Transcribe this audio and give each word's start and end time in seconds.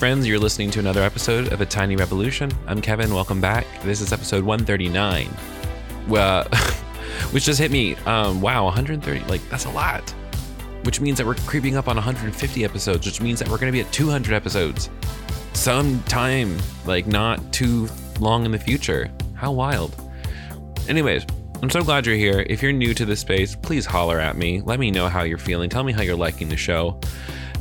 Friends, 0.00 0.26
you're 0.26 0.38
listening 0.38 0.70
to 0.70 0.78
another 0.78 1.02
episode 1.02 1.52
of 1.52 1.60
A 1.60 1.66
Tiny 1.66 1.94
Revolution. 1.94 2.50
I'm 2.66 2.80
Kevin. 2.80 3.12
Welcome 3.12 3.38
back. 3.38 3.66
This 3.82 4.00
is 4.00 4.14
episode 4.14 4.42
139. 4.42 5.28
Well, 6.08 6.44
which 7.32 7.44
just 7.44 7.60
hit 7.60 7.70
me. 7.70 7.96
Um, 8.06 8.40
wow, 8.40 8.64
130. 8.64 9.20
Like, 9.26 9.46
that's 9.50 9.66
a 9.66 9.70
lot. 9.70 10.08
Which 10.84 11.02
means 11.02 11.18
that 11.18 11.26
we're 11.26 11.34
creeping 11.34 11.76
up 11.76 11.86
on 11.86 11.96
150 11.96 12.64
episodes, 12.64 13.04
which 13.04 13.20
means 13.20 13.40
that 13.40 13.48
we're 13.50 13.58
going 13.58 13.70
to 13.70 13.76
be 13.76 13.82
at 13.82 13.92
200 13.92 14.32
episodes 14.32 14.88
sometime, 15.52 16.56
like, 16.86 17.06
not 17.06 17.52
too 17.52 17.86
long 18.20 18.46
in 18.46 18.52
the 18.52 18.58
future. 18.58 19.10
How 19.34 19.52
wild. 19.52 19.94
Anyways, 20.88 21.26
I'm 21.62 21.68
so 21.68 21.82
glad 21.82 22.06
you're 22.06 22.16
here. 22.16 22.46
If 22.48 22.62
you're 22.62 22.72
new 22.72 22.94
to 22.94 23.04
this 23.04 23.20
space, 23.20 23.54
please 23.54 23.84
holler 23.84 24.18
at 24.18 24.38
me. 24.38 24.62
Let 24.62 24.80
me 24.80 24.90
know 24.90 25.10
how 25.10 25.24
you're 25.24 25.36
feeling. 25.36 25.68
Tell 25.68 25.84
me 25.84 25.92
how 25.92 26.00
you're 26.00 26.16
liking 26.16 26.48
the 26.48 26.56
show. 26.56 26.98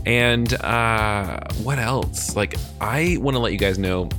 And 0.09 0.55
uh, 0.63 1.39
what 1.61 1.77
else? 1.77 2.35
Like, 2.35 2.55
I 2.81 3.17
want 3.19 3.35
to 3.35 3.39
let 3.39 3.51
you 3.51 3.59
guys 3.59 3.77
know 3.77 4.09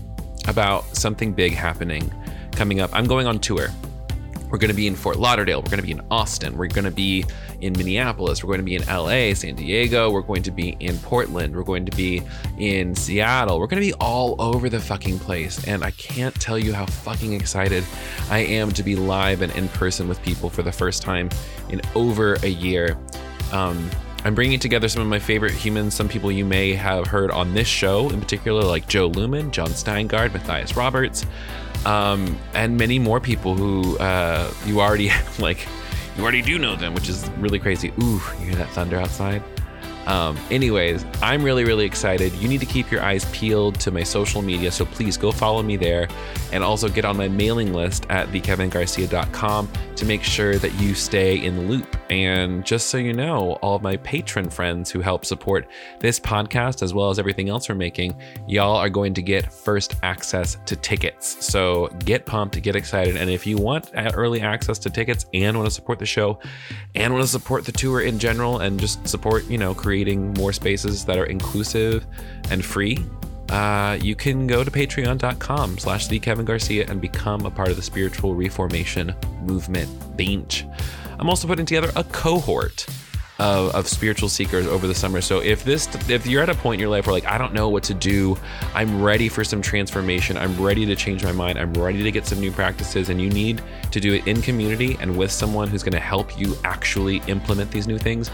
about 0.47 0.85
something 0.97 1.33
big 1.33 1.53
happening 1.53 2.15
coming 2.53 2.79
up. 2.79 2.91
I'm 2.93 3.07
going 3.07 3.27
on 3.27 3.41
tour. 3.41 3.71
We're 4.51 4.59
going 4.59 4.71
to 4.71 4.77
be 4.77 4.87
in 4.87 4.95
Fort 4.95 5.17
Lauderdale. 5.17 5.59
We're 5.59 5.71
going 5.71 5.81
to 5.81 5.87
be 5.87 5.91
in 5.91 6.01
Austin. 6.09 6.57
We're 6.57 6.69
going 6.69 6.85
to 6.85 6.93
be 6.93 7.25
in 7.61 7.73
Minneapolis. 7.73 8.45
We're 8.45 8.51
going 8.51 8.61
to 8.61 8.65
be 8.65 8.77
in 8.77 8.87
LA, 8.87 9.35
San 9.35 9.57
Diego. 9.57 10.13
We're 10.13 10.21
going 10.21 10.45
to 10.45 10.53
be 10.53 10.77
in 10.79 10.97
Portland. 10.99 11.57
We're 11.57 11.65
going 11.65 11.87
to 11.87 11.97
be 11.97 12.23
in 12.57 12.95
Seattle. 12.95 13.59
We're 13.59 13.67
going 13.67 13.83
to 13.83 13.89
be 13.89 13.95
all 13.95 14.41
over 14.41 14.69
the 14.69 14.79
fucking 14.79 15.19
place. 15.19 15.67
And 15.67 15.83
I 15.83 15.91
can't 15.91 16.37
tell 16.37 16.57
you 16.57 16.73
how 16.73 16.87
fucking 16.87 17.33
excited 17.33 17.83
I 18.31 18.39
am 18.39 18.71
to 18.75 18.85
be 18.85 18.95
live 18.95 19.43
and 19.43 19.53
in 19.57 19.69
person 19.71 20.07
with 20.09 20.23
people 20.23 20.51
for 20.51 20.63
the 20.63 20.73
first 20.73 21.03
time 21.03 21.31
in 21.69 21.81
over 21.97 22.35
a 22.45 22.49
year. 22.49 22.97
Um, 23.51 23.91
I'm 24.25 24.35
bringing 24.35 24.59
together 24.59 24.89
some 24.89 25.01
of 25.01 25.09
my 25.09 25.19
favorite 25.19 25.53
humans, 25.53 25.95
some 25.95 26.09
people 26.09 26.31
you 26.31 26.45
may 26.45 26.75
have 26.75 27.07
heard 27.07 27.31
on 27.31 27.55
this 27.55 27.67
show, 27.67 28.11
in 28.11 28.21
particular, 28.21 28.63
like 28.63 28.87
Jo 28.87 29.09
Luehmann, 29.09 29.51
Jon 29.51 29.71
Steingard, 29.71 30.35
Matthias 30.35 30.77
Roberts, 30.77 31.25
um, 31.87 32.39
and 32.53 32.77
many 32.77 32.99
more 32.99 33.19
people 33.19 33.55
who 33.55 33.97
uh, 33.99 34.53
you 34.67 34.81
already 34.81 35.11
like. 35.39 35.67
You 36.17 36.25
already 36.25 36.43
do 36.43 36.59
know 36.59 36.77
them, 36.77 36.93
which 36.93 37.09
is 37.09 37.31
really 37.39 37.59
crazy. 37.59 37.93
Ooh, 38.03 38.21
you 38.41 38.47
hear 38.47 38.55
that 38.57 38.69
thunder 38.71 38.99
outside? 38.99 39.43
Um, 40.07 40.39
anyways, 40.51 41.05
I'm 41.23 41.43
really, 41.43 41.65
really 41.65 41.85
excited. 41.85 42.33
You 42.35 42.49
need 42.49 42.61
to 42.61 42.67
keep 42.67 42.91
your 42.91 43.03
eyes 43.03 43.25
peeled 43.33 43.79
to 43.81 43.91
my 43.91 44.03
social 44.03 44.43
media, 44.43 44.71
so 44.71 44.85
please 44.85 45.17
go 45.17 45.31
follow 45.31 45.63
me 45.63 45.77
there 45.77 46.09
and 46.53 46.65
also 46.65 46.89
get 46.89 47.05
on 47.05 47.17
my 47.17 47.29
mailing 47.29 47.73
list 47.73 48.07
at 48.11 48.29
thekevingarcia.com 48.29 49.69
to 49.97 50.07
make 50.07 50.23
sure 50.23 50.57
that 50.57 50.73
you 50.81 50.95
stay 50.95 51.37
in 51.45 51.57
the 51.57 51.63
loop. 51.63 51.97
And 52.11 52.65
just 52.65 52.89
so 52.89 52.97
you 52.97 53.13
know, 53.13 53.53
all 53.63 53.77
of 53.77 53.83
my 53.83 53.99
patron 53.99 54.51
friends 54.51 54.91
who 54.91 55.01
help 55.01 55.25
support 55.25 55.69
this 56.01 56.19
podcast 56.19 56.83
as 56.83 56.93
well 56.93 57.11
as 57.11 57.19
everything 57.19 57.49
else 57.49 57.69
we're 57.69 57.75
making, 57.75 58.17
y'all 58.49 58.77
are 58.77 58.89
going 58.89 59.15
to 59.15 59.23
get 59.23 59.53
first 59.53 59.95
access 60.03 60.57
to 60.67 60.75
tickets. 60.75 61.45
So 61.45 61.89
get 62.05 62.27
pumped, 62.27 62.61
get 62.63 62.75
excited. 62.75 63.17
And 63.17 63.31
if 63.31 63.47
you 63.47 63.59
want 63.59 63.91
early 63.95 64.41
access 64.41 64.79
to 64.81 64.91
tickets 64.91 65.27
and 65.35 65.57
want 65.57 65.69
to 65.69 65.75
support 65.75 65.99
the 65.99 66.07
show 66.07 66.39
and 66.95 67.13
want 67.13 67.23
to 67.23 67.31
support 67.31 67.65
the 67.65 67.73
tour 67.73 68.01
in 68.01 68.19
general 68.19 68.59
and 68.61 68.81
just 68.81 69.07
support, 69.07 69.47
you 69.49 69.59
know, 69.59 69.75
creating 70.01 70.33
more 70.33 70.51
spaces 70.51 71.05
that 71.05 71.19
are 71.19 71.27
inclusive 71.27 72.07
and 72.51 72.65
free, 72.65 73.05
uh, 73.51 73.99
you 74.01 74.15
can 74.15 74.47
go 74.47 74.65
to 74.65 74.71
patreon.com 74.71 75.77
slash 75.77 76.07
the 76.07 76.19
Kevin 76.19 76.47
Garcia 76.47 76.87
and 76.89 77.03
become 77.03 77.45
a 77.45 77.51
part 77.51 77.69
of 77.69 77.77
the 77.77 77.83
spiritual 77.83 78.35
reformation 78.35 79.15
movement 79.43 79.91
bench. 80.17 80.65
I'm 81.19 81.29
also 81.29 81.47
putting 81.47 81.67
together 81.67 81.93
a 81.97 82.05
cohort 82.05 82.87
of, 83.39 83.75
of, 83.75 83.89
spiritual 83.89 84.31
seekers 84.31 84.67
over 84.67 84.87
the 84.87 84.95
summer. 84.95 85.21
So 85.21 85.41
if 85.41 85.65
this 85.65 85.87
if 86.09 86.27
you're 86.27 86.43
at 86.43 86.49
a 86.49 86.55
point 86.55 86.75
in 86.75 86.81
your 86.81 86.91
life 86.91 87.07
where 87.07 87.13
like 87.13 87.27
I 87.27 87.37
don't 87.37 87.53
know 87.53 87.69
what 87.69 87.83
to 87.85 87.95
do, 87.95 88.39
I'm 88.75 89.03
ready 89.03 89.29
for 89.29 89.45
some 89.45 89.61
transformation. 89.61 90.37
I'm 90.39 90.59
ready 90.61 90.87
to 90.87 90.97
change 90.97 91.25
my 91.25 91.33
mind. 91.33 91.59
I'm 91.59 91.75
ready 91.75 92.03
to 92.03 92.11
get 92.11 92.27
some 92.27 92.41
new 92.41 92.53
practices 92.53 93.09
and 93.11 93.21
you 93.21 93.29
need 93.29 93.63
to 93.91 94.01
do 94.01 94.15
it 94.15 94.27
in 94.27 94.41
community 94.41 94.97
and 95.01 95.17
with 95.17 95.31
someone 95.31 95.69
who's 95.69 95.83
going 95.83 95.93
to 95.93 96.01
help 96.01 96.39
you 96.39 96.55
actually 96.65 97.23
implement 97.27 97.71
these 97.71 97.87
new 97.87 97.99
things. 97.99 98.31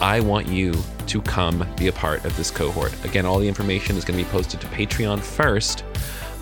I 0.00 0.20
want 0.20 0.48
you 0.48 0.74
to 1.06 1.22
come 1.22 1.66
be 1.76 1.88
a 1.88 1.92
part 1.92 2.24
of 2.24 2.36
this 2.36 2.50
cohort. 2.50 2.92
Again, 3.04 3.26
all 3.26 3.38
the 3.38 3.48
information 3.48 3.96
is 3.96 4.04
going 4.04 4.18
to 4.18 4.24
be 4.24 4.30
posted 4.30 4.60
to 4.60 4.66
Patreon 4.68 5.20
first. 5.20 5.84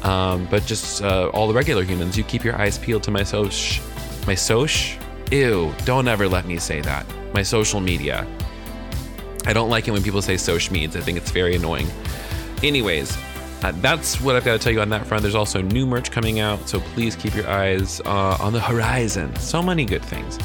Um, 0.02 0.46
but 0.50 0.66
just 0.66 1.02
uh, 1.02 1.28
all 1.28 1.48
the 1.48 1.54
regular 1.54 1.82
humans, 1.82 2.16
you 2.16 2.24
keep 2.24 2.44
your 2.44 2.56
eyes 2.56 2.78
peeled 2.78 3.02
to 3.04 3.10
my 3.10 3.22
soch, 3.22 3.80
my 4.26 4.34
soch. 4.34 4.98
Ew! 5.30 5.74
Don't 5.84 6.06
ever 6.08 6.28
let 6.28 6.46
me 6.46 6.58
say 6.58 6.80
that. 6.82 7.06
My 7.32 7.42
social 7.42 7.80
media. 7.80 8.26
I 9.46 9.52
don't 9.52 9.70
like 9.70 9.88
it 9.88 9.92
when 9.92 10.02
people 10.02 10.22
say 10.22 10.36
social 10.36 10.74
meds. 10.74 10.96
I 10.96 11.00
think 11.00 11.16
it's 11.18 11.30
very 11.30 11.56
annoying. 11.56 11.88
Anyways, 12.62 13.16
uh, 13.62 13.72
that's 13.76 14.20
what 14.20 14.36
I've 14.36 14.44
got 14.44 14.52
to 14.52 14.58
tell 14.58 14.72
you 14.72 14.80
on 14.80 14.90
that 14.90 15.06
front. 15.06 15.22
There's 15.22 15.34
also 15.34 15.62
new 15.62 15.86
merch 15.86 16.10
coming 16.10 16.38
out, 16.38 16.68
so 16.68 16.80
please 16.80 17.16
keep 17.16 17.34
your 17.34 17.48
eyes 17.48 18.00
uh, 18.04 18.36
on 18.40 18.52
the 18.52 18.60
horizon. 18.60 19.34
So 19.36 19.62
many 19.62 19.86
good 19.86 20.04
things. 20.04 20.38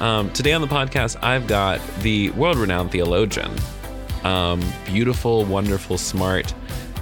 Um, 0.00 0.30
today 0.32 0.52
on 0.52 0.60
the 0.60 0.66
podcast, 0.66 1.16
I've 1.22 1.46
got 1.46 1.80
the 2.00 2.30
world 2.30 2.56
renowned 2.56 2.90
theologian. 2.90 3.50
Um, 4.24 4.62
beautiful, 4.86 5.44
wonderful, 5.44 5.98
smart, 5.98 6.52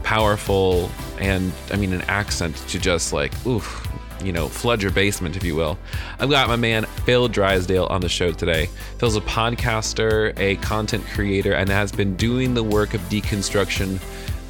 powerful, 0.02 0.90
and 1.18 1.52
I 1.72 1.76
mean, 1.76 1.92
an 1.92 2.02
accent 2.02 2.56
to 2.68 2.78
just 2.78 3.12
like, 3.12 3.32
oof, 3.46 3.88
you 4.22 4.32
know, 4.32 4.48
flood 4.48 4.82
your 4.82 4.92
basement, 4.92 5.36
if 5.36 5.44
you 5.44 5.56
will. 5.56 5.78
I've 6.18 6.30
got 6.30 6.48
my 6.48 6.56
man 6.56 6.84
Phil 7.04 7.28
Drysdale 7.28 7.86
on 7.86 8.00
the 8.00 8.08
show 8.08 8.32
today. 8.32 8.68
Phil's 8.98 9.16
a 9.16 9.20
podcaster, 9.22 10.38
a 10.38 10.56
content 10.56 11.04
creator, 11.06 11.54
and 11.54 11.68
has 11.70 11.92
been 11.92 12.14
doing 12.16 12.54
the 12.54 12.62
work 12.62 12.94
of 12.94 13.00
deconstruction. 13.02 14.00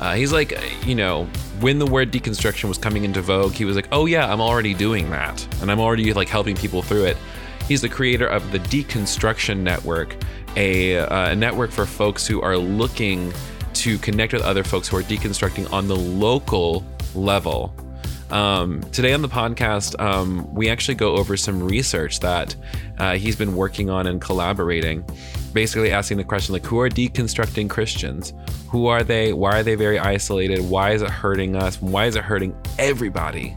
Uh, 0.00 0.14
he's 0.14 0.32
like, 0.32 0.58
you 0.84 0.96
know, 0.96 1.24
when 1.60 1.78
the 1.78 1.86
word 1.86 2.10
deconstruction 2.10 2.68
was 2.68 2.76
coming 2.76 3.04
into 3.04 3.22
vogue, 3.22 3.52
he 3.52 3.64
was 3.64 3.76
like, 3.76 3.88
oh 3.92 4.06
yeah, 4.06 4.30
I'm 4.30 4.40
already 4.40 4.74
doing 4.74 5.10
that. 5.10 5.46
And 5.60 5.70
I'm 5.70 5.78
already 5.78 6.12
like 6.12 6.28
helping 6.28 6.56
people 6.56 6.82
through 6.82 7.04
it. 7.04 7.16
He's 7.68 7.80
the 7.80 7.88
creator 7.88 8.26
of 8.26 8.50
the 8.52 8.58
Deconstruction 8.58 9.58
Network, 9.58 10.16
a, 10.56 10.98
uh, 10.98 11.30
a 11.30 11.36
network 11.36 11.70
for 11.70 11.86
folks 11.86 12.26
who 12.26 12.40
are 12.42 12.56
looking 12.56 13.32
to 13.74 13.98
connect 13.98 14.32
with 14.32 14.42
other 14.42 14.64
folks 14.64 14.88
who 14.88 14.96
are 14.96 15.02
deconstructing 15.02 15.72
on 15.72 15.88
the 15.88 15.96
local 15.96 16.84
level. 17.14 17.74
Um, 18.30 18.80
today 18.92 19.12
on 19.12 19.20
the 19.20 19.28
podcast, 19.28 20.00
um, 20.00 20.52
we 20.54 20.70
actually 20.70 20.94
go 20.94 21.16
over 21.16 21.36
some 21.36 21.62
research 21.62 22.20
that 22.20 22.56
uh, 22.98 23.14
he's 23.16 23.36
been 23.36 23.54
working 23.54 23.90
on 23.90 24.06
and 24.06 24.20
collaborating. 24.20 25.04
Basically, 25.52 25.92
asking 25.92 26.16
the 26.16 26.24
question 26.24 26.54
like, 26.54 26.64
who 26.64 26.80
are 26.80 26.88
deconstructing 26.88 27.68
Christians? 27.68 28.32
Who 28.70 28.86
are 28.86 29.02
they? 29.02 29.34
Why 29.34 29.58
are 29.58 29.62
they 29.62 29.74
very 29.74 29.98
isolated? 29.98 30.60
Why 30.60 30.92
is 30.92 31.02
it 31.02 31.10
hurting 31.10 31.56
us? 31.56 31.80
Why 31.82 32.06
is 32.06 32.16
it 32.16 32.24
hurting 32.24 32.56
everybody? 32.78 33.54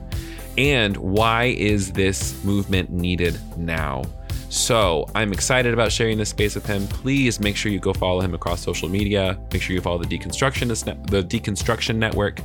And 0.57 0.95
why 0.97 1.45
is 1.45 1.91
this 1.91 2.43
movement 2.43 2.89
needed 2.89 3.39
now? 3.57 4.03
So 4.49 5.09
I'm 5.15 5.33
excited 5.33 5.73
about 5.73 5.91
sharing 5.91 6.17
this 6.17 6.29
space 6.29 6.55
with 6.55 6.65
him. 6.65 6.87
Please 6.87 7.39
make 7.39 7.57
sure 7.57 7.71
you 7.71 7.79
go 7.79 7.93
follow 7.93 8.21
him 8.21 8.33
across 8.33 8.61
social 8.61 8.87
media. 8.87 9.37
Make 9.51 9.61
sure 9.61 9.75
you 9.75 9.81
follow 9.81 9.97
the 9.97 10.17
deconstruction 10.17 10.69
the 11.09 11.23
deconstruction 11.23 11.97
network. 11.97 12.39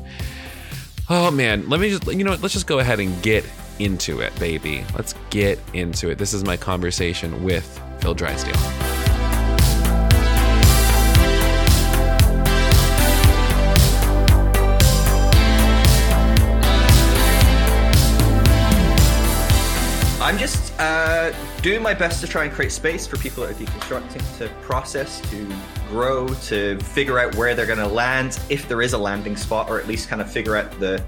Oh 1.09 1.31
man, 1.31 1.69
let 1.69 1.81
me 1.81 1.91
just 1.91 2.07
you 2.07 2.25
know 2.25 2.37
let's 2.41 2.55
just 2.55 2.67
go 2.67 2.79
ahead 2.81 3.01
and 3.01 3.23
get 3.23 3.45
into 3.79 4.21
it, 4.21 4.37
baby. 4.39 4.85
Let's 4.95 5.15
get 5.31 5.59
into 5.73 6.11
it. 6.11 6.19
This 6.19 6.33
is 6.33 6.45
my 6.45 6.57
conversation 6.57 7.43
with 7.45 7.81
Phil 8.01 8.15
Drysdale. 8.15 8.90
Uh, 20.81 21.31
doing 21.61 21.83
my 21.83 21.93
best 21.93 22.23
to 22.23 22.27
try 22.27 22.45
and 22.45 22.53
create 22.53 22.73
space 22.73 23.07
for 23.07 23.19
people 23.19 23.47
that 23.47 23.51
are 23.53 23.65
deconstructing 23.65 24.39
to 24.39 24.49
process, 24.63 25.21
to 25.31 25.47
grow, 25.91 26.27
to 26.35 26.79
figure 26.81 27.19
out 27.19 27.35
where 27.35 27.55
they're 27.55 27.67
going 27.67 27.79
to 27.79 27.87
land, 27.87 28.41
if 28.49 28.67
there 28.67 28.81
is 28.81 28.95
a 28.95 28.99
landing 28.99 29.37
spot, 29.37 29.69
or 29.69 29.79
at 29.79 29.87
least 29.87 30.09
kind 30.09 30.23
of 30.23 30.33
figure 30.33 30.57
out 30.57 30.71
the 30.81 31.03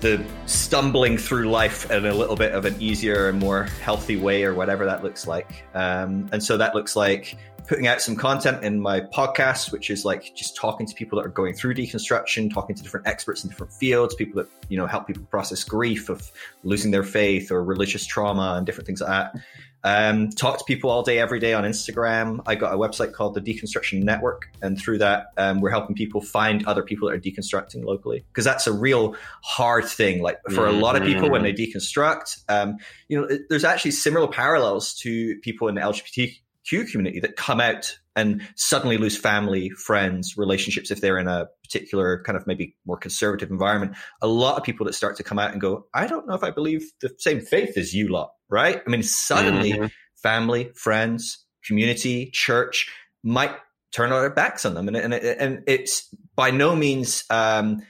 the 0.00 0.24
stumbling 0.46 1.18
through 1.18 1.50
life 1.50 1.90
in 1.90 2.06
a 2.06 2.14
little 2.14 2.36
bit 2.36 2.52
of 2.52 2.64
an 2.64 2.74
easier 2.80 3.28
and 3.28 3.38
more 3.38 3.64
healthy 3.82 4.16
way, 4.16 4.44
or 4.44 4.54
whatever 4.54 4.86
that 4.86 5.04
looks 5.04 5.26
like. 5.26 5.62
Um, 5.74 6.26
and 6.32 6.42
so 6.42 6.56
that 6.56 6.74
looks 6.74 6.96
like 6.96 7.36
putting 7.70 7.86
out 7.86 8.00
some 8.00 8.16
content 8.16 8.64
in 8.64 8.80
my 8.80 9.00
podcast, 9.00 9.70
which 9.70 9.90
is 9.90 10.04
like 10.04 10.34
just 10.34 10.56
talking 10.56 10.88
to 10.88 10.92
people 10.92 11.16
that 11.16 11.24
are 11.24 11.30
going 11.30 11.54
through 11.54 11.72
deconstruction, 11.72 12.52
talking 12.52 12.74
to 12.74 12.82
different 12.82 13.06
experts 13.06 13.44
in 13.44 13.48
different 13.48 13.72
fields, 13.72 14.12
people 14.12 14.42
that, 14.42 14.50
you 14.68 14.76
know, 14.76 14.88
help 14.88 15.06
people 15.06 15.22
process 15.30 15.62
grief 15.62 16.08
of 16.08 16.32
losing 16.64 16.90
their 16.90 17.04
faith 17.04 17.52
or 17.52 17.62
religious 17.62 18.04
trauma 18.04 18.54
and 18.56 18.66
different 18.66 18.88
things 18.88 19.00
like 19.00 19.08
that. 19.08 19.40
Um, 19.84 20.30
talk 20.30 20.58
to 20.58 20.64
people 20.64 20.90
all 20.90 21.04
day, 21.04 21.20
every 21.20 21.38
day 21.38 21.54
on 21.54 21.62
Instagram. 21.62 22.42
I 22.44 22.56
got 22.56 22.74
a 22.74 22.76
website 22.76 23.12
called 23.12 23.34
the 23.34 23.40
Deconstruction 23.40 24.02
Network, 24.02 24.50
and 24.60 24.76
through 24.76 24.98
that, 24.98 25.26
um, 25.36 25.60
we're 25.60 25.70
helping 25.70 25.94
people 25.94 26.20
find 26.20 26.66
other 26.66 26.82
people 26.82 27.08
that 27.08 27.14
are 27.14 27.20
deconstructing 27.20 27.84
locally 27.84 28.24
because 28.32 28.44
that's 28.44 28.66
a 28.66 28.72
real 28.72 29.14
hard 29.44 29.84
thing. 29.84 30.22
Like 30.22 30.40
for 30.46 30.66
mm-hmm. 30.66 30.76
a 30.76 30.80
lot 30.80 30.96
of 30.96 31.04
people, 31.04 31.30
when 31.30 31.44
they 31.44 31.52
mm-hmm. 31.52 31.78
deconstruct, 31.78 32.42
um, 32.48 32.78
you 33.06 33.20
know, 33.20 33.38
there's 33.48 33.64
actually 33.64 33.92
similar 33.92 34.26
parallels 34.26 34.92
to 34.94 35.38
people 35.38 35.68
in 35.68 35.76
the 35.76 35.82
LGBT 35.82 36.40
Q 36.68 36.84
community 36.84 37.20
that 37.20 37.36
come 37.36 37.60
out 37.60 37.98
and 38.16 38.42
suddenly 38.56 38.98
lose 38.98 39.16
family, 39.16 39.70
friends, 39.70 40.34
relationships 40.36 40.90
if 40.90 41.00
they're 41.00 41.18
in 41.18 41.28
a 41.28 41.46
particular 41.64 42.22
kind 42.24 42.36
of 42.36 42.46
maybe 42.46 42.76
more 42.84 42.98
conservative 42.98 43.50
environment. 43.50 43.96
A 44.20 44.26
lot 44.26 44.56
of 44.56 44.64
people 44.64 44.86
that 44.86 44.94
start 44.94 45.16
to 45.16 45.22
come 45.22 45.38
out 45.38 45.52
and 45.52 45.60
go, 45.60 45.86
I 45.94 46.06
don't 46.06 46.26
know 46.26 46.34
if 46.34 46.42
I 46.42 46.50
believe 46.50 46.82
the 47.00 47.10
same 47.18 47.40
faith 47.40 47.76
as 47.76 47.94
you 47.94 48.08
lot, 48.08 48.32
right? 48.48 48.82
I 48.84 48.90
mean, 48.90 49.02
suddenly 49.02 49.72
mm-hmm. 49.72 49.86
family, 50.22 50.70
friends, 50.74 51.44
community, 51.64 52.30
church 52.32 52.90
might 53.22 53.54
turn 53.92 54.10
their 54.10 54.30
backs 54.30 54.64
on 54.64 54.74
them. 54.74 54.88
And, 54.88 54.96
and, 54.96 55.14
and 55.14 55.62
it's 55.66 56.08
by 56.36 56.50
no 56.50 56.76
means 56.76 57.24
um, 57.30 57.82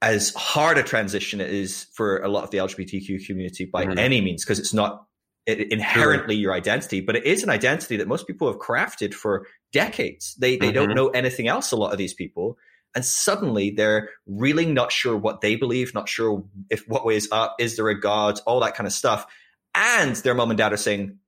as 0.00 0.32
hard 0.34 0.78
a 0.78 0.82
transition 0.82 1.40
it 1.40 1.50
is 1.50 1.86
for 1.94 2.18
a 2.18 2.28
lot 2.28 2.44
of 2.44 2.50
the 2.50 2.58
LGBTQ 2.58 3.26
community 3.26 3.64
by 3.64 3.84
mm-hmm. 3.84 3.98
any 3.98 4.20
means, 4.20 4.44
because 4.44 4.58
it's 4.58 4.74
not 4.74 5.04
inherently 5.48 6.34
sure. 6.34 6.42
your 6.42 6.52
identity, 6.52 7.00
but 7.00 7.16
it 7.16 7.24
is 7.24 7.42
an 7.42 7.50
identity 7.50 7.96
that 7.96 8.08
most 8.08 8.26
people 8.26 8.48
have 8.48 8.60
crafted 8.60 9.14
for 9.14 9.46
decades. 9.72 10.34
They 10.34 10.56
they 10.56 10.66
mm-hmm. 10.66 10.74
don't 10.74 10.94
know 10.94 11.08
anything 11.08 11.48
else. 11.48 11.72
A 11.72 11.76
lot 11.76 11.92
of 11.92 11.98
these 11.98 12.14
people, 12.14 12.58
and 12.94 13.04
suddenly 13.04 13.70
they're 13.70 14.10
really 14.26 14.66
not 14.66 14.92
sure 14.92 15.16
what 15.16 15.40
they 15.40 15.56
believe, 15.56 15.94
not 15.94 16.08
sure 16.08 16.44
if 16.70 16.86
what 16.88 17.04
way 17.04 17.16
is 17.16 17.28
up, 17.32 17.56
is 17.58 17.76
there 17.76 17.88
a 17.88 17.98
god, 17.98 18.40
all 18.46 18.60
that 18.60 18.74
kind 18.74 18.86
of 18.86 18.92
stuff, 18.92 19.26
and 19.74 20.16
their 20.16 20.34
mom 20.34 20.50
and 20.50 20.58
dad 20.58 20.72
are 20.72 20.76
saying, 20.76 21.18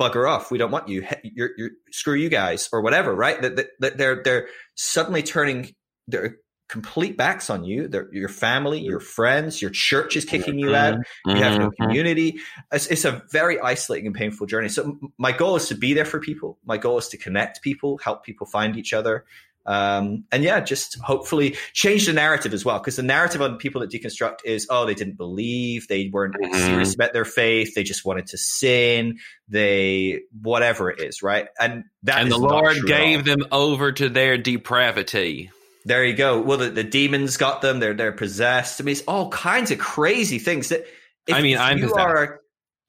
"Bugger 0.00 0.28
off, 0.28 0.50
we 0.50 0.58
don't 0.58 0.70
want 0.70 0.88
you. 0.88 1.06
You're, 1.22 1.50
you're 1.56 1.70
screw 1.90 2.14
you 2.14 2.28
guys 2.30 2.68
or 2.72 2.80
whatever." 2.80 3.14
Right? 3.14 3.40
That 3.42 3.98
they're 3.98 4.22
they're 4.22 4.48
suddenly 4.74 5.22
turning. 5.22 5.74
They're 6.06 6.38
complete 6.68 7.16
backs 7.16 7.48
on 7.50 7.64
you. 7.64 7.88
They're, 7.88 8.08
your 8.12 8.28
family, 8.28 8.80
your 8.80 9.00
friends, 9.00 9.60
your 9.60 9.70
church 9.70 10.16
is 10.16 10.24
kicking 10.24 10.58
you 10.58 10.74
out. 10.74 10.98
You 11.26 11.36
have 11.36 11.58
no 11.58 11.70
mm-hmm. 11.70 11.82
community. 11.82 12.40
It's, 12.70 12.86
it's, 12.88 13.04
a 13.04 13.22
very 13.30 13.58
isolating 13.58 14.06
and 14.06 14.14
painful 14.14 14.46
journey. 14.46 14.68
So 14.68 14.98
my 15.16 15.32
goal 15.32 15.56
is 15.56 15.68
to 15.68 15.74
be 15.74 15.94
there 15.94 16.04
for 16.04 16.20
people. 16.20 16.58
My 16.66 16.76
goal 16.76 16.98
is 16.98 17.08
to 17.08 17.16
connect 17.16 17.62
people, 17.62 17.98
help 17.98 18.24
people 18.24 18.46
find 18.46 18.76
each 18.76 18.92
other. 18.92 19.24
Um, 19.64 20.24
and 20.32 20.42
yeah, 20.42 20.60
just 20.60 20.98
hopefully 21.00 21.56
change 21.74 22.06
the 22.06 22.12
narrative 22.12 22.54
as 22.54 22.64
well. 22.64 22.78
Because 22.78 22.96
the 22.96 23.02
narrative 23.02 23.42
on 23.42 23.56
people 23.58 23.82
that 23.82 23.90
deconstruct 23.90 24.38
is, 24.44 24.66
oh, 24.70 24.86
they 24.86 24.94
didn't 24.94 25.16
believe, 25.16 25.88
they 25.88 26.08
weren't 26.12 26.34
mm-hmm. 26.34 26.54
serious 26.54 26.94
about 26.94 27.12
their 27.12 27.26
faith, 27.26 27.74
they 27.74 27.82
just 27.82 28.04
wanted 28.04 28.26
to 28.28 28.38
sin, 28.38 29.18
they 29.48 30.20
whatever 30.42 30.90
it 30.90 31.00
is, 31.00 31.22
right? 31.22 31.48
And 31.60 31.84
that 32.04 32.22
and 32.22 32.32
the 32.32 32.38
Lord 32.38 32.78
gave 32.86 33.24
them 33.24 33.44
over 33.52 33.92
to 33.92 34.08
their 34.08 34.38
depravity. 34.38 35.50
There 35.88 36.04
you 36.04 36.12
go. 36.12 36.42
Well, 36.42 36.58
the, 36.58 36.68
the 36.68 36.84
demons 36.84 37.38
got 37.38 37.62
them. 37.62 37.80
They're 37.80 37.94
they're 37.94 38.12
possessed. 38.12 38.78
I 38.78 38.84
mean, 38.84 38.92
it's 38.92 39.02
all 39.08 39.30
kinds 39.30 39.70
of 39.70 39.78
crazy 39.78 40.38
things. 40.38 40.68
That 40.68 40.84
I 41.32 41.40
mean, 41.40 41.56
I'm 41.56 41.80
possessed. 41.80 41.98
Are, 41.98 42.40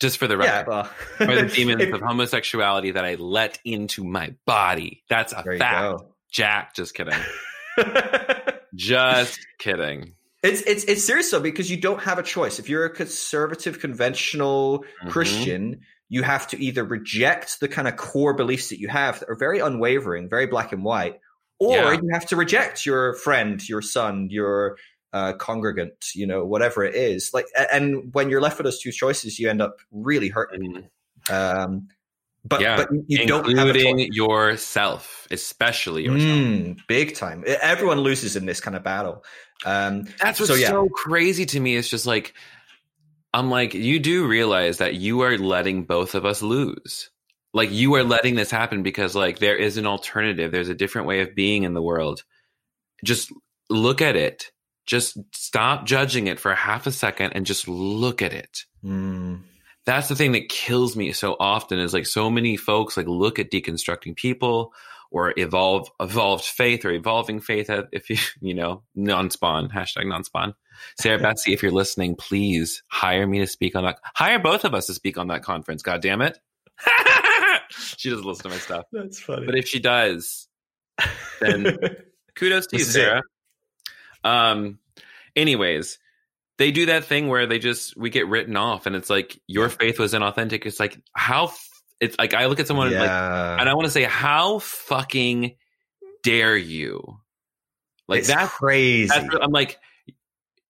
just 0.01 0.17
for 0.17 0.27
the 0.27 0.35
record, 0.35 0.51
yeah, 0.51 0.63
well, 0.67 0.89
by 1.17 1.35
the 1.35 1.45
demons 1.55 1.81
if, 1.81 1.93
of 1.93 2.01
homosexuality 2.01 2.91
that 2.91 3.05
I 3.05 3.15
let 3.15 3.57
into 3.63 4.03
my 4.03 4.35
body. 4.45 5.03
That's 5.09 5.31
a 5.31 5.43
fact. 5.43 6.01
Jack, 6.29 6.75
just 6.75 6.93
kidding. 6.93 7.15
just 8.75 9.39
kidding. 9.59 10.15
It's 10.43 10.61
it's 10.63 10.83
it's 10.83 11.05
serious 11.05 11.31
though 11.31 11.39
because 11.39 11.71
you 11.71 11.77
don't 11.77 12.01
have 12.01 12.19
a 12.19 12.23
choice. 12.23 12.59
If 12.59 12.67
you're 12.67 12.83
a 12.83 12.89
conservative, 12.89 13.79
conventional 13.79 14.79
mm-hmm. 14.79 15.09
Christian, 15.09 15.81
you 16.09 16.23
have 16.23 16.47
to 16.49 16.61
either 16.61 16.83
reject 16.83 17.61
the 17.61 17.69
kind 17.69 17.87
of 17.87 17.95
core 17.95 18.33
beliefs 18.33 18.69
that 18.69 18.79
you 18.79 18.89
have 18.89 19.21
that 19.21 19.29
are 19.29 19.35
very 19.35 19.59
unwavering, 19.59 20.27
very 20.27 20.47
black 20.47 20.73
and 20.73 20.83
white, 20.83 21.21
or 21.59 21.75
yeah. 21.75 21.99
you 22.01 22.09
have 22.13 22.25
to 22.27 22.35
reject 22.35 22.85
your 22.85 23.13
friend, 23.15 23.67
your 23.67 23.81
son, 23.81 24.27
your 24.29 24.77
uh, 25.13 25.33
congregant, 25.33 25.93
you 26.15 26.25
know, 26.25 26.45
whatever 26.45 26.83
it 26.83 26.95
is. 26.95 27.31
Like, 27.33 27.45
and 27.71 28.13
when 28.13 28.29
you're 28.29 28.41
left 28.41 28.57
with 28.57 28.65
those 28.65 28.79
two 28.79 28.91
choices, 28.91 29.39
you 29.39 29.49
end 29.49 29.61
up 29.61 29.79
really 29.91 30.29
hurting. 30.29 30.87
Mm. 31.27 31.33
Um, 31.33 31.87
but 32.45 32.61
yeah, 32.61 32.77
but 32.77 32.89
you 33.07 33.27
don't 33.27 33.57
have 33.57 33.75
yourself, 33.75 35.27
especially 35.29 36.05
yourself, 36.05 36.21
mm, 36.21 36.79
big 36.87 37.15
time. 37.15 37.43
Everyone 37.45 37.99
loses 37.99 38.37
in 38.37 38.45
this 38.45 38.61
kind 38.61 38.77
of 38.77 38.83
battle. 38.83 39.25
Um, 39.65 40.05
That's 40.21 40.39
what's 40.39 40.49
so, 40.49 40.55
yeah. 40.55 40.69
so 40.69 40.87
crazy 40.87 41.45
to 41.47 41.59
me. 41.59 41.75
It's 41.75 41.89
just 41.89 42.05
like 42.05 42.33
I'm 43.33 43.49
like, 43.49 43.73
you 43.73 43.99
do 43.99 44.25
realize 44.25 44.77
that 44.77 44.95
you 44.95 45.21
are 45.21 45.37
letting 45.37 45.83
both 45.83 46.15
of 46.15 46.25
us 46.25 46.41
lose 46.41 47.09
like 47.53 47.71
you 47.71 47.95
are 47.95 48.03
letting 48.03 48.35
this 48.35 48.51
happen 48.51 48.83
because 48.83 49.15
like 49.15 49.39
there 49.39 49.55
is 49.55 49.77
an 49.77 49.87
alternative. 49.87 50.51
There's 50.51 50.69
a 50.69 50.75
different 50.75 51.07
way 51.07 51.21
of 51.21 51.35
being 51.35 51.63
in 51.63 51.73
the 51.73 51.81
world. 51.81 52.23
Just 53.03 53.31
look 53.69 54.01
at 54.01 54.15
it. 54.15 54.51
Just 54.85 55.17
stop 55.33 55.85
judging 55.85 56.27
it 56.27 56.39
for 56.39 56.53
half 56.53 56.87
a 56.87 56.91
second 56.91 57.33
and 57.33 57.45
just 57.45 57.67
look 57.67 58.21
at 58.21 58.33
it. 58.33 58.65
Mm. 58.83 59.41
that's 59.85 60.07
the 60.07 60.15
thing 60.15 60.31
that 60.33 60.47
kills 60.47 60.95
me 60.95 61.11
so 61.11 61.35
often 61.39 61.79
is 61.79 61.93
like 61.93 62.05
so 62.05 62.29
many 62.29 62.55
folks 62.55 62.95
like 62.95 63.07
look 63.07 63.39
at 63.39 63.51
deconstructing 63.51 64.15
people 64.15 64.73
or 65.11 65.33
evolve 65.35 65.89
evolved 65.99 66.45
faith 66.45 66.85
or 66.85 66.91
evolving 66.91 67.41
faith 67.41 67.69
if 67.91 68.09
you 68.09 68.15
you 68.41 68.53
know 68.53 68.83
non-spawn 68.95 69.69
hashtag 69.69 70.07
non-spawn. 70.07 70.53
Sarah 70.97 71.19
Bessey 71.23 71.53
if 71.53 71.61
you're 71.61 71.71
listening 71.71 72.15
please 72.15 72.83
hire 72.87 73.27
me 73.27 73.39
to 73.39 73.47
speak 73.47 73.75
on 73.75 73.83
that. 73.83 73.99
Hire 74.15 74.39
both 74.39 74.63
of 74.63 74.73
us 74.73 74.85
to 74.85 74.93
speak 74.93 75.17
on 75.17 75.27
that 75.27 75.43
conference 75.43 75.81
god 75.81 76.01
damn 76.01 76.21
it 76.21 76.37
she 77.97 78.09
doesn't 78.09 78.25
listen 78.25 78.43
to 78.43 78.49
my 78.49 78.57
stuff. 78.57 78.85
That's 78.91 79.19
funny. 79.19 79.45
But 79.45 79.57
if 79.57 79.67
she 79.67 79.79
does, 79.79 80.47
then 81.39 81.77
kudos 82.35 82.67
to 82.67 82.77
you, 82.77 82.83
Sarah. 82.83 83.21
Um. 84.23 84.79
Anyways, 85.35 85.99
they 86.57 86.71
do 86.71 86.87
that 86.87 87.05
thing 87.05 87.27
where 87.27 87.47
they 87.47 87.59
just 87.59 87.95
we 87.95 88.09
get 88.09 88.27
written 88.27 88.57
off, 88.57 88.85
and 88.85 88.95
it's 88.95 89.09
like 89.09 89.39
your 89.47 89.69
faith 89.69 89.99
was 89.99 90.13
inauthentic. 90.13 90.65
It's 90.65 90.79
like 90.79 90.99
how 91.13 91.51
it's 91.99 92.17
like 92.17 92.33
I 92.33 92.47
look 92.47 92.59
at 92.59 92.67
someone 92.67 92.91
yeah. 92.91 93.01
like, 93.01 93.61
and 93.61 93.69
I 93.69 93.73
want 93.73 93.85
to 93.85 93.91
say, 93.91 94.03
how 94.03 94.59
fucking 94.59 95.55
dare 96.23 96.57
you? 96.57 97.19
Like 98.07 98.19
it's 98.19 98.27
that's 98.27 98.51
crazy. 98.51 99.07
That's, 99.07 99.35
I'm 99.41 99.51
like, 99.51 99.79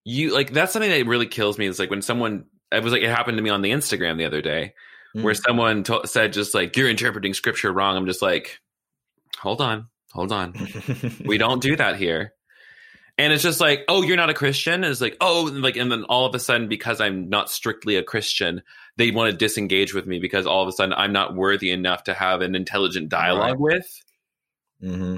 you 0.03 0.33
like 0.33 0.51
that's 0.51 0.73
something 0.73 0.91
that 0.91 1.05
really 1.07 1.27
kills 1.27 1.57
me. 1.57 1.65
Is 1.65 1.79
like 1.79 1.89
when 1.89 2.01
someone 2.01 2.45
it 2.71 2.83
was 2.83 2.93
like 2.93 3.01
it 3.01 3.09
happened 3.09 3.37
to 3.37 3.43
me 3.43 3.49
on 3.49 3.61
the 3.61 3.71
Instagram 3.71 4.17
the 4.17 4.25
other 4.25 4.41
day 4.41 4.73
mm. 5.15 5.23
where 5.23 5.33
someone 5.33 5.83
to- 5.83 6.05
said 6.05 6.33
just 6.33 6.53
like 6.53 6.75
you're 6.75 6.89
interpreting 6.89 7.33
scripture 7.33 7.71
wrong. 7.71 7.97
I'm 7.97 8.05
just 8.05 8.21
like, 8.21 8.59
hold 9.37 9.61
on, 9.61 9.87
hold 10.11 10.31
on, 10.31 10.53
we 11.25 11.37
don't 11.39 11.61
do 11.61 11.75
that 11.75 11.97
here. 11.97 12.33
And 13.17 13.33
it's 13.33 13.43
just 13.43 13.59
like, 13.59 13.83
oh, 13.89 14.01
you're 14.01 14.15
not 14.15 14.29
a 14.29 14.33
Christian. 14.33 14.75
And 14.75 14.85
it's 14.85 15.01
like, 15.01 15.17
oh, 15.19 15.51
like, 15.53 15.75
and 15.75 15.91
then 15.91 16.05
all 16.05 16.25
of 16.25 16.33
a 16.33 16.39
sudden, 16.39 16.69
because 16.69 17.01
I'm 17.01 17.27
not 17.27 17.49
strictly 17.49 17.97
a 17.97 18.03
Christian, 18.03 18.61
they 18.95 19.11
want 19.11 19.29
to 19.29 19.35
disengage 19.35 19.93
with 19.93 20.07
me 20.07 20.19
because 20.19 20.45
all 20.45 20.63
of 20.63 20.69
a 20.69 20.71
sudden 20.71 20.93
I'm 20.93 21.11
not 21.11 21.35
worthy 21.35 21.69
enough 21.69 22.05
to 22.05 22.13
have 22.13 22.39
an 22.39 22.55
intelligent 22.55 23.09
dialogue 23.09 23.59
right. 23.59 23.77
with. 23.81 24.03
Mm-hmm 24.81 25.17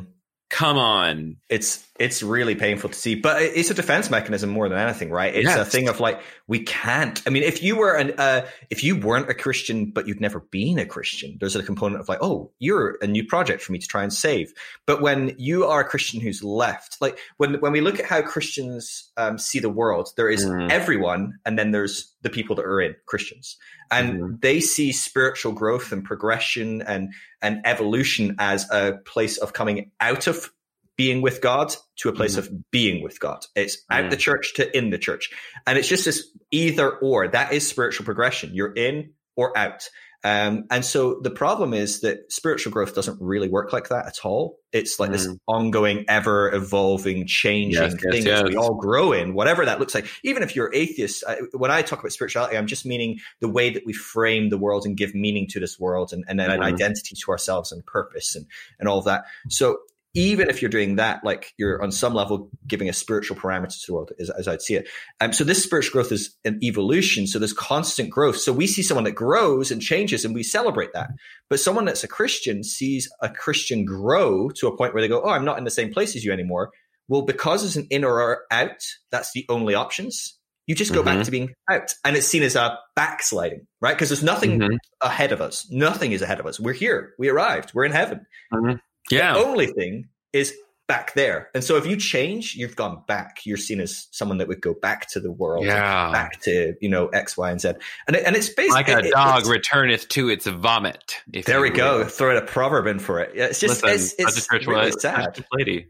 come 0.51 0.77
on 0.77 1.37
it's 1.49 1.87
it's 2.01 2.23
really 2.23 2.55
painful 2.55 2.89
to 2.89 2.97
see 2.97 3.13
but 3.13 3.41
it's 3.41 3.69
a 3.69 3.73
defense 3.75 4.09
mechanism 4.09 4.49
more 4.49 4.67
than 4.67 4.77
anything 4.79 5.11
right 5.11 5.35
it's 5.35 5.45
yes. 5.45 5.59
a 5.59 5.63
thing 5.63 5.87
of 5.87 5.99
like 5.99 6.19
we 6.47 6.59
can't 6.59 7.21
i 7.27 7.29
mean 7.29 7.43
if 7.43 7.61
you 7.61 7.75
were 7.75 7.93
an 7.93 8.11
uh, 8.17 8.45
if 8.71 8.83
you 8.83 8.95
weren't 8.95 9.29
a 9.29 9.33
christian 9.33 9.91
but 9.91 10.07
you'd 10.07 10.19
never 10.19 10.39
been 10.39 10.79
a 10.79 10.85
christian 10.85 11.37
there's 11.39 11.55
a 11.55 11.61
component 11.61 12.01
of 12.01 12.09
like 12.09 12.17
oh 12.21 12.51
you're 12.57 12.97
a 13.01 13.07
new 13.07 13.23
project 13.23 13.61
for 13.61 13.71
me 13.71 13.77
to 13.77 13.87
try 13.87 14.01
and 14.01 14.11
save 14.11 14.51
but 14.87 15.01
when 15.01 15.35
you 15.37 15.65
are 15.65 15.81
a 15.81 15.87
christian 15.87 16.19
who's 16.19 16.43
left 16.43 16.97
like 17.01 17.19
when 17.37 17.53
when 17.61 17.71
we 17.71 17.81
look 17.81 17.99
at 17.99 18.05
how 18.05 18.21
christians 18.21 19.11
um, 19.17 19.37
see 19.37 19.59
the 19.59 19.69
world 19.69 20.09
there 20.17 20.29
is 20.29 20.45
mm. 20.45 20.69
everyone 20.71 21.37
and 21.45 21.57
then 21.57 21.69
there's 21.69 22.13
the 22.23 22.29
people 22.31 22.55
that 22.55 22.65
are 22.65 22.81
in 22.81 22.95
christians 23.05 23.57
and 23.91 24.13
mm-hmm. 24.13 24.35
they 24.41 24.59
see 24.59 24.91
spiritual 24.91 25.51
growth 25.51 25.91
and 25.91 26.03
progression 26.03 26.81
and 26.81 27.13
and 27.43 27.61
evolution 27.65 28.35
as 28.39 28.69
a 28.71 28.93
place 29.05 29.37
of 29.37 29.53
coming 29.53 29.91
out 29.99 30.25
of 30.25 30.51
being 30.97 31.21
with 31.21 31.41
God 31.41 31.73
to 31.97 32.09
a 32.09 32.13
place 32.13 32.35
mm-hmm. 32.35 32.53
of 32.53 32.71
being 32.71 33.03
with 33.03 33.19
God. 33.19 33.45
It's 33.55 33.77
out 33.89 34.09
the 34.09 34.17
mm. 34.17 34.19
church 34.19 34.53
to 34.55 34.77
in 34.77 34.89
the 34.89 34.97
church. 34.97 35.31
And 35.65 35.77
it's 35.77 35.87
just 35.87 36.05
this 36.05 36.27
either 36.51 36.89
or. 36.89 37.27
That 37.27 37.53
is 37.53 37.67
spiritual 37.67 38.05
progression. 38.05 38.53
You're 38.53 38.73
in 38.73 39.13
or 39.35 39.57
out. 39.57 39.89
Um, 40.23 40.65
and 40.69 40.85
so 40.85 41.19
the 41.19 41.31
problem 41.31 41.73
is 41.73 42.01
that 42.01 42.31
spiritual 42.31 42.71
growth 42.71 42.93
doesn't 42.93 43.19
really 43.19 43.49
work 43.49 43.73
like 43.73 43.89
that 43.89 44.05
at 44.05 44.19
all. 44.23 44.59
It's 44.71 44.99
like 44.99 45.09
mm. 45.09 45.13
this 45.13 45.27
ongoing, 45.47 46.05
ever 46.07 46.53
evolving, 46.53 47.25
changing 47.25 47.81
yes, 47.81 47.95
thing 47.95 48.23
yes, 48.23 48.25
yes. 48.25 48.43
we 48.43 48.55
all 48.55 48.75
grow 48.75 49.13
in, 49.13 49.33
whatever 49.33 49.65
that 49.65 49.79
looks 49.79 49.95
like. 49.95 50.07
Even 50.23 50.43
if 50.43 50.55
you're 50.55 50.71
atheist, 50.73 51.23
I, 51.27 51.37
when 51.53 51.71
I 51.71 51.81
talk 51.81 51.99
about 51.99 52.11
spirituality, 52.11 52.55
I'm 52.55 52.67
just 52.67 52.85
meaning 52.85 53.19
the 53.39 53.49
way 53.49 53.71
that 53.71 53.83
we 53.85 53.93
frame 53.93 54.49
the 54.49 54.59
world 54.59 54.85
and 54.85 54.95
give 54.95 55.15
meaning 55.15 55.47
to 55.49 55.59
this 55.59 55.79
world 55.79 56.13
and, 56.13 56.23
and 56.27 56.39
mm. 56.39 56.43
an 56.43 56.51
mm-hmm. 56.51 56.61
identity 56.61 57.15
to 57.15 57.31
ourselves 57.31 57.71
and 57.71 57.83
purpose 57.85 58.35
and, 58.35 58.45
and 58.79 58.87
all 58.87 58.99
of 58.99 59.05
that. 59.05 59.25
So 59.49 59.79
even 60.13 60.49
if 60.49 60.61
you're 60.61 60.69
doing 60.69 60.97
that, 60.97 61.23
like 61.23 61.53
you're 61.57 61.81
on 61.81 61.91
some 61.91 62.13
level 62.13 62.49
giving 62.67 62.89
a 62.89 62.93
spiritual 62.93 63.37
parameter 63.37 63.79
to 63.79 63.87
the 63.87 63.93
world, 63.93 64.11
as, 64.19 64.29
as 64.31 64.47
I'd 64.47 64.61
see 64.61 64.75
it. 64.75 64.89
Um, 65.21 65.31
so 65.31 65.43
this 65.43 65.63
spiritual 65.63 65.93
growth 65.93 66.11
is 66.11 66.35
an 66.43 66.59
evolution. 66.61 67.27
So 67.27 67.39
there's 67.39 67.53
constant 67.53 68.09
growth. 68.09 68.37
So 68.37 68.51
we 68.51 68.67
see 68.67 68.81
someone 68.81 69.05
that 69.05 69.13
grows 69.13 69.71
and 69.71 69.81
changes 69.81 70.25
and 70.25 70.33
we 70.33 70.43
celebrate 70.43 70.91
that. 70.93 71.11
But 71.49 71.61
someone 71.61 71.85
that's 71.85 72.03
a 72.03 72.09
Christian 72.09 72.63
sees 72.63 73.09
a 73.21 73.29
Christian 73.29 73.85
grow 73.85 74.49
to 74.49 74.67
a 74.67 74.75
point 74.75 74.93
where 74.93 75.01
they 75.01 75.07
go, 75.07 75.21
Oh, 75.23 75.29
I'm 75.29 75.45
not 75.45 75.57
in 75.57 75.63
the 75.63 75.71
same 75.71 75.93
place 75.93 76.15
as 76.15 76.25
you 76.25 76.33
anymore. 76.33 76.71
Well, 77.07 77.21
because 77.21 77.63
it's 77.63 77.75
an 77.77 77.87
in 77.89 78.03
or 78.03 78.43
out, 78.51 78.83
that's 79.11 79.31
the 79.31 79.45
only 79.49 79.75
options. 79.75 80.37
You 80.67 80.75
just 80.75 80.93
go 80.93 80.99
mm-hmm. 80.99 81.17
back 81.17 81.25
to 81.25 81.31
being 81.31 81.53
out 81.69 81.93
and 82.05 82.15
it's 82.15 82.27
seen 82.27 82.43
as 82.43 82.55
a 82.55 82.77
backsliding, 82.95 83.65
right? 83.81 83.95
Because 83.95 84.09
there's 84.09 84.23
nothing 84.23 84.59
mm-hmm. 84.59 84.75
ahead 85.01 85.31
of 85.31 85.41
us. 85.41 85.67
Nothing 85.71 86.11
is 86.11 86.21
ahead 86.21 86.39
of 86.39 86.45
us. 86.45 86.59
We're 86.59 86.73
here. 86.73 87.13
We 87.17 87.29
arrived. 87.29 87.73
We're 87.73 87.85
in 87.85 87.91
heaven. 87.91 88.25
Mm-hmm 88.53 88.75
Yeah. 89.09 89.33
The 89.33 89.39
only 89.39 89.67
thing 89.67 90.09
is 90.33 90.53
back 90.87 91.13
there. 91.13 91.49
And 91.55 91.63
so 91.63 91.77
if 91.77 91.85
you 91.85 91.95
change, 91.95 92.55
you've 92.55 92.75
gone 92.75 93.01
back. 93.07 93.39
You're 93.45 93.55
seen 93.57 93.79
as 93.79 94.07
someone 94.11 94.39
that 94.39 94.47
would 94.49 94.61
go 94.61 94.73
back 94.73 95.09
to 95.11 95.19
the 95.21 95.31
world, 95.31 95.65
Yeah. 95.65 96.11
back 96.11 96.41
to 96.41 96.75
you 96.81 96.89
know 96.89 97.07
X, 97.07 97.37
Y, 97.37 97.49
and 97.49 97.61
Z. 97.61 97.73
And 98.07 98.15
it, 98.17 98.23
and 98.25 98.35
it's 98.35 98.49
basically 98.49 98.73
Like 98.73 98.89
a 98.89 99.07
it- 99.07 99.11
dog 99.11 99.45
returneth 99.47 100.07
to 100.09 100.29
its 100.29 100.45
vomit. 100.47 101.21
if 101.33 101.45
there 101.45 101.61
we 101.61 101.69
you 101.69 101.73
go. 101.75 101.99
will. 101.99 102.05
Throw 102.05 102.35
a 102.37 102.41
proverb 102.41 102.87
in 102.87 102.99
for 102.99 103.19
it. 103.21 103.33
Yeah, 103.35 103.45
It's 103.45 103.59
just 103.59 103.83
Listen, 103.83 104.15
it's, 104.19 104.37
it's 104.37 104.47
church 104.47 104.67
really 104.67 104.87
was- 104.87 105.01
sad. 105.01 105.43
lady. 105.53 105.87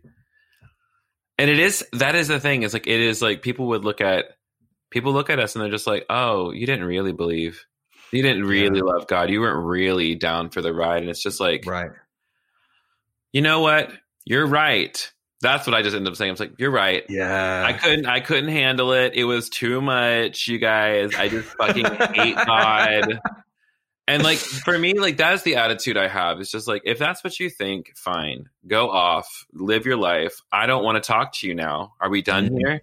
And 1.38 1.50
it 1.50 1.58
is 1.60 1.84
that 1.94 2.14
is 2.16 2.28
the 2.28 2.40
thing. 2.40 2.62
Is 2.64 2.74
like 2.74 2.86
it 2.88 3.00
is 3.00 3.22
like 3.22 3.42
people 3.42 3.68
would 3.68 3.84
look 3.84 4.02
at 4.02 4.26
people 4.92 5.14
look 5.14 5.30
at 5.32 5.40
us 5.40 5.56
and 5.56 5.64
they're 5.64 5.72
just 5.72 5.88
like, 5.88 6.06
oh, 6.10 6.52
you 6.52 6.66
didn't 6.68 6.86
really 6.86 7.14
believe, 7.14 7.66
you 8.12 8.22
didn't 8.22 8.44
really 8.44 8.78
Yeah. 8.78 8.84
love 8.94 9.08
God, 9.08 9.30
you 9.32 9.42
weren't 9.42 9.66
really 9.66 10.14
down 10.16 10.50
for 10.50 10.62
the 10.62 10.74
ride, 10.74 11.02
and 11.02 11.10
it's 11.10 11.24
just 11.24 11.40
like, 11.40 11.64
Right. 11.66 11.90
You 13.34 13.42
know 13.42 13.62
what, 13.62 13.92
you're 14.26 14.46
right. 14.48 15.12
That's 15.42 15.66
what 15.66 15.74
I 15.76 15.82
just 15.82 15.96
ended 15.96 16.12
up 16.12 16.18
saying. 16.18 16.30
I 16.30 16.34
was 16.34 16.40
like, 16.40 16.60
you're 16.60 16.70
right. 16.72 17.04
Yeah. 17.10 17.64
I 17.66 17.74
couldn't 17.74 18.06
I 18.06 18.20
couldn't 18.20 18.50
handle 18.52 18.94
it. 18.94 19.14
It 19.16 19.24
was 19.24 19.50
too 19.50 19.82
much, 19.82 20.48
you 20.48 20.60
guys. 20.60 21.16
I 21.16 21.30
just 21.30 21.48
fucking 21.58 21.86
hate 22.14 22.36
God. 22.46 23.20
And 24.08 24.24
like 24.24 24.38
for 24.38 24.78
me, 24.78 24.94
like 25.00 25.18
that's 25.18 25.42
the 25.42 25.56
attitude 25.56 25.98
I 25.98 26.08
have. 26.08 26.40
It's 26.40 26.52
just 26.52 26.68
like 26.68 26.84
if 26.86 27.00
that's 27.00 27.24
what 27.24 27.40
you 27.40 27.50
think, 27.50 27.92
fine. 27.96 28.50
Go 28.68 28.92
off, 28.92 29.46
live 29.54 29.86
your 29.88 29.98
life. 29.98 30.42
I 30.52 30.68
don't 30.68 30.84
want 30.84 31.02
to 31.04 31.08
talk 31.08 31.34
to 31.38 31.48
you 31.48 31.56
now. 31.56 31.94
Are 32.00 32.10
we 32.10 32.22
done 32.22 32.50
Mhm. 32.50 32.58
here? 32.60 32.82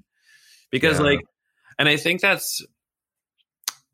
Because 0.72 0.98
Yeah. 0.98 1.04
like 1.06 1.20
and 1.78 1.88
I 1.88 1.96
think 1.96 2.20
that's 2.20 2.64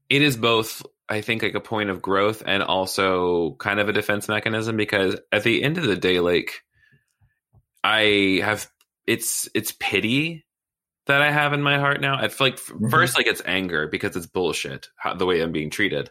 it 0.08 0.22
is 0.22 0.36
both 0.38 0.82
I 1.08 1.20
think 1.20 1.42
like 1.42 1.54
a 1.54 1.60
point 1.60 1.90
of 1.90 2.00
growth 2.00 2.42
and 2.46 2.62
also 2.62 3.56
kind 3.58 3.78
of 3.80 3.88
a 3.88 3.92
defense 3.92 4.28
mechanism 4.28 4.76
because 4.76 5.16
at 5.30 5.42
the 5.42 5.62
end 5.62 5.76
of 5.78 5.84
the 5.84 5.96
day 5.96 6.20
like 6.20 6.62
I 7.82 8.40
have 8.42 8.68
it's 9.06 9.48
it's 9.54 9.72
pity 9.78 10.46
that 11.06 11.20
I 11.20 11.30
have 11.30 11.52
in 11.52 11.62
my 11.62 11.78
heart 11.78 12.00
now. 12.00 12.22
It's 12.24 12.40
like 12.40 12.56
Mhm. 12.56 12.90
first 12.90 13.16
like 13.16 13.26
it's 13.26 13.42
anger 13.44 13.86
because 13.88 14.16
it's 14.16 14.26
bullshit 14.26 14.88
how, 14.96 15.14
the 15.14 15.26
way 15.26 15.42
I'm 15.42 15.52
being 15.52 15.70
treated 15.70 16.10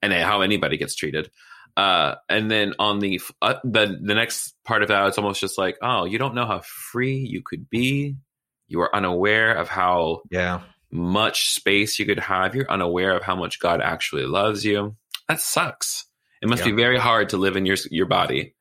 and 0.00 0.12
how 0.12 0.42
anybody 0.42 0.76
gets 0.76 0.94
treated. 0.94 1.30
Uh, 1.76 2.16
and 2.28 2.50
then 2.50 2.74
on 2.78 2.98
the 3.00 3.20
uh, 3.42 3.54
the 3.64 3.98
the 4.00 4.14
next 4.14 4.54
part 4.64 4.82
of 4.82 4.88
that, 4.88 5.06
it's 5.08 5.18
almost 5.18 5.40
just 5.40 5.58
like, 5.58 5.76
oh, 5.82 6.04
you 6.04 6.18
don't 6.18 6.34
know 6.34 6.46
how 6.46 6.60
free 6.92 7.16
you 7.16 7.42
could 7.44 7.68
be. 7.68 8.16
You 8.68 8.80
are 8.80 8.94
unaware 8.94 9.54
of 9.54 9.68
how 9.68 10.22
yeah. 10.30 10.62
Much 10.90 11.50
space 11.50 11.98
you 11.98 12.06
could 12.06 12.18
have. 12.20 12.54
You're 12.54 12.70
unaware 12.70 13.16
of 13.16 13.22
how 13.22 13.36
much 13.36 13.60
God 13.60 13.80
actually 13.80 14.24
loves 14.26 14.64
you. 14.64 14.96
That 15.28 15.40
sucks. 15.40 16.06
It 16.40 16.48
must 16.48 16.64
Yeah. 16.64 16.70
be 16.70 16.76
very 16.76 16.98
hard 16.98 17.30
to 17.30 17.36
live 17.36 17.56
in 17.56 17.66
your 17.66 17.76
your 17.90 18.06
body. 18.06 18.54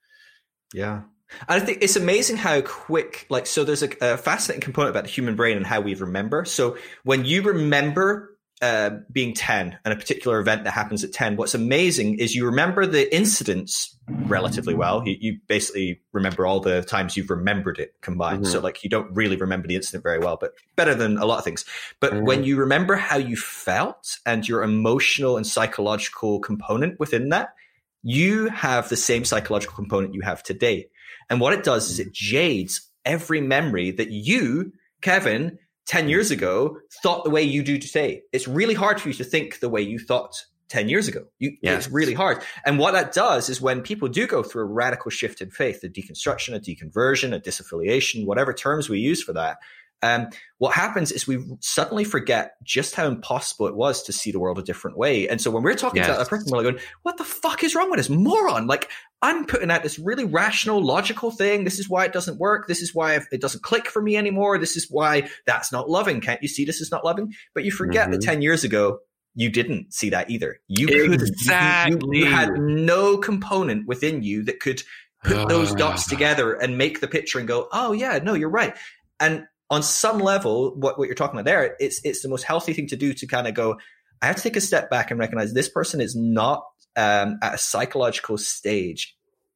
Yeah. 0.73 1.01
And 1.47 1.61
I 1.61 1.65
think 1.65 1.79
it's 1.81 1.97
amazing 1.97 2.37
how 2.37 2.61
quick, 2.61 3.25
like, 3.29 3.47
so 3.47 3.63
there's 3.65 3.83
a, 3.83 3.89
a 3.99 4.17
fascinating 4.17 4.61
component 4.61 4.91
about 4.91 5.03
the 5.03 5.09
human 5.09 5.35
brain 5.35 5.57
and 5.57 5.65
how 5.65 5.81
we 5.81 5.93
remember. 5.93 6.45
So 6.45 6.77
when 7.03 7.25
you 7.25 7.41
remember 7.41 8.36
uh, 8.61 8.91
being 9.11 9.33
10 9.33 9.77
and 9.85 9.93
a 9.93 9.97
particular 9.97 10.39
event 10.39 10.63
that 10.63 10.71
happens 10.71 11.03
at 11.03 11.13
10, 11.13 11.35
what's 11.35 11.53
amazing 11.53 12.19
is 12.19 12.35
you 12.35 12.45
remember 12.45 12.85
the 12.85 13.13
incidents 13.15 13.97
relatively 14.27 14.73
well. 14.73 15.03
You, 15.05 15.15
you 15.19 15.39
basically 15.47 16.01
remember 16.11 16.45
all 16.45 16.59
the 16.59 16.81
times 16.81 17.15
you've 17.15 17.29
remembered 17.29 17.79
it 17.79 17.93
combined. 18.01 18.43
Mhm. 18.45 18.51
So, 18.51 18.59
like, 18.59 18.83
you 18.83 18.89
don't 18.89 19.13
really 19.15 19.37
remember 19.37 19.67
the 19.67 19.75
incident 19.75 20.03
very 20.03 20.19
well, 20.19 20.37
but 20.39 20.53
better 20.75 20.95
than 20.95 21.17
a 21.17 21.25
lot 21.25 21.37
of 21.37 21.43
things. 21.43 21.65
But 21.99 22.13
Mhm. 22.13 22.25
when 22.25 22.43
you 22.43 22.57
remember 22.57 22.95
how 22.95 23.17
you 23.17 23.35
felt 23.37 24.17
and 24.25 24.47
your 24.47 24.63
emotional 24.63 25.37
and 25.37 25.45
psychological 25.45 26.39
component 26.39 26.99
within 26.99 27.29
that, 27.29 27.53
you 28.03 28.47
have 28.49 28.89
the 28.89 28.97
same 28.97 29.25
psychological 29.25 29.75
component 29.75 30.13
you 30.13 30.21
have 30.21 30.43
today. 30.43 30.87
And 31.29 31.39
what 31.39 31.53
it 31.53 31.63
does 31.63 31.89
is 31.89 31.99
it 31.99 32.13
jades 32.13 32.89
every 33.05 33.41
memory 33.41 33.91
that 33.91 34.11
you, 34.11 34.73
Kevin, 35.01 35.59
10 35.87 36.03
hmm. 36.03 36.09
years 36.09 36.31
ago 36.31 36.77
thought 37.01 37.23
the 37.23 37.29
way 37.29 37.41
you 37.41 37.63
do 37.63 37.77
today. 37.77 38.21
It's 38.31 38.47
really 38.47 38.73
hard 38.73 39.01
for 39.01 39.09
you 39.09 39.15
to 39.15 39.23
think 39.23 39.59
the 39.59 39.69
way 39.69 39.81
you 39.81 39.99
thought 39.99 40.45
10 40.69 40.89
years 40.89 41.07
ago. 41.07 41.25
You. 41.39 41.57
It's 41.61 41.89
really 41.89 42.13
hard. 42.13 42.43
And 42.65 42.77
what 42.77 42.91
that 42.91 43.13
does 43.13 43.49
is 43.49 43.61
when 43.61 43.81
people 43.81 44.09
do 44.09 44.27
go 44.27 44.43
through 44.43 44.63
a 44.63 44.65
radical 44.65 45.09
shift 45.09 45.41
in 45.41 45.49
faith, 45.49 45.83
a 45.83 45.89
deconstruction, 45.89 46.55
a 46.55 46.59
deconversion, 46.59 47.33
a 47.33 47.39
disaffiliation, 47.39 48.25
whatever 48.25 48.53
terms 48.53 48.89
we 48.89 48.99
use 48.99 49.23
for 49.23 49.33
that, 49.33 49.57
um, 50.03 50.27
what 50.59 50.73
happens 50.75 51.11
is 51.11 51.27
we 51.27 51.43
suddenly 51.59 52.03
forget 52.03 52.53
just 52.63 52.93
how 52.95 53.07
impossible 53.07 53.67
it 53.67 53.75
was 53.75 54.03
to 54.03 54.13
see 54.13 54.31
the 54.31 54.39
world 54.39 54.59
a 54.59 54.61
different 54.63 54.97
way. 54.97 55.27
And 55.27 55.41
so 55.41 55.49
when 55.49 55.63
we're 55.63 55.73
talking 55.73 56.01
to 56.03 56.07
Yes. 56.07 56.17
that 56.17 56.29
person, 56.29 56.47
we're 56.51 56.57
like 56.63 56.71
going, 56.73 56.83
what 57.03 57.17
the 57.17 57.23
fuck 57.23 57.63
is 57.63 57.73
wrong 57.73 57.89
with 57.89 57.97
this 57.99 58.09
moron? 58.09 58.67
Like, 58.67 58.89
I'm 59.23 59.45
putting 59.45 59.71
out 59.71 59.81
this 59.81 59.97
really 59.97 60.25
rational, 60.25 60.83
logical 60.83 61.31
thing. 61.31 61.63
This 61.63 61.79
is 61.79 61.89
why 61.89 62.05
it 62.05 62.13
doesn't 62.13 62.37
work. 62.39 62.67
This 62.67 62.81
is 62.83 62.93
why 62.93 63.19
it 63.31 63.41
doesn't 63.41 63.63
click 63.63 63.87
for 63.87 64.01
me 64.01 64.15
anymore. 64.17 64.59
This 64.59 64.77
is 64.77 64.87
why 64.89 65.29
that's 65.47 65.71
not 65.71 65.89
loving. 65.89 66.21
Can't 66.21 66.41
you 66.43 66.47
see 66.47 66.63
this 66.65 66.79
is 66.81 66.91
not 66.91 67.03
loving? 67.03 67.33
But 67.55 67.63
you 67.65 67.71
forget 67.71 68.11
that 68.11 68.21
Mhm. 68.21 68.25
10 68.25 68.41
years 68.43 68.63
ago, 68.63 68.99
you 69.33 69.49
didn't 69.49 69.93
see 69.93 70.09
that 70.11 70.29
either. 70.29 70.59
You 70.67 70.87
couldn't. 70.87 71.21
You- 71.21 71.97
you- 71.99 71.99
You, 72.13 72.25
had 72.25 72.53
no 72.59 73.17
component 73.17 73.87
within 73.87 74.21
you 74.21 74.43
that 74.43 74.59
could 74.59 74.83
put 75.23 75.49
those 75.49 75.73
dots 75.73 76.07
together 76.07 76.53
and 76.53 76.77
make 76.77 77.01
the 77.01 77.07
picture 77.07 77.39
and 77.39 77.47
go, 77.47 77.67
oh 77.71 77.91
yeah, 77.93 78.19
no, 78.21 78.35
you're 78.35 78.49
right. 78.49 78.75
And 79.19 79.45
on 79.69 79.83
some 79.83 80.19
level, 80.19 80.73
what, 80.75 80.97
what 80.97 81.07
you're 81.07 81.15
talking 81.15 81.35
about 81.39 81.45
there, 81.45 81.75
it's 81.79 81.99
it's 82.03 82.21
the 82.21 82.29
most 82.29 82.43
healthy 82.43 82.73
thing 82.73 82.87
to 82.87 82.95
do 82.95 83.13
to 83.13 83.27
kind 83.27 83.47
of 83.47 83.53
go, 83.53 83.77
I 84.21 84.27
have 84.27 84.37
to 84.37 84.41
take 84.41 84.55
a 84.55 84.61
step 84.61 84.89
back 84.89 85.11
and 85.11 85.19
recognize 85.19 85.53
this 85.53 85.69
person 85.69 86.01
is 86.01 86.15
not 86.15 86.63
um, 86.95 87.37
at 87.43 87.53
a 87.55 87.57
psychological 87.57 88.37
stage 88.37 89.15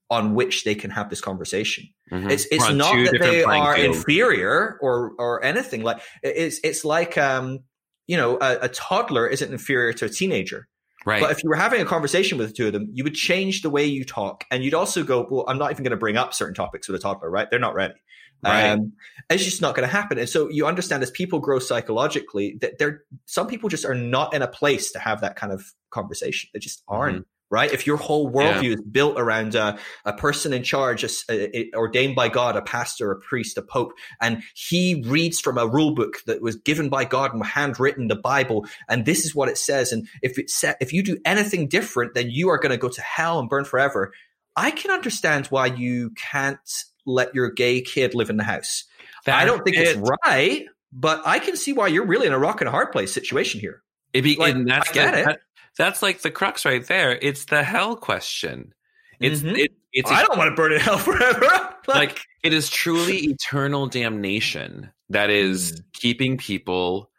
on 0.09 0.35
which 0.35 0.65
they 0.65 0.75
can 0.75 0.91
have 0.91 1.09
this 1.09 1.21
conversation. 1.21 1.85
Mhm. 2.11 2.29
It's 2.29 2.45
it's 2.51 2.67
We're 2.67 2.75
not 2.75 2.93
that 2.93 3.19
they 3.21 3.43
are 3.43 3.75
fields. 3.75 3.97
inferior 3.99 4.77
or 4.81 5.13
or 5.17 5.43
anything 5.43 5.83
like 5.83 6.01
it's 6.21 6.59
it's 6.63 6.83
like 6.83 7.17
um 7.17 7.59
you 8.07 8.17
know 8.17 8.37
a, 8.41 8.59
a 8.63 8.67
toddler 8.69 9.25
isn't 9.27 9.49
inferior 9.49 9.93
to 9.93 10.05
a 10.05 10.09
teenager. 10.09 10.67
right. 11.05 11.21
But 11.21 11.31
if 11.31 11.41
you 11.41 11.49
were 11.49 11.55
having 11.55 11.79
a 11.81 11.85
conversation 11.85 12.37
with 12.37 12.47
the 12.49 12.53
two 12.53 12.67
of 12.67 12.73
them, 12.73 12.89
you 12.91 13.05
would 13.05 13.15
change 13.15 13.61
the 13.61 13.69
way 13.69 13.85
you 13.85 14.03
talk, 14.03 14.43
and 14.51 14.61
you'd 14.63 14.73
also 14.73 15.03
go, 15.03 15.25
"Well, 15.31 15.45
I'm 15.47 15.57
not 15.57 15.71
even 15.71 15.83
going 15.85 15.91
to 15.91 15.97
bring 15.97 16.17
up 16.17 16.33
certain 16.33 16.53
topics 16.53 16.89
with 16.89 16.99
a 16.99 17.01
toddler, 17.01 17.29
right? 17.31 17.49
They're 17.49 17.57
not 17.59 17.73
ready. 17.73 17.93
Right. 18.43 18.69
Um, 18.69 18.93
it's 19.29 19.43
just 19.43 19.61
not 19.61 19.75
going 19.75 19.87
to 19.87 19.91
happen." 19.91 20.17
And 20.17 20.29
so 20.29 20.49
you 20.49 20.65
understand 20.67 21.03
as 21.03 21.11
people 21.11 21.39
grow 21.39 21.59
psychologically 21.59 22.57
that 22.61 22.77
there, 22.79 23.03
some 23.25 23.47
people 23.47 23.69
just 23.69 23.85
are 23.85 23.95
not 23.95 24.33
in 24.33 24.41
a 24.41 24.47
place 24.47 24.91
to 24.93 24.99
have 24.99 25.21
that 25.21 25.35
kind 25.35 25.53
of 25.53 25.63
conversation. 25.89 26.49
They 26.53 26.59
just 26.59 26.83
aren't. 26.87 27.25
Right. 27.53 27.73
If 27.73 27.85
your 27.85 27.97
whole 27.97 28.31
worldview 28.31 28.63
Yeah. 28.63 28.75
is 28.75 28.81
built 28.81 29.19
around 29.19 29.57
uh, 29.57 29.75
a 30.05 30.13
person 30.13 30.53
in 30.53 30.63
charge, 30.63 31.03
a 31.03 31.09
a- 31.29 31.57
a- 31.57 31.71
ordained 31.75 32.15
by 32.15 32.29
God, 32.29 32.55
a 32.55 32.61
pastor, 32.61 33.11
a 33.11 33.19
priest, 33.19 33.57
a 33.57 33.61
pope, 33.61 33.91
and 34.21 34.41
he 34.55 35.03
reads 35.05 35.41
from 35.41 35.57
a 35.57 35.67
rule 35.67 35.93
book 35.93 36.19
that 36.27 36.41
was 36.41 36.55
given 36.55 36.87
by 36.87 37.03
God 37.03 37.33
and 37.33 37.45
handwritten, 37.45 38.07
the 38.07 38.15
Bible, 38.15 38.65
and 38.87 39.05
this 39.05 39.25
is 39.25 39.35
what 39.35 39.49
it 39.49 39.57
says. 39.57 39.91
And 39.91 40.07
if 40.21 40.39
it 40.39 40.49
sa- 40.49 40.75
if 40.79 40.93
you 40.93 41.03
do 41.03 41.17
anything 41.25 41.67
different, 41.67 42.13
then 42.13 42.29
you 42.29 42.47
are 42.47 42.57
going 42.57 42.71
to 42.71 42.77
go 42.77 42.87
to 42.87 43.01
hell 43.01 43.37
and 43.37 43.49
burn 43.49 43.65
forever. 43.65 44.13
I 44.55 44.71
can 44.71 44.89
understand 44.89 45.47
why 45.47 45.65
you 45.65 46.11
can't 46.11 46.57
let 47.05 47.33
your 47.35 47.49
gay 47.51 47.81
kid 47.81 48.13
live 48.15 48.29
in 48.29 48.37
the 48.37 48.43
house. 48.43 48.85
I 49.27 49.45
don't 49.45 49.63
think 49.63 49.77
That's 49.77 49.91
it's 49.91 50.11
right, 50.25 50.65
but 50.91 51.21
I 51.25 51.39
can 51.39 51.55
see 51.55 51.73
why 51.73 51.87
you're 51.87 52.05
really 52.05 52.27
in 52.27 52.33
a 52.33 52.39
rock 52.39 52.61
and 52.61 52.67
a 52.67 52.71
hard 52.71 52.91
place 52.91 53.11
situation 53.13 53.59
here. 53.59 53.83
It 54.13 54.21
be, 54.23 54.35
Like, 54.35 54.55
and 54.55 54.67
that's 54.67 54.89
I 54.89 54.93
get 54.93 55.11
the, 55.13 55.19
it. 55.21 55.25
that- 55.25 55.39
that's 55.77 56.01
like 56.01 56.21
the 56.21 56.31
crux 56.31 56.65
right 56.65 56.85
there. 56.85 57.17
It's 57.21 57.45
the 57.45 57.63
hell 57.63 57.95
question. 57.95 58.73
It's 59.21 59.41
Mhm. 59.41 59.57
it, 59.57 59.71
it's 59.93 60.11
I 60.11 60.21
don't 60.23 60.37
want 60.37 60.49
to 60.49 60.55
burn 60.55 60.73
in 60.73 60.79
hell 60.81 60.97
forever. 60.97 61.75
like 61.87 62.19
it 62.43 62.51
is 62.53 62.69
truly 62.69 63.17
eternal 63.31 63.87
damnation 63.87 64.91
that 65.09 65.29
is 65.29 65.71
Mm. 65.73 65.83
keeping 65.93 66.37
people 66.37 67.09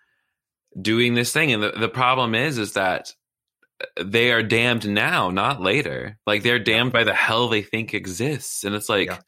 doing 0.80 1.14
this 1.14 1.32
thing. 1.32 1.52
And 1.52 1.62
the, 1.62 1.70
the 1.70 1.88
problem 1.88 2.34
is, 2.34 2.58
is 2.58 2.74
that 2.74 3.14
they 4.00 4.32
are 4.32 4.42
damned 4.42 4.88
now, 4.88 5.30
not 5.30 5.60
later. 5.62 6.18
Like 6.26 6.42
they're 6.42 6.58
damned 6.58 6.92
by 6.92 7.04
the 7.04 7.14
hell 7.14 7.48
they 7.48 7.62
think 7.62 7.94
exists. 7.94 8.64
And 8.64 8.74
it's 8.74 8.88
like, 8.88 9.08
Yeah. 9.08 9.18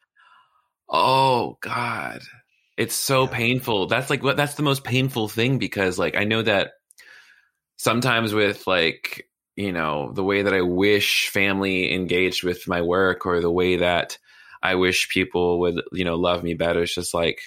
Oh 0.89 1.59
God. 1.61 2.21
It's 2.77 2.95
so 2.95 3.23
Yeah. 3.23 3.29
painful. 3.29 3.87
That's 3.87 4.11
like 4.11 4.23
what 4.23 4.37
that's 4.37 4.55
the 4.55 4.63
most 4.63 4.85
painful 4.85 5.29
thing 5.29 5.59
because 5.59 5.99
like 5.99 6.17
I 6.17 6.25
know 6.25 6.43
that 6.43 6.73
sometimes 7.77 8.33
with 8.35 8.67
like, 8.67 9.29
you 9.57 9.73
know, 9.73 10.13
the 10.13 10.25
way 10.25 10.43
that 10.43 10.55
I 10.55 10.63
wish 10.63 11.29
family 11.29 11.95
engaged 11.95 12.43
with 12.43 12.67
my 12.67 12.83
work 12.83 13.27
or 13.27 13.41
the 13.41 13.51
way 13.51 13.77
that 13.77 14.19
I 14.63 14.75
wish 14.77 15.09
people 15.09 15.61
would, 15.61 15.81
you 15.93 16.05
know, 16.05 16.17
love 16.17 16.43
me 16.43 16.55
better. 16.55 16.83
It's 16.83 16.95
just 16.95 17.15
like, 17.15 17.41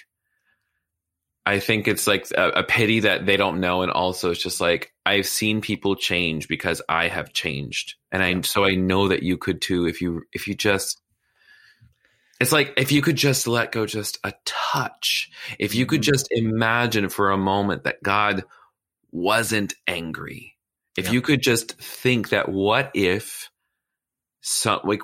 I 1.44 1.60
think 1.60 1.88
it's 1.88 2.06
like 2.06 2.30
a, 2.36 2.48
a 2.50 2.62
pity 2.62 3.00
that 3.00 3.26
they 3.26 3.36
don't 3.36 3.60
know. 3.60 3.82
And 3.82 3.90
also 3.90 4.30
it's 4.30 4.42
just 4.42 4.60
like, 4.60 4.92
I've 5.04 5.26
seen 5.26 5.60
people 5.60 5.96
change 5.96 6.46
because 6.46 6.82
I 6.88 7.08
have 7.08 7.32
changed. 7.32 7.94
And 8.12 8.22
I, 8.22 8.40
so 8.42 8.64
I 8.64 8.74
know 8.74 9.08
that 9.08 9.22
you 9.22 9.36
could 9.38 9.60
too, 9.60 9.86
if 9.86 10.00
you, 10.00 10.22
if 10.32 10.46
you 10.46 10.54
just, 10.54 11.00
it's 12.40 12.52
like, 12.52 12.74
if 12.76 12.92
you 12.92 13.02
could 13.02 13.16
just 13.16 13.46
let 13.46 13.72
go 13.72 13.86
just 13.86 14.18
a 14.24 14.32
touch, 14.44 15.30
if 15.58 15.74
you 15.74 15.86
could 15.86 16.00
Mhm. 16.02 16.04
just 16.12 16.28
imagine 16.30 17.08
for 17.08 17.30
a 17.30 17.38
moment 17.38 17.84
that 17.84 18.02
God 18.02 18.44
wasn't 19.10 19.74
angry, 19.86 20.56
if 20.96 21.06
Yeah. 21.06 21.12
you 21.12 21.22
could 21.22 21.42
just 21.42 21.72
think 21.80 22.30
that 22.30 22.48
what 22.48 22.90
if 22.94 23.50
some 24.40 24.80
like 24.84 25.02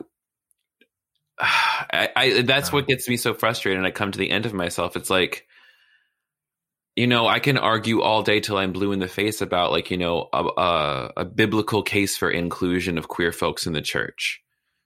I, 1.41 2.09
I 2.17 2.43
that's 2.43 2.73
what 2.73 2.87
gets 2.87 3.09
me 3.09 3.17
so 3.17 3.35
frustrated. 3.35 3.79
And 3.79 3.87
I 3.87 3.91
come 3.91 4.13
to 4.13 4.19
the 4.19 4.31
end 4.31 4.47
of 4.47 4.55
myself. 4.55 4.97
It's 4.97 5.11
like, 5.11 5.47
you 6.97 7.07
know, 7.09 7.27
I 7.27 7.41
can 7.41 7.59
argue 7.59 8.03
all 8.03 8.23
day 8.23 8.41
till 8.41 8.57
I'm 8.57 8.73
blue 8.73 8.93
in 8.93 9.01
the 9.01 9.09
face 9.09 9.41
about 9.43 9.73
like, 9.73 9.91
you 9.91 9.97
know, 9.99 10.29
a, 10.33 10.45
a, 10.45 11.13
a 11.19 11.25
biblical 11.25 11.83
case 11.83 12.17
for 12.17 12.31
inclusion 12.31 12.99
of 12.99 13.09
queer 13.09 13.33
folks 13.33 13.67
in 13.67 13.73
the 13.73 13.83
church. 13.83 14.41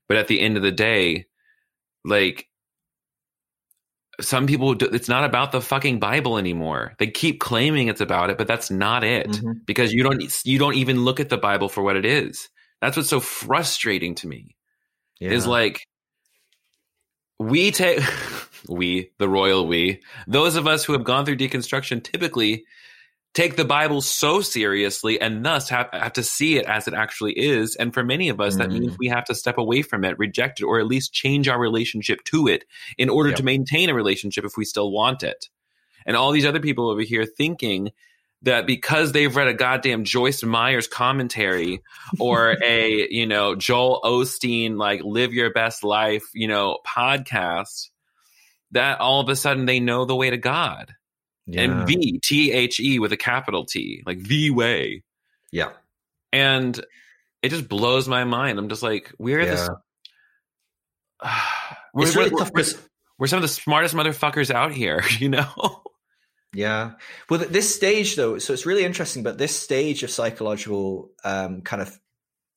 But 0.08 0.16
at 0.16 0.28
the 0.28 0.40
end 0.40 0.56
of 0.56 0.62
the 0.62 0.72
day, 0.72 1.26
like 2.08 2.48
some 4.20 4.46
people 4.46 4.74
do, 4.74 4.86
it's 4.86 5.08
not 5.08 5.24
about 5.24 5.52
the 5.52 5.60
fucking 5.60 6.00
bible 6.00 6.38
anymore 6.38 6.94
they 6.98 7.06
keep 7.06 7.38
claiming 7.38 7.88
it's 7.88 8.00
about 8.00 8.30
it 8.30 8.38
but 8.38 8.48
that's 8.48 8.70
not 8.70 9.04
it 9.04 9.28
mm-hmm. 9.28 9.52
because 9.64 9.92
you 9.92 10.02
don't 10.02 10.44
you 10.44 10.58
don't 10.58 10.74
even 10.74 11.04
look 11.04 11.20
at 11.20 11.28
the 11.28 11.38
bible 11.38 11.68
for 11.68 11.82
what 11.82 11.96
it 11.96 12.04
is 12.04 12.48
that's 12.80 12.96
what's 12.96 13.08
so 13.08 13.20
frustrating 13.20 14.14
to 14.14 14.26
me 14.26 14.56
yeah. 15.20 15.30
is 15.30 15.46
like 15.46 15.86
we 17.38 17.70
take 17.70 18.00
we 18.68 19.10
the 19.18 19.28
royal 19.28 19.66
we 19.66 20.00
those 20.26 20.56
of 20.56 20.66
us 20.66 20.84
who 20.84 20.92
have 20.92 21.04
gone 21.04 21.24
through 21.24 21.36
deconstruction 21.36 22.02
typically 22.02 22.64
take 23.34 23.56
the 23.56 23.64
bible 23.64 24.00
so 24.00 24.40
seriously 24.40 25.20
and 25.20 25.44
thus 25.44 25.68
have, 25.68 25.88
have 25.92 26.12
to 26.12 26.22
see 26.22 26.56
it 26.56 26.66
as 26.66 26.88
it 26.88 26.94
actually 26.94 27.32
is 27.32 27.76
and 27.76 27.94
for 27.94 28.02
many 28.02 28.28
of 28.28 28.40
us 28.40 28.54
mm. 28.54 28.58
that 28.58 28.70
means 28.70 28.94
mm. 28.94 28.98
we 28.98 29.08
have 29.08 29.24
to 29.24 29.34
step 29.34 29.58
away 29.58 29.82
from 29.82 30.04
it 30.04 30.18
reject 30.18 30.60
it 30.60 30.64
or 30.64 30.80
at 30.80 30.86
least 30.86 31.12
change 31.12 31.48
our 31.48 31.60
relationship 31.60 32.22
to 32.24 32.48
it 32.48 32.64
in 32.96 33.08
order 33.08 33.30
yep. 33.30 33.38
to 33.38 33.44
maintain 33.44 33.90
a 33.90 33.94
relationship 33.94 34.44
if 34.44 34.56
we 34.56 34.64
still 34.64 34.90
want 34.90 35.22
it 35.22 35.48
and 36.06 36.16
all 36.16 36.32
these 36.32 36.46
other 36.46 36.60
people 36.60 36.88
over 36.88 37.02
here 37.02 37.26
thinking 37.26 37.90
that 38.42 38.66
because 38.66 39.12
they've 39.12 39.34
read 39.34 39.48
a 39.48 39.54
goddamn 39.54 40.04
Joyce 40.04 40.42
Meyers 40.42 40.86
commentary 40.86 41.82
or 42.18 42.56
a, 42.64 43.08
you 43.10 43.26
know, 43.26 43.54
Joel 43.54 44.00
Osteen, 44.04 44.76
like 44.76 45.02
live 45.02 45.32
your 45.32 45.52
best 45.52 45.82
life, 45.82 46.24
you 46.34 46.48
know, 46.48 46.78
podcast, 46.86 47.90
that 48.72 49.00
all 49.00 49.20
of 49.20 49.28
a 49.28 49.36
sudden 49.36 49.66
they 49.66 49.80
know 49.80 50.04
the 50.04 50.16
way 50.16 50.30
to 50.30 50.36
God. 50.36 50.94
Yeah. 51.48 51.62
And 51.62 51.86
V, 51.86 52.20
T 52.22 52.52
H 52.52 52.78
E 52.78 52.98
with 52.98 53.12
a 53.12 53.16
capital 53.16 53.64
T, 53.64 54.02
like 54.06 54.22
the 54.22 54.50
way. 54.50 55.02
Yeah. 55.50 55.70
And 56.30 56.78
it 57.42 57.48
just 57.48 57.68
blows 57.68 58.06
my 58.06 58.24
mind. 58.24 58.58
I'm 58.58 58.68
just 58.68 58.82
like, 58.82 59.12
we're 59.18 59.40
yeah. 59.40 59.46
this. 59.50 59.70
Uh, 61.20 61.40
we're, 61.94 62.06
it's 62.06 62.16
really 62.16 62.30
we're, 62.30 62.38
tough 62.38 62.52
because 62.52 62.78
we're 63.18 63.26
some 63.26 63.38
of 63.38 63.42
the 63.42 63.48
smartest 63.48 63.94
motherfuckers 63.94 64.50
out 64.50 64.72
here, 64.72 65.02
you 65.18 65.30
know? 65.30 65.82
Yeah. 66.54 66.92
Well, 67.28 67.40
this 67.40 67.74
stage, 67.74 68.16
though, 68.16 68.38
so 68.38 68.52
it's 68.52 68.66
really 68.66 68.84
interesting, 68.84 69.22
but 69.22 69.38
this 69.38 69.58
stage 69.58 70.02
of 70.02 70.10
psychological 70.10 71.10
um, 71.24 71.62
kind 71.62 71.80
of 71.80 71.98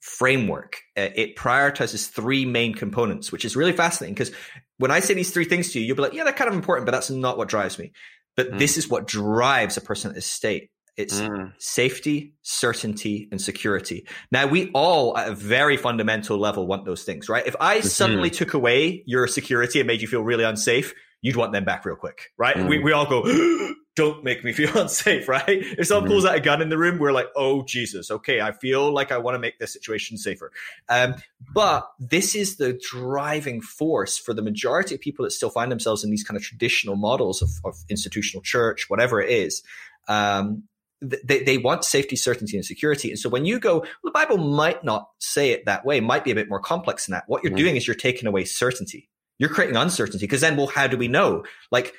framework, 0.02 0.82
uh, 0.98 1.10
it 1.16 1.36
prioritizes 1.36 2.10
three 2.10 2.46
main 2.46 2.74
components, 2.74 3.32
which 3.32 3.46
is 3.46 3.56
really 3.56 3.74
fascinating 3.74 4.16
because 4.16 4.32
when 4.78 4.92
I 4.92 5.00
say 5.00 5.14
these 5.14 5.32
three 5.32 5.46
things 5.46 5.72
to 5.72 5.80
you, 5.80 5.86
you'll 5.86 5.96
be 5.96 6.02
like, 6.02 6.14
yeah, 6.14 6.24
they're 6.24 6.34
kind 6.34 6.50
of 6.50 6.56
important, 6.56 6.86
but 6.86 6.92
that's 6.92 7.10
not 7.10 7.38
what 7.38 7.48
drives 7.48 7.78
me. 7.78 7.92
But 8.36 8.52
mm. 8.52 8.60
this 8.60 8.78
is 8.78 8.90
what 8.90 9.08
drives 9.08 9.78
a 9.78 9.82
person 9.82 10.10
at 10.10 10.16
this 10.16 10.26
state. 10.26 10.70
It's 10.98 11.22
mm. 11.22 11.54
safety, 11.58 12.34
certainty, 12.42 13.30
and 13.32 13.42
security. 13.42 14.06
Now, 14.32 14.46
we 14.48 14.70
all, 14.74 15.18
at 15.18 15.30
a 15.30 15.36
very 15.36 15.78
fundamental 15.78 16.38
level, 16.38 16.68
want 16.68 16.86
those 16.86 17.04
things, 17.04 17.30
right? 17.30 17.46
If 17.48 17.56
I 17.60 17.78
mm-hmm. 17.78 17.88
suddenly 17.88 18.30
took 18.30 18.54
away 18.54 19.04
your 19.06 19.28
security 19.28 19.80
and 19.80 19.88
made 19.88 20.02
you 20.02 20.08
feel 20.08 20.22
really 20.22 20.44
unsafe, 20.44 20.94
you'd 21.22 21.38
want 21.38 21.54
them 21.54 21.64
back 21.64 21.86
real 21.86 21.96
quick, 21.96 22.32
right? 22.38 22.56
Mm. 22.56 22.68
We, 22.68 22.80
we 22.80 22.92
all 22.92 23.06
go, 23.06 23.24
don't 24.02 24.24
make 24.24 24.44
me 24.44 24.52
feel 24.60 24.76
unsafe, 24.78 25.28
right? 25.28 25.44
If 25.48 25.88
someone 25.88 26.06
mm-hmm. 26.06 26.14
pulls 26.14 26.26
out 26.26 26.36
a 26.36 26.40
gun 26.40 26.62
in 26.62 26.70
the 26.70 26.78
room, 26.78 26.98
we're 26.98 27.12
like, 27.12 27.28
oh, 27.36 27.64
Jesus, 27.64 28.10
okay, 28.10 28.42
I 28.42 28.52
feel 28.52 28.92
like 28.92 29.12
I 29.12 29.20
want 29.20 29.36
to 29.36 29.40
make 29.40 29.60
this 29.60 29.72
situation 29.74 30.18
safer. 30.18 30.52
Um, 30.90 31.16
but 31.54 31.88
this 32.00 32.34
is 32.34 32.58
the 32.58 32.80
driving 32.92 33.62
force 33.62 34.18
for 34.18 34.34
the 34.34 34.42
majority 34.42 34.96
of 34.96 35.02
people 35.02 35.24
that 35.24 35.32
still 35.32 35.52
find 35.52 35.72
themselves 35.72 36.04
in 36.04 36.10
these 36.10 36.24
kind 36.24 36.36
of 36.36 36.44
traditional 36.44 36.96
models 36.96 37.44
of, 37.44 37.50
of 37.64 37.76
institutional 37.90 38.42
church, 38.42 38.90
whatever 38.90 39.22
it 39.22 39.30
is. 39.30 39.62
Um, 40.08 40.64
they, 41.02 41.44
they 41.44 41.58
want 41.58 41.84
safety, 41.84 42.16
certainty, 42.16 42.58
and 42.58 42.66
security. 42.66 43.10
And 43.10 43.20
so 43.20 43.30
when 43.30 43.46
you 43.46 43.60
go, 43.60 43.80
well, 43.80 43.90
the 44.04 44.12
Bible 44.12 44.38
might 44.38 44.84
not 44.84 45.10
say 45.20 45.52
it 45.52 45.66
that 45.66 45.86
way, 45.86 46.00
might 46.00 46.24
be 46.24 46.32
a 46.32 46.36
bit 46.36 46.50
more 46.50 46.60
complex 46.60 47.06
than 47.06 47.14
that. 47.14 47.24
What 47.28 47.44
you're 47.44 47.52
mm-hmm. 47.52 47.58
doing 47.58 47.76
is 47.76 47.88
you're 47.88 47.96
taking 47.96 48.28
away 48.28 48.46
certainty. 48.46 49.10
You're 49.40 49.50
creating 49.50 49.78
uncertainty 49.78 50.26
because 50.26 50.42
then, 50.42 50.58
well, 50.58 50.68
how 50.68 50.86
do 50.86 50.98
we 50.98 51.08
know? 51.08 51.44
Like, 51.72 51.96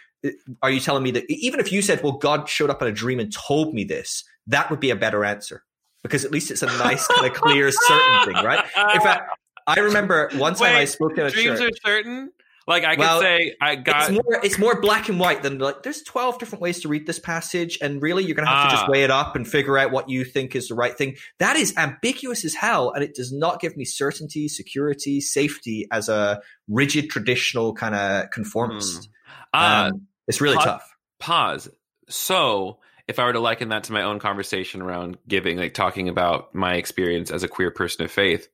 are 0.63 0.71
you 0.71 0.81
telling 0.81 1.03
me 1.03 1.11
that 1.13 1.25
even 1.29 1.61
if 1.61 1.73
you 1.73 1.83
said, 1.83 2.03
well, 2.03 2.13
God 2.13 2.49
showed 2.49 2.71
up 2.71 2.83
in 2.83 2.89
a 2.89 2.93
dream 2.93 3.21
and 3.21 3.33
told 3.33 3.75
me 3.75 3.85
this, 3.85 4.25
that 4.47 4.71
would 4.71 4.81
be 4.81 4.91
a 4.91 4.97
better 4.97 5.25
answer 5.25 5.65
because 6.03 6.25
at 6.25 6.31
least 6.31 6.51
it's 6.51 6.63
a 6.63 6.67
nice, 6.67 7.07
kind 7.07 7.27
of 7.27 7.33
clear, 7.35 7.71
certain 7.71 8.25
thing, 8.35 8.45
right? 8.45 8.65
In 8.95 9.01
fact, 9.01 9.31
I 9.67 9.81
remember 9.81 10.31
one 10.35 10.55
time 10.55 10.75
Wait, 10.75 10.81
I 10.81 10.85
spoke 10.85 11.17
in 11.19 11.27
a 11.27 11.31
dreams 11.31 11.61
church. 11.61 11.73
are 11.73 11.89
certain. 11.89 12.33
Like 12.67 12.85
I 12.85 12.95
well, 12.95 13.19
could 13.19 13.27
say, 13.27 13.55
I 13.61 13.75
got. 13.75 14.03
It's 14.03 14.11
more, 14.13 14.41
it's 14.45 14.59
more 14.59 14.81
black 14.81 15.09
and 15.09 15.19
white 15.19 15.43
than 15.43 15.59
like. 15.59 15.83
There's 15.83 16.03
twelve 16.03 16.39
different 16.39 16.63
ways 16.63 16.81
to 16.83 16.89
read 16.89 17.07
this 17.07 17.19
passage, 17.19 17.77
and 17.83 18.01
really, 18.01 18.25
you're 18.25 18.37
gonna 18.37 18.49
have 18.49 18.67
ah. 18.67 18.69
to 18.69 18.71
just 18.71 18.85
ah. 18.85 18.91
weigh 18.91 19.03
it 19.03 19.11
up 19.11 19.35
and 19.35 19.47
figure 19.47 19.77
out 19.77 19.91
what 19.91 20.09
you 20.09 20.25
think 20.25 20.55
is 20.55 20.69
the 20.69 20.77
right 20.77 20.97
thing. 20.97 21.17
That 21.41 21.57
is 21.57 21.75
ambiguous 21.77 22.45
as 22.45 22.55
hell, 22.55 22.93
and 22.93 23.03
it 23.03 23.17
does 23.17 23.33
not 23.33 23.61
give 23.61 23.77
me 23.77 23.85
certainty, 23.85 24.47
security, 24.47 25.21
safety 25.21 25.89
as 25.91 26.09
a 26.09 26.41
rigid 26.69 27.11
traditional 27.11 27.75
kind 27.75 27.97
of 27.97 28.31
conformist. 28.31 29.09
Hmm. 29.53 29.61
Uh, 29.61 29.91
um, 29.93 30.07
it's 30.29 30.41
really 30.41 30.57
pause, 30.57 30.65
tough. 30.65 30.97
Pause. 31.19 31.69
So, 32.09 32.79
if 33.09 33.19
I 33.19 33.25
were 33.25 33.33
to 33.33 33.41
liken 33.41 33.71
that 33.71 33.85
to 33.85 33.93
my 33.93 34.03
own 34.03 34.19
conversation 34.19 34.81
around 34.83 35.19
giving, 35.27 35.59
like 35.59 35.75
talking 35.75 36.09
about 36.09 36.55
my 36.55 36.75
experience 36.75 37.31
as 37.31 37.43
a 37.43 37.49
queer 37.49 37.71
person 37.71 38.05
of 38.05 38.11
faith, 38.11 38.49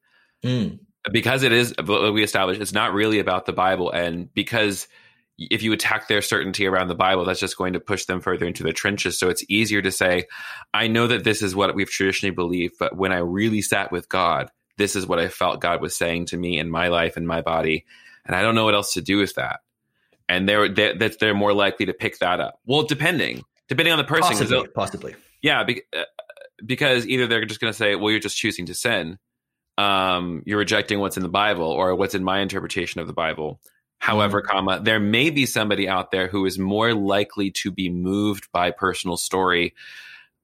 mm. 0.44 0.78
because 1.12 1.42
it 1.42 1.52
is, 1.52 1.74
we 1.86 2.22
established, 2.22 2.60
it's 2.60 2.72
not 2.72 2.94
really 2.94 3.18
about 3.18 3.46
the 3.46 3.52
Bible. 3.52 3.90
And 3.90 4.32
because 4.32 4.88
if 5.38 5.62
you 5.62 5.72
attack 5.72 6.08
their 6.08 6.22
certainty 6.22 6.66
around 6.66 6.88
the 6.88 6.94
Bible, 6.94 7.24
that's 7.24 7.40
just 7.40 7.58
going 7.58 7.74
to 7.74 7.80
push 7.80 8.06
them 8.06 8.20
further 8.20 8.46
into 8.46 8.64
the 8.64 8.72
trenches. 8.72 9.18
So 9.18 9.28
it's 9.28 9.44
easier 9.48 9.82
to 9.82 9.92
say, 9.92 10.24
I 10.74 10.88
know 10.88 11.06
that 11.06 11.24
this 11.24 11.42
is 11.42 11.54
what 11.54 11.74
we've 11.74 11.90
traditionally 11.90 12.34
believed, 12.34 12.74
but 12.78 12.96
when 12.96 13.12
I 13.12 13.18
really 13.18 13.62
sat 13.62 13.92
with 13.92 14.08
God, 14.08 14.50
this 14.78 14.96
is 14.96 15.06
what 15.06 15.18
I 15.18 15.28
felt 15.28 15.60
God 15.60 15.80
was 15.80 15.96
saying 15.96 16.26
to 16.26 16.36
me 16.36 16.58
in 16.58 16.70
my 16.70 16.88
life 16.88 17.16
and 17.16 17.26
my 17.26 17.42
body. 17.42 17.84
And 18.24 18.34
I 18.34 18.42
don't 18.42 18.54
know 18.54 18.64
what 18.64 18.74
else 18.74 18.94
to 18.94 19.00
do 19.02 19.18
with 19.18 19.34
that 19.34 19.60
and 20.28 20.48
they're 20.48 20.68
that 20.68 21.16
they're 21.18 21.34
more 21.34 21.52
likely 21.52 21.86
to 21.86 21.92
pick 21.92 22.18
that 22.18 22.40
up. 22.40 22.60
Well, 22.66 22.82
depending 22.82 23.44
depending 23.68 23.92
on 23.92 23.98
the 23.98 24.04
person, 24.04 24.36
possibly, 24.36 24.68
possibly. 24.68 25.16
yeah, 25.42 25.62
be, 25.64 25.82
uh, 25.96 26.02
because 26.64 27.06
either 27.06 27.26
they're 27.26 27.44
just 27.44 27.60
going 27.60 27.72
to 27.72 27.76
say, 27.76 27.94
"Well, 27.94 28.10
you're 28.10 28.20
just 28.20 28.36
choosing 28.36 28.66
to 28.66 28.74
sin," 28.74 29.18
um, 29.76 30.42
you're 30.44 30.58
rejecting 30.58 30.98
what's 30.98 31.16
in 31.16 31.22
the 31.22 31.28
Bible 31.28 31.70
or 31.70 31.94
what's 31.94 32.14
in 32.14 32.24
my 32.24 32.40
interpretation 32.40 33.00
of 33.00 33.06
the 33.06 33.12
Bible. 33.12 33.60
However, 33.98 34.42
mm-hmm. 34.42 34.50
comma, 34.50 34.80
there 34.82 35.00
may 35.00 35.30
be 35.30 35.46
somebody 35.46 35.88
out 35.88 36.10
there 36.10 36.28
who 36.28 36.46
is 36.46 36.58
more 36.58 36.94
likely 36.94 37.50
to 37.62 37.70
be 37.70 37.88
moved 37.88 38.48
by 38.52 38.70
personal 38.70 39.16
story 39.16 39.74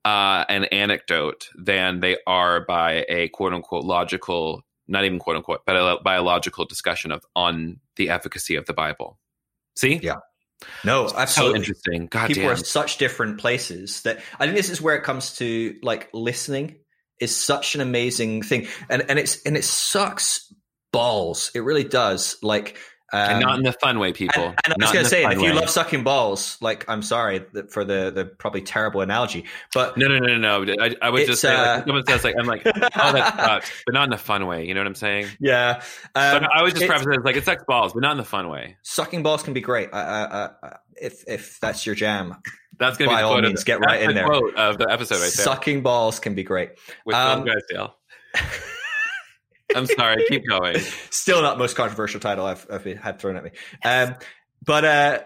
uh, 0.04 0.44
and 0.48 0.72
anecdote 0.72 1.48
than 1.56 2.00
they 2.00 2.18
are 2.26 2.64
by 2.64 3.04
a 3.08 3.28
quote 3.28 3.52
unquote 3.52 3.84
logical, 3.84 4.62
not 4.86 5.04
even 5.04 5.18
quote 5.18 5.36
unquote, 5.36 5.60
but 5.66 5.76
a, 5.76 5.98
by 6.02 6.14
a 6.16 6.22
logical 6.22 6.64
discussion 6.64 7.10
of 7.12 7.24
on 7.34 7.80
the 7.96 8.10
efficacy 8.10 8.56
of 8.56 8.66
the 8.66 8.72
Bible. 8.72 9.18
See? 9.76 10.00
Yeah. 10.02 10.16
No, 10.84 11.10
absolutely. 11.14 11.54
So 11.54 11.56
interesting. 11.56 12.06
God 12.06 12.28
People 12.28 12.44
damn. 12.44 12.52
are 12.52 12.56
such 12.56 12.98
different 12.98 13.38
places 13.38 14.02
that 14.02 14.20
I 14.38 14.44
think 14.44 14.56
this 14.56 14.70
is 14.70 14.80
where 14.80 14.96
it 14.96 15.02
comes 15.02 15.36
to 15.36 15.76
like 15.82 16.08
listening 16.12 16.76
is 17.20 17.34
such 17.34 17.74
an 17.74 17.80
amazing 17.80 18.42
thing. 18.42 18.66
And 18.88 19.04
and 19.08 19.18
it's 19.18 19.42
and 19.42 19.56
it 19.56 19.64
sucks 19.64 20.52
balls. 20.92 21.50
It 21.54 21.60
really 21.60 21.84
does. 21.84 22.36
Like 22.42 22.78
um, 23.14 23.30
and 23.30 23.40
not 23.40 23.58
in 23.58 23.64
the 23.64 23.72
fun 23.72 24.00
way, 24.00 24.12
people. 24.12 24.42
And, 24.42 24.74
and 24.74 24.82
I 24.82 24.86
was 24.86 24.92
going 24.92 25.04
to 25.04 25.08
say, 25.08 25.24
if 25.24 25.38
you 25.38 25.44
way. 25.44 25.52
love 25.52 25.70
sucking 25.70 26.02
balls, 26.02 26.58
like 26.60 26.84
I'm 26.88 27.00
sorry 27.00 27.44
for 27.70 27.84
the 27.84 28.10
the 28.10 28.24
probably 28.24 28.60
terrible 28.60 29.02
analogy, 29.02 29.44
but 29.72 29.96
no, 29.96 30.08
no, 30.08 30.18
no, 30.18 30.36
no, 30.36 30.64
no. 30.64 30.74
I, 30.80 30.96
I 31.00 31.10
would 31.10 31.26
just 31.26 31.40
say, 31.40 31.54
uh, 31.54 31.76
like, 31.76 31.86
someone 31.86 32.06
says, 32.06 32.24
like, 32.24 32.34
I'm 32.38 32.46
like, 32.46 32.62
oh, 32.66 32.72
that 33.12 33.36
sucks, 33.36 33.70
but 33.86 33.94
not 33.94 34.08
in 34.08 34.12
a 34.12 34.18
fun 34.18 34.46
way. 34.46 34.66
You 34.66 34.74
know 34.74 34.80
what 34.80 34.88
I'm 34.88 34.96
saying? 34.96 35.28
Yeah. 35.38 35.82
Um, 36.16 36.42
so 36.42 36.48
I 36.52 36.62
was 36.62 36.74
just 36.74 36.86
preface 36.86 37.06
it 37.06 37.24
like 37.24 37.36
it 37.36 37.44
sucks 37.44 37.62
balls, 37.68 37.92
but 37.92 38.00
not 38.00 38.12
in 38.12 38.18
the 38.18 38.24
fun 38.24 38.48
way. 38.48 38.76
Sucking 38.82 39.22
balls 39.22 39.44
can 39.44 39.54
be 39.54 39.60
great. 39.60 39.92
Uh, 39.92 39.96
uh, 40.62 40.76
if 41.00 41.22
if 41.28 41.60
that's 41.60 41.86
your 41.86 41.94
jam, 41.94 42.34
that's 42.78 42.98
going 42.98 43.08
to 43.08 43.14
be 43.14 43.20
by 43.20 43.22
all 43.22 43.40
means, 43.40 43.62
get 43.62 43.80
right 43.80 44.02
in 44.02 44.14
there. 44.14 44.26
Quote 44.26 44.56
of 44.56 44.78
the 44.78 44.90
episode 44.90 45.16
right 45.16 45.20
there. 45.20 45.30
Sucking 45.30 45.82
balls 45.82 46.18
can 46.18 46.34
be 46.34 46.42
great. 46.42 46.72
With 47.06 47.14
um, 47.14 47.44
guys, 47.44 47.62
Dale. 47.70 47.94
I'm 49.74 49.86
sorry. 49.86 50.24
Keep 50.28 50.46
going. 50.48 50.78
Still 51.10 51.42
not 51.42 51.58
most 51.58 51.76
controversial 51.76 52.20
title 52.20 52.46
I've, 52.46 52.66
I've 52.70 52.84
had 52.84 53.18
thrown 53.18 53.36
at 53.36 53.44
me. 53.44 53.50
Um, 53.84 54.14
but 54.64 54.84
uh, 54.84 55.20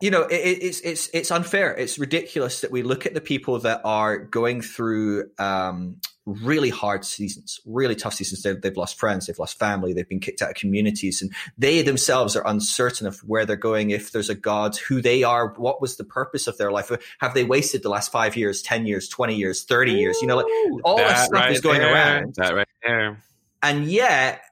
you 0.00 0.10
know, 0.10 0.22
it, 0.22 0.34
it's 0.34 0.80
it's 0.80 1.08
it's 1.14 1.30
unfair. 1.30 1.74
It's 1.74 1.98
ridiculous 1.98 2.60
that 2.60 2.70
we 2.70 2.82
look 2.82 3.06
at 3.06 3.14
the 3.14 3.20
people 3.20 3.58
that 3.60 3.80
are 3.84 4.18
going 4.18 4.60
through 4.60 5.30
um, 5.38 5.96
really 6.26 6.68
hard 6.68 7.04
seasons, 7.04 7.60
really 7.64 7.94
tough 7.94 8.12
seasons. 8.12 8.42
They've, 8.42 8.60
they've 8.60 8.76
lost 8.76 8.98
friends, 8.98 9.26
they've 9.26 9.38
lost 9.38 9.58
family, 9.58 9.92
they've 9.92 10.08
been 10.08 10.20
kicked 10.20 10.42
out 10.42 10.50
of 10.50 10.56
communities, 10.56 11.22
and 11.22 11.32
they 11.56 11.80
themselves 11.82 12.36
are 12.36 12.46
uncertain 12.46 13.06
of 13.06 13.20
where 13.20 13.46
they're 13.46 13.56
going, 13.56 13.90
if 13.90 14.10
there's 14.12 14.28
a 14.28 14.34
God, 14.34 14.76
who 14.76 15.00
they 15.00 15.22
are, 15.22 15.54
what 15.54 15.80
was 15.80 15.96
the 15.96 16.04
purpose 16.04 16.46
of 16.46 16.58
their 16.58 16.72
life, 16.72 16.90
have 17.20 17.32
they 17.32 17.44
wasted 17.44 17.82
the 17.82 17.88
last 17.88 18.12
five 18.12 18.36
years, 18.36 18.60
ten 18.60 18.86
years, 18.86 19.08
twenty 19.08 19.36
years, 19.36 19.64
thirty 19.64 19.92
years? 19.92 20.20
You 20.20 20.26
know, 20.26 20.36
like 20.36 20.46
all 20.84 20.98
that, 20.98 21.08
that 21.08 21.26
stuff 21.26 21.32
right 21.32 21.52
is 21.52 21.60
going 21.60 21.78
there, 21.78 21.94
around. 21.94 22.34
That 22.34 22.54
right 22.54 22.68
there 22.82 23.22
and 23.62 23.84
yet, 23.84 24.42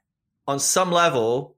on 0.47 0.59
some 0.59 0.91
level, 0.91 1.57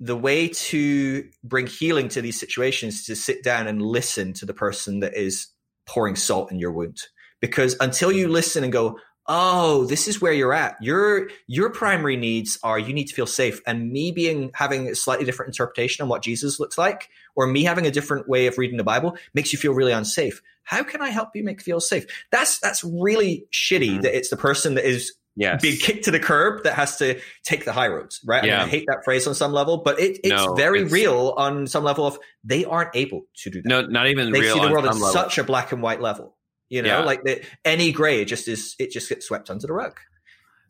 the 0.00 0.16
way 0.16 0.48
to 0.48 1.28
bring 1.44 1.66
healing 1.66 2.08
to 2.08 2.20
these 2.20 2.38
situations 2.38 2.96
is 2.96 3.06
to 3.06 3.16
sit 3.16 3.42
down 3.42 3.66
and 3.66 3.80
listen 3.80 4.32
to 4.34 4.46
the 4.46 4.54
person 4.54 5.00
that 5.00 5.14
is 5.14 5.48
pouring 5.86 6.16
salt 6.16 6.50
in 6.50 6.58
your 6.58 6.72
wound. 6.72 7.02
Because 7.40 7.76
until 7.80 8.10
you 8.10 8.28
listen 8.28 8.64
and 8.64 8.72
go, 8.72 8.98
oh, 9.26 9.84
this 9.86 10.08
is 10.08 10.20
where 10.20 10.32
you're 10.32 10.52
at. 10.52 10.76
Your 10.80 11.28
your 11.46 11.70
primary 11.70 12.16
needs 12.16 12.58
are 12.62 12.78
you 12.78 12.92
need 12.92 13.06
to 13.06 13.14
feel 13.14 13.26
safe. 13.26 13.60
And 13.66 13.92
me 13.92 14.10
being 14.10 14.50
having 14.54 14.88
a 14.88 14.94
slightly 14.94 15.24
different 15.24 15.50
interpretation 15.50 16.02
on 16.02 16.08
what 16.08 16.22
Jesus 16.22 16.58
looks 16.58 16.76
like, 16.76 17.08
or 17.36 17.46
me 17.46 17.62
having 17.64 17.86
a 17.86 17.90
different 17.90 18.28
way 18.28 18.46
of 18.46 18.58
reading 18.58 18.76
the 18.76 18.84
Bible 18.84 19.16
makes 19.34 19.52
you 19.52 19.58
feel 19.58 19.72
really 19.72 19.92
unsafe. 19.92 20.42
How 20.64 20.82
can 20.82 21.00
I 21.00 21.10
help 21.10 21.30
you 21.34 21.44
make 21.44 21.62
feel 21.62 21.80
safe? 21.80 22.06
That's 22.30 22.58
that's 22.58 22.82
really 22.84 23.46
shitty 23.52 23.90
mm-hmm. 23.90 24.00
that 24.02 24.16
it's 24.16 24.30
the 24.30 24.36
person 24.36 24.74
that 24.74 24.84
is 24.84 25.12
yes. 25.36 25.62
being 25.62 25.76
kicked 25.76 26.04
to 26.04 26.10
the 26.10 26.20
curb 26.20 26.64
that 26.64 26.74
has 26.74 26.96
to 26.98 27.20
take 27.44 27.64
the 27.64 27.72
high 27.72 27.88
roads, 27.88 28.20
right? 28.24 28.44
Yeah. 28.44 28.56
I, 28.56 28.58
mean, 28.60 28.66
I 28.66 28.70
hate 28.70 28.84
that 28.88 29.04
phrase 29.04 29.26
on 29.26 29.34
some 29.34 29.52
level, 29.52 29.78
but 29.78 29.98
it, 29.98 30.18
it's 30.24 30.44
no, 30.44 30.54
very 30.54 30.82
it's, 30.82 30.92
real 30.92 31.34
on 31.36 31.66
some 31.66 31.84
level 31.84 32.06
of 32.06 32.18
they 32.44 32.64
aren't 32.64 32.90
able 32.94 33.22
to 33.42 33.50
do 33.50 33.62
that. 33.62 33.68
No, 33.68 33.82
not 33.82 34.08
even 34.08 34.32
they 34.32 34.40
real. 34.40 34.54
see 34.54 34.60
the 34.60 34.70
world 34.70 34.86
at 34.86 34.94
such 34.94 35.38
a 35.38 35.44
black 35.44 35.72
and 35.72 35.82
white 35.82 36.00
level. 36.00 36.36
You 36.68 36.80
know, 36.80 37.00
yeah. 37.00 37.04
like 37.04 37.22
the, 37.22 37.44
any 37.66 37.92
gray 37.92 38.24
just 38.24 38.48
is 38.48 38.74
it 38.78 38.90
just 38.90 39.08
gets 39.08 39.26
swept 39.26 39.50
under 39.50 39.66
the 39.66 39.74
rug. 39.74 40.00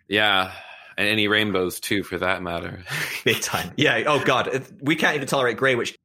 Yeah. 0.09 0.53
And 0.99 1.09
any 1.09 1.29
rainbows 1.29 1.81
too, 1.81 2.03
for 2.03 2.19
that 2.19 2.43
matter. 2.43 2.83
Big 3.25 3.41
time. 3.41 3.73
Yeah. 3.77 4.03
Oh 4.07 4.23
God, 4.23 4.67
we 4.81 4.97
can't 4.97 5.15
even 5.15 5.29
tolerate 5.29 5.57
gray. 5.57 5.75
Which, 5.77 5.97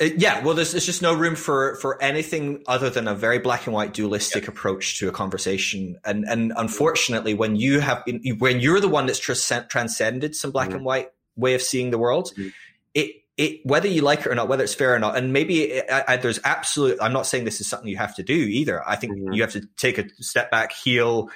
yeah. 0.00 0.42
Well, 0.42 0.54
there's, 0.54 0.72
there's 0.72 0.86
just 0.86 1.02
no 1.02 1.14
room 1.14 1.34
for 1.34 1.76
for 1.76 2.02
anything 2.02 2.62
other 2.66 2.90
than 2.90 3.08
a 3.08 3.14
very 3.14 3.38
black 3.38 3.66
and 3.66 3.74
white 3.74 3.92
dualistic 3.92 4.44
yeah. 4.44 4.50
approach 4.50 4.98
to 4.98 5.08
a 5.08 5.12
conversation. 5.12 5.98
And 6.04 6.24
and 6.24 6.52
unfortunately, 6.56 7.34
when 7.34 7.56
you 7.56 7.80
have 7.80 8.04
been, 8.04 8.20
when 8.38 8.60
you're 8.60 8.80
the 8.80 8.88
one 8.88 9.06
that's 9.06 9.18
transcended 9.18 10.34
some 10.34 10.50
black 10.50 10.68
mm-hmm. 10.68 10.76
and 10.76 10.84
white 10.84 11.08
way 11.36 11.54
of 11.54 11.62
seeing 11.62 11.90
the 11.90 11.98
world, 11.98 12.32
mm-hmm. 12.36 12.48
it 12.94 13.16
it, 13.36 13.60
whether 13.64 13.88
you 13.88 14.02
like 14.02 14.20
it 14.20 14.26
or 14.26 14.34
not, 14.34 14.48
whether 14.48 14.62
it's 14.62 14.74
fair 14.74 14.94
or 14.94 14.98
not, 14.98 15.16
and 15.16 15.32
maybe 15.32 15.62
it, 15.62 15.86
I, 15.90 16.04
I, 16.08 16.16
there's 16.16 16.38
absolute. 16.44 16.98
I'm 17.00 17.12
not 17.12 17.26
saying 17.26 17.44
this 17.44 17.60
is 17.60 17.68
something 17.68 17.88
you 17.88 17.96
have 17.96 18.14
to 18.16 18.22
do 18.22 18.34
either. 18.34 18.86
I 18.86 18.96
think 18.96 19.14
mm-hmm. 19.14 19.32
you 19.32 19.42
have 19.42 19.52
to 19.52 19.62
take 19.76 19.98
a 19.98 20.04
step 20.20 20.50
back, 20.50 20.72
heal, 20.72 21.30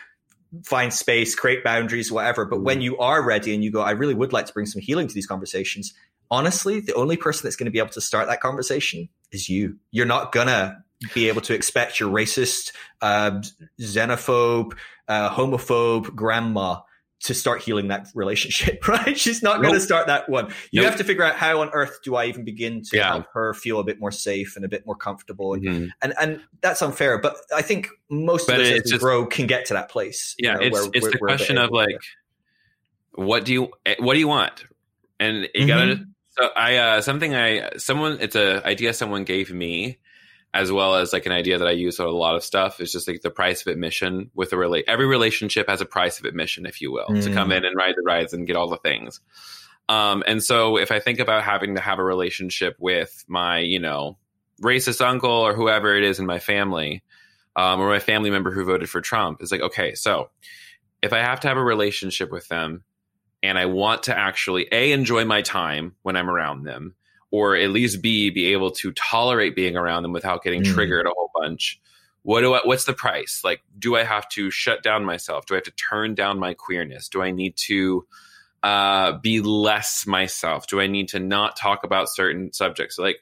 find 0.65 0.93
space, 0.93 1.35
create 1.35 1.65
boundaries, 1.65 2.13
whatever. 2.13 2.45
But 2.45 2.57
mm-hmm. 2.57 2.65
when 2.65 2.81
you 2.81 2.99
are 2.99 3.23
ready 3.23 3.55
and 3.55 3.65
you 3.65 3.71
go, 3.71 3.81
I 3.81 3.93
really 3.93 4.15
would 4.15 4.33
like 4.33 4.47
to 4.47 4.53
bring 4.53 4.67
some 4.67 4.83
healing 4.83 5.09
to 5.09 5.15
these 5.15 5.27
conversations. 5.27 5.95
Honestly, 6.31 6.81
the 6.81 6.95
only 6.95 7.17
person 7.17 7.47
that's 7.47 7.57
going 7.57 7.67
to 7.67 7.71
be 7.71 7.79
able 7.79 7.91
to 7.91 8.01
start 8.01 8.29
that 8.29 8.41
conversation 8.41 9.09
is 9.33 9.49
you. 9.49 9.79
You're 9.91 10.07
not 10.07 10.33
gonna 10.33 10.85
be 11.15 11.29
able 11.29 11.43
to 11.43 11.55
expect 11.55 12.01
your 12.01 12.11
racist, 12.11 12.73
uh, 13.03 13.43
xenophobe, 13.81 14.73
uh, 15.09 15.31
homophobe 15.31 16.15
grandma 16.15 16.81
to 17.21 17.35
start 17.35 17.63
healing 17.63 17.89
that 17.89 18.09
relationship, 18.15 18.87
right? 18.89 19.19
She's 19.19 19.43
not 19.43 19.57
nope. 19.57 19.63
going 19.63 19.75
to 19.75 19.81
start 19.81 20.07
that 20.07 20.29
one. 20.29 20.53
You 20.71 20.83
nope. 20.83 20.91
have 20.91 20.99
to 20.99 21.05
figure 21.05 21.25
out 21.25 21.35
how 21.37 21.61
on 21.63 21.71
earth 21.71 21.99
do 22.05 22.15
I 22.15 22.27
even 22.27 22.45
begin 22.45 22.83
to 22.83 22.97
yeah. 22.97 23.09
help 23.09 23.27
her 23.33 23.55
feel 23.55 23.81
a 23.81 23.85
bit 23.85 23.99
more 23.99 24.11
safe 24.11 24.55
and 24.57 24.65
a 24.65 24.69
bit 24.69 24.87
more 24.87 24.97
comfortable, 24.97 25.55
and 25.55 25.63
mm-hmm. 25.63 25.87
and, 26.03 26.15
and 26.21 26.41
that's 26.61 26.83
unfair. 26.83 27.19
But 27.19 27.37
I 27.55 27.63
think 27.63 27.89
most 28.11 28.47
but 28.47 28.61
of 28.61 28.67
us 28.67 28.85
as 28.85 28.93
we 28.93 28.99
grow 28.99 29.27
can 29.27 29.47
get 29.47 29.67
to 29.67 29.75
that 29.75 29.91
place. 29.91 30.35
Yeah, 30.39 30.55
you 30.55 30.59
know, 30.59 30.67
it's 30.67 30.73
where, 30.73 30.91
it's 30.93 31.11
the 31.11 31.19
question 31.19 31.59
of 31.59 31.71
like, 31.71 31.97
what 33.15 33.45
do 33.45 33.53
you 33.53 33.71
what 33.99 34.15
do 34.15 34.21
you 34.21 34.29
want, 34.29 34.65
and 35.19 35.49
you 35.55 35.67
mm-hmm. 35.67 35.69
gotta. 35.69 36.07
So 36.39 36.51
I 36.55 36.77
uh, 36.77 37.01
something 37.01 37.35
I 37.35 37.77
someone 37.77 38.19
it's 38.21 38.37
a 38.37 38.67
idea 38.67 38.93
someone 38.93 39.25
gave 39.25 39.53
me 39.53 39.99
as 40.57 40.73
well 40.73 40.97
as 40.97 41.13
like 41.13 41.27
an 41.27 41.33
idea 41.33 41.59
that 41.59 41.69
I 41.69 41.73
use 41.73 42.01
on 42.01 42.07
a 42.07 42.11
lot 42.11 42.35
of 42.35 42.43
stuff 42.43 42.81
is 42.81 42.91
just 42.91 43.07
like 43.07 43.21
the 43.21 43.31
price 43.31 43.61
of 43.61 43.67
admission 43.67 44.31
with 44.35 44.53
a 44.55 44.57
relate. 44.57 44.87
Every 44.89 45.07
relationship 45.07 45.69
has 45.69 45.83
a 45.83 45.87
price 45.87 46.19
of 46.19 46.25
admission, 46.25 46.65
if 46.65 46.81
you 46.81 46.91
will, 46.91 47.09
mm. 47.09 47.23
to 47.23 47.33
come 47.33 47.51
mm. 47.51 47.59
in 47.59 47.65
and 47.67 47.77
ride 47.77 47.95
the 47.95 48.03
rides 48.03 48.33
and 48.33 48.47
get 48.47 48.57
all 48.57 48.69
the 48.69 48.79
things. 48.79 49.21
Um, 49.89 50.25
and 50.27 50.43
so 50.43 50.79
if 50.79 50.91
I 50.91 50.99
think 50.99 51.19
about 51.19 51.43
having 51.43 51.75
to 51.75 51.81
have 51.83 51.99
a 51.99 52.05
relationship 52.05 52.77
with 52.79 53.25
my, 53.29 53.59
you 53.59 53.79
know, 53.79 54.17
racist 54.63 55.05
uncle 55.05 55.31
or 55.31 55.53
whoever 55.53 55.95
it 55.95 56.05
is 56.05 56.19
in 56.19 56.27
my 56.27 56.39
family, 56.39 57.03
um, 57.55 57.81
or 57.81 57.91
my 57.91 57.99
family 57.99 58.31
member 58.31 58.51
who 58.51 58.65
voted 58.65 58.89
for 58.89 59.03
Trump, 59.03 59.43
it's 59.43 59.53
like, 59.53 59.61
okay, 59.61 59.95
so 59.95 60.31
if 61.03 61.13
I 61.13 61.19
have 61.19 61.41
to 61.41 61.49
have 61.49 61.59
a 61.59 61.63
relationship 61.63 62.33
with 62.33 62.49
them 62.49 62.83
and 63.43 63.59
I 63.59 63.67
want 63.67 64.05
to 64.05 64.19
actually 64.19 64.67
A, 64.73 64.93
enjoy 64.93 65.25
my 65.25 65.43
time 65.43 65.95
when 66.03 66.17
I'm 66.17 66.31
around 66.31 66.65
them, 66.65 66.95
or 67.31 67.57
at 67.57 67.71
least 67.71 68.03
B, 68.03 68.31
be 68.31 68.53
able 68.53 68.71
to 68.73 68.93
tolerate 68.93 69.55
being 69.55 69.77
around 69.77 70.03
them 70.03 70.13
without 70.13 70.43
getting 70.43 70.63
mm. 70.63 70.73
triggered 70.73 71.07
a 71.07 71.11
whole 71.11 71.31
bunch. 71.35 71.81
What 72.23 72.41
do 72.41 72.55
I, 72.55 72.61
what's 72.65 72.85
the 72.85 72.93
price? 72.93 73.43
Like, 73.45 73.63
do 73.79 73.95
I 73.95 74.03
have 74.03 74.29
to 74.31 74.51
shut 74.51 74.83
down 74.83 75.05
myself? 75.05 75.47
Do 75.47 75.55
I 75.55 75.59
have 75.59 75.65
to 75.65 75.71
turn 75.71 76.15
down 76.15 76.41
my 76.41 76.55
queerness? 76.55 77.09
Do 77.09 77.23
I 77.23 77.31
need 77.31 77.57
to 77.59 78.05
uh, 78.65 79.13
be 79.19 79.41
less 79.41 80.07
myself? 80.07 80.67
Do 80.67 80.81
I 80.81 80.89
need 80.89 81.09
to 81.11 81.21
not 81.21 81.57
talk 81.57 81.85
about 81.85 82.09
certain 82.09 82.53
subjects? 82.53 82.99
Like 82.99 83.19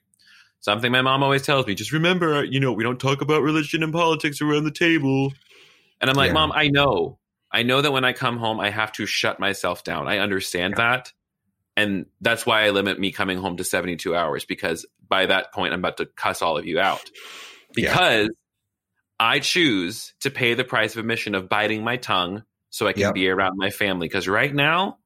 something 0.61 0.91
my 0.91 1.03
mom 1.03 1.23
always 1.23 1.43
tells 1.43 1.67
me, 1.67 1.75
just 1.75 1.93
remember, 1.93 2.45
you 2.45 2.61
know, 2.61 2.73
we 2.73 2.83
don't 2.83 2.99
talk 2.99 3.21
about 3.21 3.43
religion 3.43 3.83
and 3.83 3.93
politics 3.93 4.41
around 4.41 4.65
the 4.65 4.71
table. 4.71 5.35
And 6.01 6.09
I'm 6.09 6.17
like, 6.17 6.29
yeah. 6.29 6.35
mom, 6.35 6.53
I 6.53 6.69
know. 6.69 7.19
I 7.55 7.63
know 7.63 7.81
that 7.81 7.93
when 7.93 8.05
I 8.05 8.13
come 8.13 8.39
home, 8.39 8.61
I 8.61 8.71
have 8.71 8.93
to 8.93 9.07
shut 9.07 9.41
myself 9.41 9.85
down. 9.85 10.09
I 10.09 10.19
understand 10.19 10.75
yeah. 10.77 10.85
that 10.85 11.13
and 11.77 12.07
that's 12.21 12.47
why 12.47 12.65
I 12.65 12.71
limit 12.71 12.99
me 12.99 13.11
coming 13.11 13.39
home 13.39 13.57
to 13.57 13.65
72 13.65 14.15
hours 14.15 14.45
because 14.45 14.87
by 15.07 15.27
that 15.27 15.53
point 15.53 15.73
I'm 15.73 15.81
about 15.81 15.97
to 15.99 16.07
cuss 16.07 16.43
all 16.43 16.57
of 16.57 16.67
you 16.67 16.79
out. 16.79 17.11
Because 17.75 18.27
yeah. 18.27 18.29
I 19.19 19.41
choose 19.41 20.15
to 20.21 20.31
pay 20.31 20.55
the 20.55 20.65
price 20.65 20.93
of 20.93 20.99
admission 20.99 21.35
of 21.35 21.49
biting 21.49 21.83
my 21.83 21.97
tongue 21.97 22.45
so 22.71 22.87
I 22.87 22.93
can 22.93 23.03
yep. 23.03 23.15
be 23.15 23.29
around 23.29 23.57
my 23.57 23.71
family 23.71 24.07
because 24.07 24.29
right 24.29 24.55
now 24.55 24.99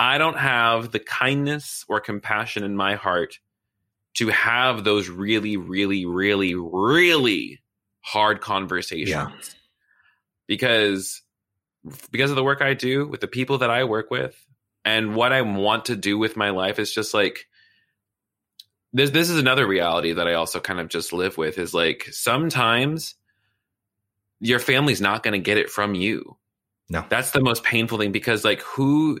I 0.00 0.18
don't 0.18 0.38
have 0.38 0.90
the 0.90 0.98
kindness 0.98 1.84
or 1.88 2.00
compassion 2.00 2.64
in 2.64 2.76
my 2.76 2.94
heart 2.94 3.38
to 4.14 4.28
have 4.28 4.84
those 4.84 5.08
really 5.08 5.56
really 5.56 6.06
really 6.06 6.54
really 6.54 7.60
hard 8.00 8.40
conversations. 8.40 9.10
Yeah. 9.10 9.30
Because 10.46 11.20
because 12.10 12.30
of 12.30 12.36
the 12.36 12.44
work 12.44 12.62
I 12.62 12.74
do 12.74 13.06
with 13.06 13.20
the 13.20 13.28
people 13.28 13.58
that 13.58 13.70
I 13.70 13.84
work 13.84 14.10
with 14.10 14.36
and 14.84 15.14
what 15.14 15.32
I 15.32 15.42
want 15.42 15.86
to 15.86 15.96
do 15.96 16.18
with 16.18 16.36
my 16.36 16.50
life 16.50 16.78
is 16.78 16.92
just 16.92 17.14
like 17.14 17.46
this 18.92 19.10
this 19.10 19.30
is 19.30 19.38
another 19.38 19.66
reality 19.66 20.12
that 20.14 20.26
I 20.26 20.34
also 20.34 20.60
kind 20.60 20.80
of 20.80 20.88
just 20.88 21.12
live 21.12 21.36
with 21.36 21.58
is 21.58 21.74
like 21.74 22.08
sometimes 22.10 23.14
your 24.40 24.58
family's 24.58 25.00
not 25.00 25.22
going 25.22 25.32
to 25.32 25.38
get 25.38 25.58
it 25.58 25.68
from 25.68 25.94
you. 25.94 26.36
No. 26.88 27.04
That's 27.08 27.32
the 27.32 27.42
most 27.42 27.64
painful 27.64 27.98
thing 27.98 28.12
because 28.12 28.44
like 28.44 28.62
who 28.62 29.20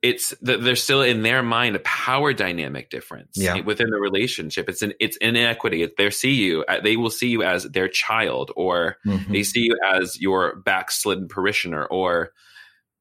it's 0.00 0.30
that 0.42 0.62
there's 0.62 0.82
still 0.82 1.02
in 1.02 1.22
their 1.22 1.42
mind 1.42 1.74
a 1.74 1.80
power 1.80 2.32
dynamic 2.32 2.88
difference 2.88 3.32
yeah. 3.34 3.60
within 3.60 3.90
the 3.90 3.98
relationship. 3.98 4.68
It's 4.68 4.82
an 4.82 4.92
it's 5.00 5.16
inequity. 5.16 5.88
They 5.96 6.10
see 6.10 6.34
you, 6.34 6.64
uh, 6.68 6.80
they 6.80 6.96
will 6.96 7.10
see 7.10 7.28
you 7.28 7.42
as 7.42 7.64
their 7.64 7.88
child, 7.88 8.52
or 8.54 8.96
mm-hmm. 9.04 9.32
they 9.32 9.42
see 9.42 9.60
you 9.60 9.76
as 9.84 10.20
your 10.20 10.56
backslidden 10.56 11.28
parishioner, 11.28 11.84
or 11.84 12.32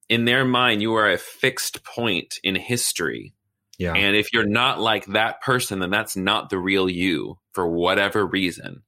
in 0.10 0.26
their 0.26 0.46
mind, 0.46 0.82
you 0.82 0.96
are 0.96 1.12
a 1.12 1.18
fixed 1.18 1.84
point 1.84 2.40
in 2.44 2.56
history. 2.56 3.34
Yeah. 3.78 3.94
And 3.94 4.16
if 4.16 4.34
you're 4.34 4.48
not 4.48 4.80
like 4.80 5.06
that 5.08 5.42
person, 5.42 5.80
then 5.80 5.92
that's 5.92 6.16
not 6.16 6.50
the 6.50 6.58
real 6.58 6.90
you 6.90 7.38
for 7.54 7.68
whatever 7.68 8.26
reason. 8.26 8.82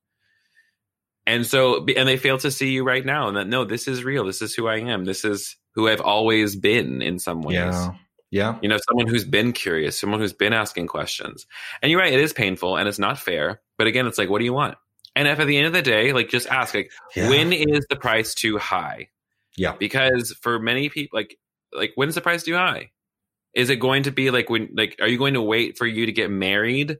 And 1.30 1.46
so, 1.46 1.86
and 1.86 2.10
they 2.10 2.18
fail 2.18 2.40
to 2.40 2.50
see 2.50 2.72
you 2.72 2.84
right 2.84 3.06
now 3.06 3.28
and 3.28 3.38
that, 3.38 3.48
no, 3.48 3.64
this 3.64 3.88
is 3.88 4.04
real. 4.04 4.26
This 4.26 4.42
is 4.42 4.56
who 4.56 4.68
I 4.68 4.78
am. 4.78 5.06
This 5.06 5.24
is 5.24 5.58
who 5.76 5.88
I've 5.88 6.02
always 6.02 6.56
been 6.56 7.04
in 7.04 7.20
some 7.20 7.44
ways. 7.44 7.58
Yeah. 7.58 7.92
Yeah. 8.32 8.58
You 8.64 8.70
know, 8.70 8.80
someone 8.88 9.06
who's 9.06 9.26
been 9.26 9.54
curious, 9.54 10.00
someone 10.00 10.20
who's 10.20 10.34
been 10.34 10.54
asking 10.54 10.88
questions. 10.88 11.46
And 11.84 11.92
you're 11.92 12.00
right, 12.00 12.12
it 12.12 12.20
is 12.20 12.34
painful 12.34 12.78
and 12.78 12.88
it's 12.88 12.98
not 12.98 13.20
fair. 13.20 13.62
But 13.78 13.86
again, 13.86 14.08
it's 14.08 14.18
like, 14.18 14.28
what 14.28 14.40
do 14.40 14.46
you 14.46 14.54
want? 14.54 14.78
And 15.16 15.28
if 15.28 15.40
at 15.40 15.46
the 15.46 15.58
end 15.58 15.68
of 15.68 15.74
the 15.74 15.84
day, 15.84 16.14
like 16.14 16.30
just 16.30 16.48
ask, 16.48 16.74
like, 16.74 16.92
yeah. 17.16 17.30
when 17.30 17.54
is 17.54 17.86
the 17.92 17.96
price 17.96 18.34
too 18.34 18.58
high? 18.58 19.10
Yeah. 19.56 19.76
Because 19.78 20.32
for 20.42 20.58
many 20.58 20.90
people, 20.90 21.16
like, 21.16 21.38
like 21.72 21.92
when's 21.94 22.16
the 22.16 22.22
price 22.22 22.42
too 22.42 22.56
high? 22.56 22.90
Is 23.54 23.70
it 23.70 23.76
going 23.76 24.04
to 24.04 24.12
be 24.12 24.32
like 24.32 24.50
when, 24.50 24.70
like, 24.76 24.96
are 25.00 25.08
you 25.08 25.20
going 25.20 25.36
to 25.36 25.44
wait 25.44 25.78
for 25.78 25.86
you 25.86 26.08
to 26.08 26.12
get 26.12 26.32
married 26.32 26.98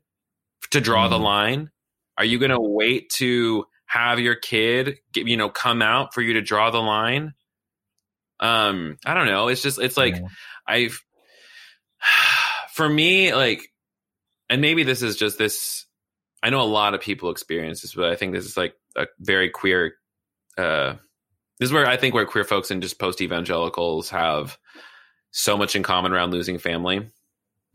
to 0.70 0.82
draw 0.82 1.08
mm. 1.08 1.10
the 1.10 1.20
line? 1.20 1.72
Are 2.16 2.26
you 2.26 2.38
going 2.38 2.52
to 2.52 2.60
wait 2.60 3.10
to 3.18 3.66
have 3.90 4.20
your 4.20 4.36
kid, 4.36 5.00
you 5.16 5.36
know, 5.36 5.50
come 5.50 5.82
out 5.82 6.14
for 6.14 6.22
you 6.22 6.34
to 6.34 6.42
draw 6.42 6.70
the 6.70 6.80
line? 6.80 7.34
Um, 8.40 8.98
I 9.04 9.16
don't 9.16 9.26
know. 9.26 9.48
It's 9.48 9.64
just, 9.64 9.80
it's 9.80 9.98
like, 9.98 10.16
yeah. 10.16 10.28
I've, 10.68 11.04
for 12.74 12.88
me, 12.88 13.34
like, 13.34 13.68
and 14.48 14.62
maybe 14.62 14.84
this 14.84 15.02
is 15.02 15.16
just 15.16 15.40
this, 15.40 15.88
I 16.44 16.52
know 16.52 16.62
a 16.62 16.64
lot 16.64 16.94
of 16.94 17.02
people 17.02 17.32
experience 17.32 17.82
this, 17.82 17.96
but 17.96 18.12
I 18.12 18.16
think 18.16 18.34
this 18.34 18.46
is 18.46 18.56
like 18.56 18.76
a 18.96 19.08
very 19.20 19.50
queer, 19.50 19.96
uh, 20.56 20.94
this 21.60 21.70
is 21.70 21.74
where 21.74 21.88
I 21.88 21.98
think 21.98 22.14
where 22.14 22.28
queer 22.28 22.44
folks 22.44 22.70
and 22.70 22.84
just 22.84 23.00
post 23.00 23.22
evangelicals 23.22 24.12
have 24.12 24.56
so 25.32 25.58
much 25.58 25.76
in 25.76 25.82
common 25.82 26.14
around 26.14 26.32
losing 26.32 26.60
family 26.60 27.10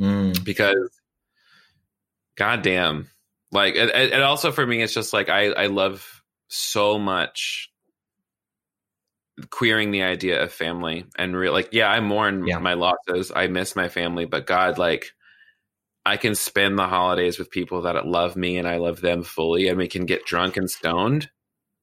mm. 0.01 0.45
because 0.45 1.01
goddamn 2.37 3.09
like 3.55 3.77
and 3.77 4.23
also 4.23 4.53
for 4.53 4.67
me 4.67 4.83
it's 4.83 4.93
just 4.93 5.13
like 5.13 5.29
I, 5.29 5.47
I 5.47 5.67
love 5.67 6.23
so 6.49 6.99
much 6.99 7.71
queering 9.51 9.91
the 9.91 10.03
idea 10.03 10.43
of 10.43 10.53
family 10.53 11.07
and 11.19 11.35
real 11.37 11.53
like 11.53 11.71
yeah 11.73 11.89
i 11.89 12.01
mourn 12.01 12.47
yeah. 12.47 12.59
my 12.59 12.75
losses 12.75 13.33
i 13.35 13.47
miss 13.47 13.75
my 13.75 13.89
family 13.89 14.27
but 14.27 14.47
god 14.47 14.79
like 14.79 15.13
I 16.07 16.17
can 16.19 16.35
spend 16.35 16.79
the 16.79 16.87
holidays 16.87 17.39
with 17.39 17.51
people 17.51 17.83
that 17.83 18.07
love 18.07 18.37
me 18.37 18.59
and 18.59 18.69
I 18.69 18.77
love 18.77 19.01
them 19.01 19.23
fully, 19.23 19.69
and 19.69 19.79
we 19.79 19.89
can 19.89 20.05
get 20.05 20.27
drunk 20.27 20.57
and 20.57 20.71
stoned 20.71 21.31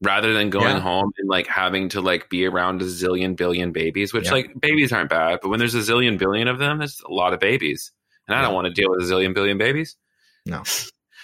rather 0.03 0.33
than 0.33 0.49
going 0.49 0.75
Yeah. 0.75 0.79
home 0.79 1.11
and 1.17 1.29
like 1.29 1.47
having 1.47 1.89
to 1.89 2.01
like 2.01 2.29
be 2.29 2.45
around 2.45 2.81
a 2.81 2.85
zillion 2.85 3.35
billion 3.35 3.71
babies, 3.71 4.13
which 4.13 4.25
Yeah. 4.25 4.33
like 4.33 4.59
babies 4.59 4.91
aren't 4.93 5.09
bad, 5.09 5.39
but 5.41 5.49
when 5.49 5.59
there's 5.59 5.75
a 5.75 5.79
zillion 5.79 6.17
billion 6.17 6.47
of 6.47 6.59
them, 6.59 6.81
it's 6.81 7.01
a 7.01 7.11
lot 7.11 7.33
of 7.33 7.39
babies. 7.39 7.91
And 8.27 8.37
I 8.37 8.41
don't 8.43 8.53
want 8.53 8.65
to 8.67 8.73
deal 8.73 8.91
with 8.91 9.01
a 9.01 9.11
zillion 9.11 9.33
billion 9.33 9.57
babies. 9.57 9.97
No, 10.45 10.63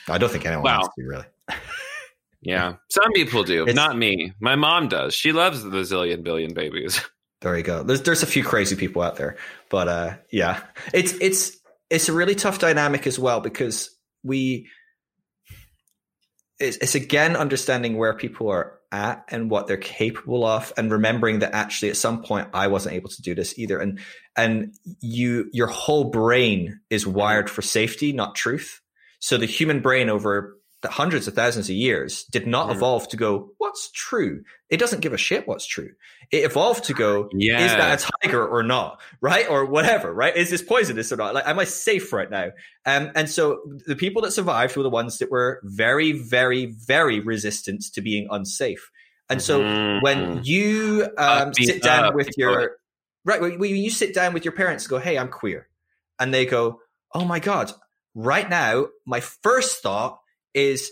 I 0.10 0.18
don't 0.18 0.32
think 0.32 0.46
anyone 0.46 0.64
Wow. 0.64 0.80
wants 0.82 0.96
to 0.98 1.04
really. 1.06 1.26
Yeah. 2.40 2.76
Some 2.90 3.12
people 3.14 3.44
do, 3.44 3.64
It's- 3.64 3.76
not 3.76 3.98
me. 3.98 4.32
My 4.40 4.56
mom 4.56 4.88
does. 4.90 5.14
She 5.16 5.32
loves 5.34 5.64
the 5.64 5.70
zillion 5.82 6.24
billion 6.24 6.54
babies. 6.54 7.02
There 7.42 7.56
you 7.56 7.62
go. 7.64 7.84
There's 7.84 8.02
there's 8.02 8.24
a 8.24 8.28
few 8.28 8.44
crazy 8.44 8.76
people 8.76 9.04
out 9.04 9.16
there, 9.18 9.38
but 9.70 9.88
uh, 9.88 10.16
yeah, 10.32 10.60
it's 10.92 11.14
it's 11.22 11.56
it's 11.88 12.10
a 12.10 12.14
really 12.14 12.34
tough 12.34 12.58
dynamic 12.58 13.06
as 13.06 13.20
well 13.20 13.42
because 13.42 13.92
we 14.24 14.68
it's, 16.60 16.78
it's 16.78 16.96
again 16.96 17.36
understanding 17.36 17.96
where 17.96 18.16
people 18.16 18.50
are 18.50 18.80
at 18.92 19.24
and 19.30 19.52
what 19.52 19.68
they're 19.68 19.78
capable 19.78 20.46
of, 20.46 20.74
and 20.78 20.92
remembering 20.92 21.40
that 21.40 21.54
actually 21.54 21.90
at 21.90 21.98
some 21.98 22.24
point 22.24 22.48
I 22.56 22.68
wasn't 22.70 22.96
able 22.96 23.10
to 23.10 23.22
do 23.22 23.36
this 23.36 23.58
either, 23.60 23.80
and 23.80 24.00
and 24.36 24.74
you 25.00 25.50
your 25.54 25.68
whole 25.68 26.06
brain 26.06 26.80
is 26.90 27.06
wired 27.06 27.52
for 27.52 27.62
safety, 27.62 28.14
not 28.14 28.34
truth. 28.34 28.82
So 29.20 29.38
the 29.38 29.46
human 29.46 29.80
brain 29.82 30.10
over 30.10 30.58
the 30.82 30.90
hundreds 30.90 31.28
of 31.28 31.34
thousands 31.34 31.70
of 31.70 31.76
years 31.76 32.26
did 32.26 32.46
not 32.46 32.70
Mhm. 32.70 32.76
evolve 32.76 33.08
to 33.10 33.18
go, 33.18 33.52
what's 33.58 33.90
true? 33.94 34.44
It 34.70 34.78
doesn't 34.78 35.00
give 35.00 35.12
a 35.12 35.18
shit 35.18 35.48
what's 35.48 35.66
true. 35.66 35.90
It 36.30 36.44
evolved 36.46 36.84
to 36.84 36.94
go, 36.94 37.30
Yeah. 37.34 37.66
is 37.66 37.72
that 37.72 38.04
a 38.04 38.12
tiger 38.24 38.46
or 38.48 38.62
not? 38.62 39.02
Right? 39.20 39.50
Or 39.50 39.66
whatever, 39.66 40.14
right? 40.14 40.36
Is 40.38 40.52
this 40.52 40.62
poisonous 40.62 41.12
or 41.12 41.16
not? 41.16 41.34
Like, 41.34 41.48
am 41.48 41.58
I 41.58 41.64
safe 41.64 42.14
right 42.14 42.30
now? 42.30 42.52
Um, 42.86 43.12
and 43.16 43.28
so 43.28 43.62
the 43.88 43.96
people 43.96 44.22
that 44.22 44.32
survived 44.34 44.78
were 44.78 44.84
the 44.84 44.90
ones 44.92 45.18
that 45.18 45.32
were 45.32 45.62
very, 45.64 46.12
very, 46.12 46.68
very 46.68 47.22
resistant 47.22 47.84
to 47.94 48.02
being 48.02 48.28
unsafe. 48.30 48.92
And 49.30 49.42
so 49.42 49.62
Mhm. 49.62 50.02
when 50.04 50.42
you 50.44 51.10
um, 51.18 51.56
sit 51.56 51.82
down 51.82 52.06
up, 52.06 52.14
with 52.14 52.30
your 52.38 52.78
right 53.26 53.42
when 53.42 53.58
when 53.58 53.76
you 53.76 53.90
sit 53.90 54.14
down 54.14 54.32
with 54.34 54.46
your 54.46 54.54
parents 54.54 54.86
and 54.86 54.90
go 54.90 55.00
hey 55.00 55.18
i'm 55.18 55.28
queer 55.28 55.68
and 56.18 56.34
they 56.34 56.46
go 56.46 56.80
oh 57.14 57.26
my 57.26 57.40
god 57.40 57.74
right 58.18 58.50
now 58.50 58.88
my 59.06 59.20
first 59.20 59.84
thought 59.84 60.20
is 60.56 60.92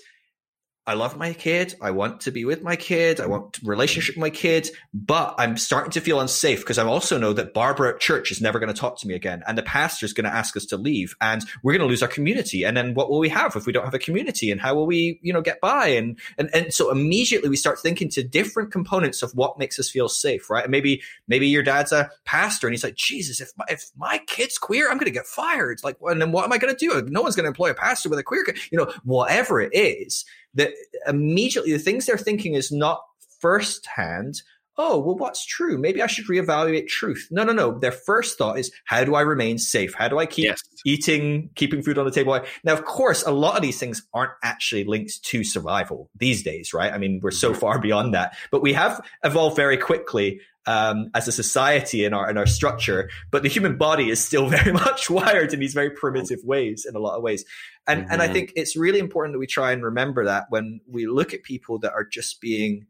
I 0.87 0.93
love 0.93 1.17
my 1.17 1.33
kid. 1.33 1.73
I 1.81 1.89
want 1.91 2.21
to 2.21 2.31
be 2.31 2.45
with 2.45 2.61
my 2.61 2.75
kid. 2.75 3.19
I 3.19 3.25
want 3.25 3.59
relationship 3.63 4.15
with 4.15 4.21
my 4.21 4.29
kid, 4.29 4.69
but 4.93 5.33
I'm 5.39 5.57
starting 5.57 5.89
to 5.91 6.01
feel 6.01 6.19
unsafe 6.19 6.59
because 6.59 6.77
I 6.77 6.85
also 6.85 7.17
know 7.17 7.33
that 7.33 7.55
Barbara 7.55 7.95
at 7.95 7.99
church 7.99 8.31
is 8.31 8.39
never 8.39 8.59
going 8.59 8.71
to 8.71 8.79
talk 8.79 8.99
to 8.99 9.07
me 9.07 9.15
again. 9.15 9.41
And 9.47 9.57
the 9.57 9.63
pastor 9.63 10.05
is 10.05 10.13
going 10.13 10.25
to 10.25 10.33
ask 10.33 10.55
us 10.55 10.65
to 10.67 10.77
leave 10.77 11.15
and 11.19 11.43
we're 11.63 11.73
going 11.73 11.81
to 11.81 11.87
lose 11.87 12.03
our 12.03 12.07
community. 12.07 12.63
And 12.63 12.77
then 12.77 12.93
what 12.93 13.09
will 13.09 13.17
we 13.17 13.29
have 13.29 13.55
if 13.55 13.65
we 13.65 13.73
don't 13.73 13.83
have 13.83 13.95
a 13.95 13.99
community 13.99 14.51
and 14.51 14.61
how 14.61 14.75
will 14.75 14.85
we, 14.85 15.19
you 15.23 15.33
know, 15.33 15.41
get 15.41 15.59
by? 15.59 15.87
And, 15.87 16.19
and, 16.37 16.51
and 16.53 16.71
so 16.71 16.91
immediately 16.91 17.49
we 17.49 17.57
start 17.57 17.79
thinking 17.79 18.09
to 18.09 18.23
different 18.23 18.71
components 18.71 19.23
of 19.23 19.31
what 19.33 19.57
makes 19.57 19.79
us 19.79 19.89
feel 19.89 20.07
safe, 20.07 20.51
right? 20.51 20.65
And 20.65 20.71
maybe, 20.71 21.01
maybe 21.27 21.47
your 21.47 21.63
dad's 21.63 21.93
a 21.93 22.11
pastor 22.25 22.67
and 22.67 22.75
he's 22.75 22.83
like, 22.83 22.95
Jesus, 22.95 23.41
if 23.41 23.51
my, 23.57 23.65
if 23.69 23.89
my 23.97 24.19
kid's 24.27 24.59
queer, 24.59 24.91
I'm 24.91 24.97
going 24.97 25.05
to 25.05 25.11
get 25.11 25.25
fired. 25.25 25.83
Like, 25.83 25.97
and 26.03 26.21
then 26.21 26.31
what 26.31 26.45
am 26.45 26.53
I 26.53 26.59
going 26.59 26.75
to 26.75 26.77
do? 26.77 27.01
No 27.09 27.23
one's 27.23 27.35
going 27.35 27.45
to 27.45 27.49
employ 27.49 27.71
a 27.71 27.75
pastor 27.75 28.07
with 28.07 28.19
a 28.19 28.23
queer 28.23 28.43
kid. 28.43 28.59
You 28.71 28.77
know, 28.77 28.93
whatever 29.03 29.59
it 29.59 29.71
is 29.73 30.25
that 30.55 30.71
immediately 31.07 31.71
the 31.71 31.79
things 31.79 32.05
they're 32.05 32.17
thinking 32.17 32.55
is 32.55 32.71
not 32.71 33.01
firsthand. 33.39 34.41
Oh, 34.77 34.99
well, 34.99 35.15
what's 35.15 35.45
true? 35.45 35.77
Maybe 35.77 36.01
I 36.01 36.07
should 36.07 36.25
reevaluate 36.25 36.87
truth. 36.87 37.29
No, 37.31 37.45
no, 37.45 37.53
no. 37.53 37.79
Their 37.79 37.93
first 37.93 38.37
thought 38.37 38.59
is, 38.59 38.73
how 38.83 39.05
do 39.05 39.15
I 39.15 39.21
remain 39.21 39.57
safe? 39.57 39.93
How 39.93 40.09
do 40.09 40.19
I 40.19 40.25
keep 40.25 40.45
Yes. 40.45 40.61
eating, 40.85 41.49
keeping 41.55 41.81
food 41.81 41.97
on 41.97 42.03
the 42.03 42.11
table? 42.11 42.37
Now, 42.65 42.73
of 42.73 42.83
course, 42.83 43.23
a 43.23 43.31
lot 43.31 43.55
of 43.55 43.61
these 43.61 43.79
things 43.79 44.05
aren't 44.13 44.33
actually 44.43 44.83
linked 44.83 45.23
to 45.23 45.45
survival 45.45 46.09
these 46.19 46.43
days, 46.43 46.73
right? 46.73 46.91
I 46.91 46.97
mean, 46.97 47.21
we're 47.23 47.31
so 47.31 47.53
Mhm. 47.53 47.57
far 47.57 47.79
beyond 47.79 48.13
that, 48.15 48.35
but 48.51 48.61
we 48.61 48.73
have 48.73 48.99
evolved 49.23 49.55
very 49.55 49.77
quickly 49.77 50.41
um, 50.67 51.09
as 51.13 51.27
a 51.27 51.31
society 51.31 52.05
in 52.05 52.13
our 52.13 52.29
in 52.29 52.37
our 52.37 52.45
structure. 52.45 53.09
But 53.31 53.43
the 53.43 53.49
human 53.49 53.77
body 53.77 54.09
is 54.09 54.23
still 54.23 54.47
very 54.57 54.71
much 54.71 55.09
wired 55.09 55.53
in 55.53 55.59
these 55.59 55.73
very 55.73 55.89
primitive 55.91 56.39
ways 56.43 56.85
in 56.87 56.95
a 56.95 56.99
lot 56.99 57.15
of 57.17 57.23
ways. 57.23 57.45
And 57.87 58.05
and 58.09 58.21
I 58.21 58.27
Mhm. 58.27 58.33
think 58.33 58.53
it's 58.55 58.75
really 58.75 58.99
important 58.99 59.33
that 59.33 59.39
we 59.39 59.47
try 59.47 59.71
and 59.71 59.83
remember 59.83 60.25
that 60.25 60.45
when 60.49 60.81
we 60.89 61.05
look 61.07 61.33
at 61.33 61.43
people 61.43 61.79
that 61.79 61.93
are 61.93 62.03
just 62.05 62.41
being 62.41 62.87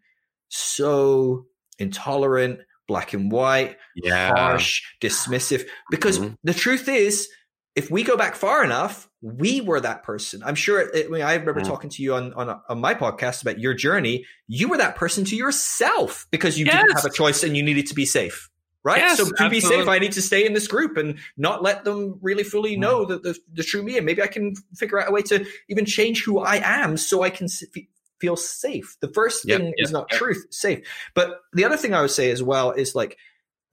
so 0.50 1.48
intolerant, 1.80 2.60
black 2.88 3.14
and 3.14 3.32
white, 3.32 3.78
Yeah. 3.96 4.28
harsh, 4.28 4.84
dismissive. 5.02 5.68
Because 5.90 6.20
Mhm. 6.20 6.38
the 6.44 6.54
truth 6.54 6.88
is, 6.88 7.28
if 7.76 7.92
we 7.92 8.04
go 8.04 8.16
back 8.16 8.36
far 8.36 8.64
enough, 8.64 9.10
we 9.26 9.60
were 9.60 9.80
that 9.80 10.04
person. 10.04 10.44
I'm 10.46 10.54
sure. 10.54 10.88
I, 10.96 11.08
mean, 11.08 11.24
I 11.24 11.34
remember 11.34 11.62
Mhm. 11.62 11.66
talking 11.68 11.90
to 11.90 12.04
you 12.04 12.14
on, 12.14 12.32
on 12.34 12.62
on 12.70 12.80
my 12.80 12.94
podcast 12.94 13.42
about 13.42 13.58
your 13.60 13.74
journey. 13.74 14.26
You 14.48 14.68
were 14.70 14.78
that 14.78 14.96
person 14.96 15.26
to 15.26 15.36
yourself 15.36 16.28
because 16.30 16.60
you 16.60 16.66
didn't 16.66 16.94
have 16.94 17.06
a 17.06 17.10
choice 17.10 17.44
and 17.44 17.58
you 17.58 17.64
needed 17.64 17.88
to 17.88 17.96
be 17.96 18.06
safe. 18.06 18.50
Right. 18.84 19.00
Yes, 19.00 19.18
so 19.18 19.26
to 19.32 19.50
be 19.50 19.62
safe. 19.62 19.88
I 19.88 19.98
need 19.98 20.12
to 20.12 20.22
stay 20.22 20.46
in 20.46 20.54
this 20.54 20.68
group 20.68 20.96
and 20.96 21.18
not 21.38 21.64
let 21.64 21.86
them 21.86 22.20
really 22.22 22.44
fully 22.44 22.76
Mhm. 22.76 22.82
know 22.82 23.06
the, 23.06 23.18
the, 23.18 23.40
the 23.52 23.64
true 23.64 23.82
me. 23.82 23.98
And 23.98 24.06
maybe 24.06 24.22
I 24.22 24.28
can 24.28 24.54
figure 24.76 25.02
out 25.02 25.10
a 25.10 25.12
way 25.12 25.24
to 25.24 25.44
even 25.70 25.86
change 25.86 26.24
who 26.24 26.38
I 26.40 26.58
am 26.64 26.96
so 26.96 27.24
I 27.24 27.32
can 27.32 27.48
fe- 27.48 27.90
feel 28.22 28.36
safe. 28.36 28.96
The 29.02 29.08
first 29.08 29.44
Yep, 29.48 29.60
thing 29.60 29.74
is 29.78 29.92
not 29.92 30.08
yep. 30.12 30.20
truth, 30.20 30.46
safe. 30.52 30.88
But 31.16 31.40
the 31.54 31.66
other 31.66 31.78
thing 31.78 31.96
I 31.96 32.02
would 32.02 32.12
say 32.12 32.30
as 32.30 32.44
well 32.44 32.72
is 32.74 32.94
like, 32.94 33.18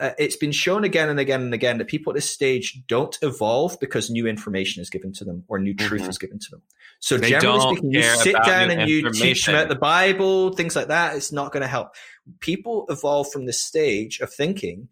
uh, 0.01 0.11
it's 0.19 0.37
been 0.37 0.53
shown 0.53 0.85
again 0.85 1.09
and 1.09 1.21
again 1.21 1.43
and 1.43 1.55
again 1.55 1.79
that 1.79 1.87
people 1.87 2.11
at 2.13 2.15
this 2.15 2.29
stage 2.29 2.83
don't 2.89 3.17
evolve 3.23 3.79
because 3.81 4.11
new 4.11 4.27
information 4.27 4.81
is 4.83 4.91
given 4.91 5.13
to 5.13 5.25
them 5.25 5.45
or 5.49 5.59
new 5.59 5.75
truth 5.75 6.03
Mhm. 6.03 6.09
is 6.09 6.19
given 6.19 6.39
to 6.39 6.47
them. 6.51 6.63
So 6.99 7.19
They 7.19 7.31
generally 7.31 7.61
speaking, 7.77 7.93
you 7.93 8.03
sit 8.03 8.35
down 8.45 8.71
and 8.71 8.89
you 8.91 9.11
teach 9.13 9.47
them 9.47 9.55
about 9.55 9.69
the 9.69 9.75
Bible, 9.77 10.53
things 10.55 10.75
like 10.75 10.89
that. 10.89 11.17
It's 11.17 11.33
not 11.33 11.53
going 11.53 11.61
to 11.63 11.67
help. 11.69 11.95
People 12.41 12.87
evolve 12.89 13.31
from 13.33 13.47
this 13.47 13.63
stage 13.63 14.21
of 14.21 14.33
thinking 14.33 14.89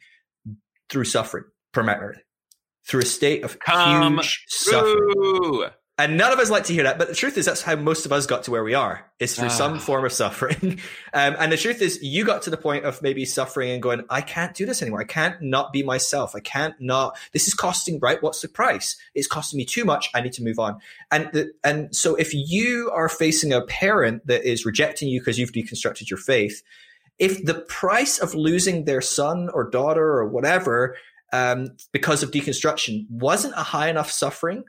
through 0.88 1.04
suffering, 1.04 1.44
primarily 1.72 2.20
through 2.86 3.02
a 3.02 3.06
state 3.06 3.44
of 3.44 3.58
Come 3.60 4.14
huge 4.18 4.44
suffering. 4.48 5.70
And 6.00 6.16
none 6.16 6.32
of 6.32 6.38
us 6.38 6.48
like 6.48 6.64
to 6.64 6.72
hear 6.72 6.84
that, 6.84 6.96
but 6.96 7.08
the 7.08 7.14
truth 7.14 7.36
is 7.36 7.44
that's 7.44 7.60
how 7.60 7.76
most 7.76 8.06
of 8.06 8.12
us 8.12 8.24
got 8.24 8.44
to 8.44 8.50
where 8.50 8.64
we 8.64 8.72
are. 8.72 9.04
Is 9.18 9.36
through 9.36 9.48
Ah. 9.48 9.50
some 9.50 9.78
form 9.78 10.06
of 10.06 10.12
suffering. 10.12 10.80
Um, 11.12 11.34
and 11.40 11.50
the 11.50 11.56
truth 11.56 11.82
is 11.82 12.00
you 12.02 12.24
got 12.24 12.42
to 12.42 12.50
the 12.50 12.56
point 12.56 12.84
of 12.84 13.02
maybe 13.02 13.24
suffering 13.24 13.70
and 13.72 13.82
going, 13.82 14.04
I 14.08 14.20
can't 14.20 14.54
do 14.54 14.64
this 14.64 14.80
anymore. 14.80 15.00
I 15.00 15.04
can't 15.04 15.42
not 15.42 15.72
be 15.72 15.82
myself. 15.82 16.36
I 16.36 16.40
can't 16.40 16.76
not, 16.80 17.18
this 17.32 17.48
is 17.48 17.54
costing, 17.54 17.98
right? 17.98 18.22
What's 18.22 18.40
the 18.40 18.48
price? 18.48 18.96
It's 19.12 19.26
costing 19.26 19.58
me 19.58 19.64
too 19.64 19.84
much. 19.84 20.08
I 20.14 20.20
need 20.20 20.32
to 20.34 20.44
move 20.44 20.60
on. 20.60 20.78
And 21.10 21.28
the, 21.32 21.50
and 21.64 21.94
so 21.94 22.14
if 22.14 22.32
you 22.32 22.92
are 22.94 23.08
facing 23.08 23.52
a 23.52 23.62
parent 23.62 24.24
that 24.28 24.44
is 24.48 24.64
rejecting 24.64 25.08
you 25.08 25.20
because 25.20 25.36
you've 25.36 25.50
deconstructed 25.50 26.08
your 26.08 26.18
faith, 26.18 26.62
if 27.18 27.44
the 27.44 27.54
price 27.54 28.18
of 28.18 28.34
losing 28.34 28.84
their 28.84 29.00
son 29.00 29.50
or 29.52 29.68
daughter 29.68 30.04
or 30.04 30.28
whatever 30.28 30.96
um, 31.32 31.76
because 31.92 32.22
of 32.22 32.30
deconstruction 32.30 33.04
wasn't 33.10 33.54
a 33.56 33.64
high 33.64 33.88
enough 33.90 34.12
suffering 34.12 34.62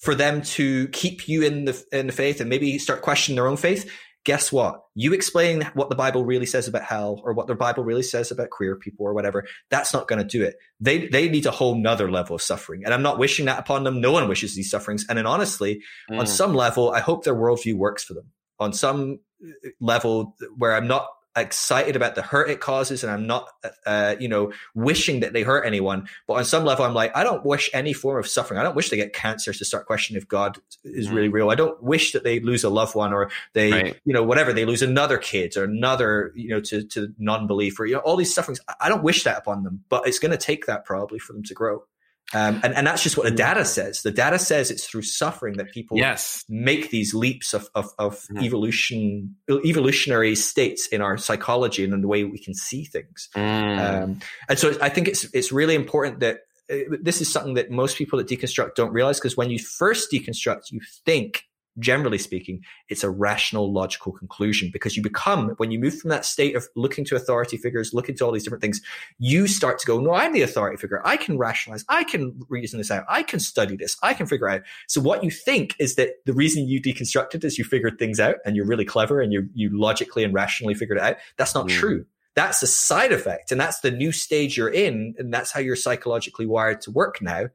for 0.00 0.14
them 0.14 0.42
to 0.42 0.88
keep 0.88 1.28
you 1.28 1.42
in 1.42 1.64
the 1.66 1.84
in 1.92 2.06
the 2.08 2.12
faith 2.12 2.40
and 2.40 2.50
maybe 2.50 2.78
start 2.78 3.02
questioning 3.02 3.36
their 3.36 3.46
own 3.46 3.56
faith, 3.56 3.90
guess 4.24 4.50
what? 4.52 4.82
You 4.94 5.12
explain 5.12 5.62
what 5.74 5.88
the 5.88 5.94
Bible 5.96 6.24
really 6.24 6.46
says 6.46 6.68
about 6.68 6.82
hell 6.82 7.20
or 7.24 7.32
what 7.32 7.46
the 7.46 7.54
Bible 7.54 7.84
really 7.84 8.02
says 8.02 8.30
about 8.30 8.50
queer 8.50 8.76
people 8.76 9.06
or 9.06 9.14
whatever, 9.14 9.46
that's 9.70 9.92
not 9.92 10.08
going 10.08 10.18
to 10.18 10.24
do 10.38 10.42
it. 10.42 10.56
They 10.80 11.06
they 11.08 11.28
need 11.28 11.46
a 11.46 11.50
whole 11.50 11.74
nother 11.74 12.10
level 12.10 12.36
of 12.36 12.42
suffering. 12.42 12.82
And 12.84 12.92
I'm 12.92 13.02
not 13.02 13.18
wishing 13.18 13.46
that 13.46 13.58
upon 13.58 13.84
them. 13.84 14.00
No 14.00 14.12
one 14.12 14.28
wishes 14.28 14.54
these 14.54 14.70
sufferings. 14.70 15.06
And 15.08 15.16
then 15.18 15.26
honestly, 15.26 15.82
on 16.10 16.24
Mm. 16.24 16.28
some 16.28 16.54
level, 16.54 16.90
I 16.90 17.00
hope 17.00 17.24
their 17.24 17.34
worldview 17.34 17.74
works 17.74 18.02
for 18.04 18.14
them. 18.14 18.26
On 18.58 18.72
some 18.72 19.20
uh, 19.42 19.68
level 19.80 20.36
where 20.56 20.74
I'm 20.74 20.86
not 20.86 21.08
excited 21.36 21.96
about 21.96 22.14
the 22.16 22.22
hurt 22.22 22.50
it 22.50 22.60
causes 22.60 23.04
and 23.04 23.12
I'm 23.12 23.26
not, 23.26 23.48
uh, 23.86 24.16
you 24.18 24.28
know, 24.28 24.52
wishing 24.74 25.20
that 25.20 25.32
they 25.32 25.42
hurt 25.42 25.64
anyone. 25.64 26.08
But 26.26 26.34
on 26.34 26.44
some 26.44 26.64
level, 26.64 26.84
I'm 26.84 26.94
like, 26.94 27.16
I 27.16 27.22
don't 27.22 27.44
wish 27.44 27.70
any 27.72 27.92
form 27.92 28.18
of 28.18 28.26
suffering. 28.26 28.58
I 28.58 28.62
don't 28.62 28.74
wish 28.74 28.90
they 28.90 28.96
get 28.96 29.12
cancer 29.12 29.52
to 29.52 29.64
start 29.64 29.86
questioning 29.86 30.20
if 30.20 30.28
God 30.28 30.58
is 30.84 31.08
really 31.08 31.28
real. 31.28 31.50
I 31.50 31.54
don't 31.54 31.80
wish 31.82 32.12
that 32.12 32.24
they 32.24 32.40
lose 32.40 32.64
a 32.64 32.70
loved 32.70 32.94
one 32.94 33.12
or 33.12 33.30
they, 33.52 33.70
Right. 33.70 34.00
you 34.04 34.12
know, 34.12 34.24
whatever, 34.24 34.52
they 34.52 34.64
lose 34.64 34.82
another 34.82 35.18
kid 35.18 35.56
or 35.56 35.64
another, 35.64 36.32
you 36.34 36.48
know, 36.48 36.60
to, 36.60 36.82
to 36.84 37.14
non-belief 37.18 37.78
or, 37.78 37.86
you 37.86 37.94
know, 37.94 38.00
all 38.00 38.16
these 38.16 38.34
sufferings. 38.34 38.60
I 38.80 38.88
don't 38.88 39.04
wish 39.04 39.22
that 39.24 39.38
upon 39.38 39.62
them, 39.62 39.84
but 39.88 40.08
it's 40.08 40.18
going 40.18 40.32
to 40.32 40.38
take 40.38 40.66
that 40.66 40.84
probably 40.84 41.18
for 41.18 41.32
them 41.32 41.44
to 41.44 41.54
grow. 41.54 41.84
Um, 42.32 42.60
and, 42.62 42.74
and 42.74 42.86
that's 42.86 43.02
just 43.02 43.16
what 43.16 43.24
the 43.24 43.30
data 43.32 43.64
says. 43.64 44.02
The 44.02 44.10
data 44.12 44.38
says 44.38 44.70
it's 44.70 44.86
through 44.86 45.02
suffering 45.02 45.56
that 45.56 45.72
people 45.72 45.96
Yes. 45.98 46.44
make 46.48 46.90
these 46.90 47.12
leaps 47.14 47.54
of 47.54 47.68
of, 47.74 47.86
of 47.98 48.20
Mhm. 48.30 48.44
evolution, 48.44 49.36
evolutionary 49.64 50.34
states 50.36 50.86
in 50.88 51.00
our 51.02 51.16
psychology 51.16 51.84
and 51.84 51.92
in 51.92 52.00
the 52.02 52.08
way 52.08 52.24
we 52.24 52.38
can 52.38 52.54
see 52.54 52.84
things. 52.84 53.28
Mm. 53.34 54.02
Um, 54.02 54.20
and 54.48 54.58
so 54.58 54.76
I 54.80 54.88
think 54.88 55.08
it's 55.08 55.24
it's 55.32 55.50
really 55.52 55.74
important 55.74 56.20
that 56.20 56.40
uh, 56.72 56.76
this 57.02 57.20
is 57.20 57.32
something 57.32 57.54
that 57.54 57.70
most 57.70 57.96
people 57.96 58.16
that 58.18 58.28
deconstruct 58.28 58.74
don't 58.76 58.92
realize 58.92 59.18
because 59.18 59.36
when 59.36 59.50
you 59.50 59.58
first 59.58 60.10
deconstruct, 60.12 60.70
you 60.70 60.80
think 61.04 61.44
generally 61.80 62.18
speaking, 62.18 62.62
it's 62.88 63.02
a 63.02 63.10
rational, 63.10 63.72
logical 63.72 64.12
conclusion 64.12 64.70
because 64.72 64.96
you 64.96 65.02
become, 65.02 65.50
when 65.56 65.70
you 65.70 65.78
move 65.78 65.98
from 65.98 66.10
that 66.10 66.24
state 66.24 66.54
of 66.54 66.68
looking 66.76 67.04
to 67.06 67.16
authority 67.16 67.56
figures, 67.56 67.92
looking 67.92 68.16
to 68.16 68.24
all 68.24 68.32
these 68.32 68.44
different 68.44 68.62
things, 68.62 68.80
you 69.18 69.48
start 69.48 69.78
to 69.80 69.86
go, 69.86 69.98
no, 69.98 70.12
I'm 70.12 70.32
the 70.32 70.42
authority 70.42 70.76
figure. 70.76 71.00
I 71.04 71.16
can 71.16 71.38
rationalize. 71.38 71.84
I 71.88 72.04
can 72.04 72.40
reason 72.48 72.78
this 72.78 72.90
out. 72.90 73.04
I 73.08 73.22
can 73.22 73.40
study 73.40 73.76
this. 73.76 73.96
I 74.02 74.14
can 74.14 74.26
figure 74.26 74.48
out. 74.48 74.62
So 74.86 75.00
what 75.00 75.24
you 75.24 75.30
think 75.30 75.74
is 75.78 75.96
that 75.96 76.10
the 76.26 76.32
reason 76.32 76.68
you 76.68 76.80
deconstructed 76.80 77.44
is 77.44 77.58
you 77.58 77.64
figured 77.64 77.98
things 77.98 78.20
out 78.20 78.36
and 78.44 78.54
you're 78.54 78.66
really 78.66 78.84
clever 78.84 79.20
and 79.20 79.32
you 79.32 79.48
you 79.54 79.70
logically 79.72 80.22
and 80.22 80.34
rationally 80.34 80.74
figured 80.74 80.98
it 80.98 81.04
out. 81.04 81.16
That's 81.36 81.54
not 81.54 81.66
mm. 81.66 81.70
true. 81.70 82.06
That's 82.36 82.62
a 82.62 82.66
side 82.66 83.12
effect. 83.12 83.50
And 83.50 83.60
that's 83.60 83.80
the 83.80 83.90
new 83.90 84.12
stage 84.12 84.56
you're 84.56 84.68
in. 84.68 85.14
And 85.18 85.34
that's 85.34 85.50
how 85.50 85.60
you're 85.60 85.76
psychologically 85.76 86.46
wired 86.46 86.80
to 86.82 86.90
work 86.90 87.20
now. 87.20 87.48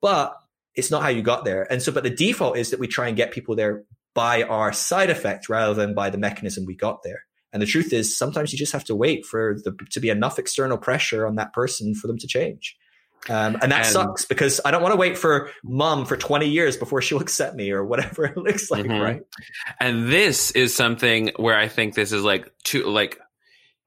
But 0.00 0.36
it's 0.76 0.90
not 0.90 1.02
how 1.02 1.08
you 1.08 1.22
got 1.22 1.44
there. 1.44 1.70
And 1.70 1.82
so, 1.82 1.90
but 1.90 2.04
the 2.04 2.10
default 2.10 2.56
is 2.56 2.70
that 2.70 2.80
we 2.80 2.86
try 2.86 3.08
and 3.08 3.16
get 3.16 3.32
people 3.32 3.56
there 3.56 3.84
by 4.14 4.42
our 4.42 4.72
side 4.72 5.10
effect 5.10 5.48
rather 5.48 5.74
than 5.74 5.94
by 5.94 6.10
the 6.10 6.18
mechanism 6.18 6.64
we 6.66 6.76
got 6.76 7.02
there. 7.02 7.24
And 7.52 7.62
the 7.62 7.66
truth 7.66 7.92
is, 7.92 8.16
sometimes 8.16 8.52
you 8.52 8.58
just 8.58 8.72
have 8.72 8.84
to 8.84 8.94
wait 8.94 9.24
for 9.24 9.56
the, 9.64 9.76
to 9.90 10.00
be 10.00 10.10
enough 10.10 10.38
external 10.38 10.76
pressure 10.76 11.26
on 11.26 11.36
that 11.36 11.52
person 11.52 11.94
for 11.94 12.06
them 12.06 12.18
to 12.18 12.26
change. 12.26 12.76
Um, 13.28 13.56
and 13.60 13.72
that 13.72 13.84
and, 13.84 13.86
sucks 13.86 14.24
because 14.24 14.60
I 14.64 14.70
don't 14.70 14.82
want 14.82 14.92
to 14.92 14.98
wait 14.98 15.18
for 15.18 15.50
mom 15.64 16.04
for 16.04 16.16
20 16.16 16.46
years 16.48 16.76
before 16.76 17.02
she'll 17.02 17.20
accept 17.22 17.56
me 17.56 17.70
or 17.70 17.84
whatever 17.84 18.26
it 18.26 18.36
looks 18.36 18.70
like, 18.70 18.84
mm-hmm. 18.84 19.02
right? 19.02 19.22
And 19.80 20.08
this 20.08 20.50
is 20.50 20.74
something 20.74 21.32
where 21.36 21.58
I 21.58 21.68
think 21.68 21.94
this 21.94 22.12
is 22.12 22.22
like 22.22 22.52
two, 22.62 22.84
like 22.84 23.18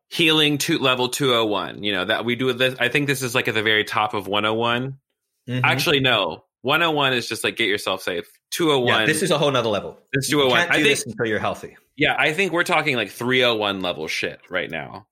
healing 0.09 0.57
to 0.59 0.79
level 0.79 1.09
201, 1.09 1.83
you 1.83 1.91
know, 1.91 2.05
that 2.05 2.25
we 2.25 2.35
do 2.35 2.51
this. 2.53 2.75
I 2.79 2.89
think 2.89 3.07
this 3.07 3.21
is 3.21 3.35
like 3.35 3.47
at 3.47 3.53
the 3.53 3.63
very 3.63 3.83
top 3.83 4.13
of 4.13 4.27
101. 4.27 4.97
Mm-hmm. 5.47 5.65
Actually, 5.65 5.99
no, 5.99 6.43
101 6.61 7.13
is 7.13 7.27
just 7.27 7.43
like 7.43 7.55
get 7.55 7.67
yourself 7.67 8.01
safe. 8.01 8.25
201. 8.51 9.01
Yeah, 9.01 9.05
this 9.05 9.21
is 9.21 9.31
a 9.31 9.37
whole 9.37 9.51
nother 9.51 9.69
level. 9.69 9.97
It's 10.13 10.29
201. 10.29 10.49
You 10.49 10.55
can't 10.55 10.71
do 10.71 10.73
I 10.73 10.83
think, 10.83 10.89
this 10.89 11.05
until 11.05 11.25
you're 11.25 11.39
healthy. 11.39 11.77
Yeah, 11.95 12.15
I 12.17 12.33
think 12.33 12.51
we're 12.51 12.63
talking 12.63 12.95
like 12.95 13.09
301 13.09 13.81
level 13.81 14.07
shit 14.07 14.39
right 14.49 14.69
now. 14.69 15.07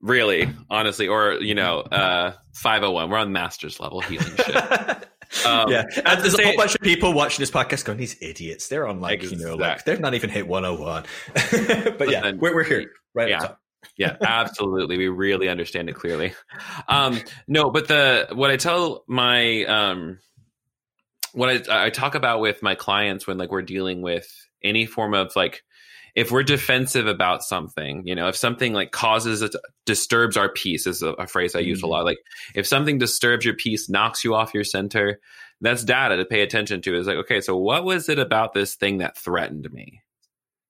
Really, 0.00 0.50
honestly, 0.68 1.08
or 1.08 1.34
you 1.40 1.54
know, 1.54 1.80
uh 1.80 2.34
501. 2.54 3.10
We're 3.10 3.18
on 3.18 3.32
master's 3.32 3.80
level 3.80 4.00
healing 4.00 4.36
shit. 4.36 5.08
Um, 5.46 5.70
yeah, 5.70 5.84
and 6.04 6.20
there's 6.20 6.36
say, 6.36 6.42
a 6.42 6.46
whole 6.46 6.56
bunch 6.56 6.74
of 6.74 6.80
people 6.80 7.12
watching 7.12 7.42
this 7.42 7.50
podcast 7.50 7.84
going, 7.84 7.98
"These 7.98 8.16
idiots! 8.20 8.68
They're 8.68 8.86
on 8.86 9.00
like 9.00 9.22
exactly. 9.22 9.38
you 9.38 9.50
know, 9.50 9.56
like 9.56 9.84
they're 9.84 9.98
not 9.98 10.14
even 10.14 10.30
hit 10.30 10.46
101." 10.46 11.04
but, 11.34 11.98
but, 11.98 12.10
yeah, 12.10 12.20
then, 12.20 12.38
we're, 12.38 12.54
we're 12.54 12.62
here 12.62 12.84
right 13.14 13.28
yeah. 13.28 13.54
yeah, 13.96 14.16
absolutely. 14.22 14.96
We 14.96 15.08
really 15.08 15.48
understand 15.48 15.88
it 15.88 15.94
clearly. 15.94 16.34
Um, 16.88 17.20
no, 17.48 17.70
but 17.70 17.88
the 17.88 18.28
what 18.32 18.50
I 18.50 18.56
tell 18.56 19.04
my 19.08 19.64
um, 19.64 20.18
what 21.34 21.68
I, 21.68 21.86
I 21.86 21.90
talk 21.90 22.14
about 22.14 22.40
with 22.40 22.62
my 22.62 22.74
clients 22.74 23.26
when 23.26 23.38
like 23.38 23.50
we're 23.50 23.62
dealing 23.62 24.02
with 24.02 24.28
any 24.62 24.86
form 24.86 25.14
of 25.14 25.34
like 25.36 25.62
if 26.14 26.30
we're 26.30 26.44
defensive 26.44 27.08
about 27.08 27.42
something, 27.42 28.06
you 28.06 28.14
know, 28.14 28.28
if 28.28 28.36
something 28.36 28.72
like 28.72 28.92
causes 28.92 29.42
it, 29.42 29.54
disturbs 29.84 30.36
our 30.36 30.48
peace 30.48 30.86
is 30.86 31.02
a, 31.02 31.08
a 31.14 31.26
phrase 31.26 31.56
I 31.56 31.60
use 31.60 31.78
mm-hmm. 31.78 31.86
a 31.86 31.90
lot. 31.90 32.04
Like 32.04 32.18
if 32.54 32.66
something 32.66 32.98
disturbs 32.98 33.44
your 33.44 33.54
peace, 33.54 33.88
knocks 33.88 34.24
you 34.24 34.34
off 34.34 34.54
your 34.54 34.64
center, 34.64 35.20
that's 35.60 35.84
data 35.84 36.16
to 36.16 36.24
pay 36.24 36.42
attention 36.42 36.82
to. 36.82 36.96
Is 36.96 37.06
like, 37.06 37.16
okay, 37.16 37.40
so 37.40 37.56
what 37.56 37.84
was 37.84 38.08
it 38.08 38.18
about 38.18 38.52
this 38.52 38.76
thing 38.76 38.98
that 38.98 39.18
threatened 39.18 39.72
me? 39.72 40.02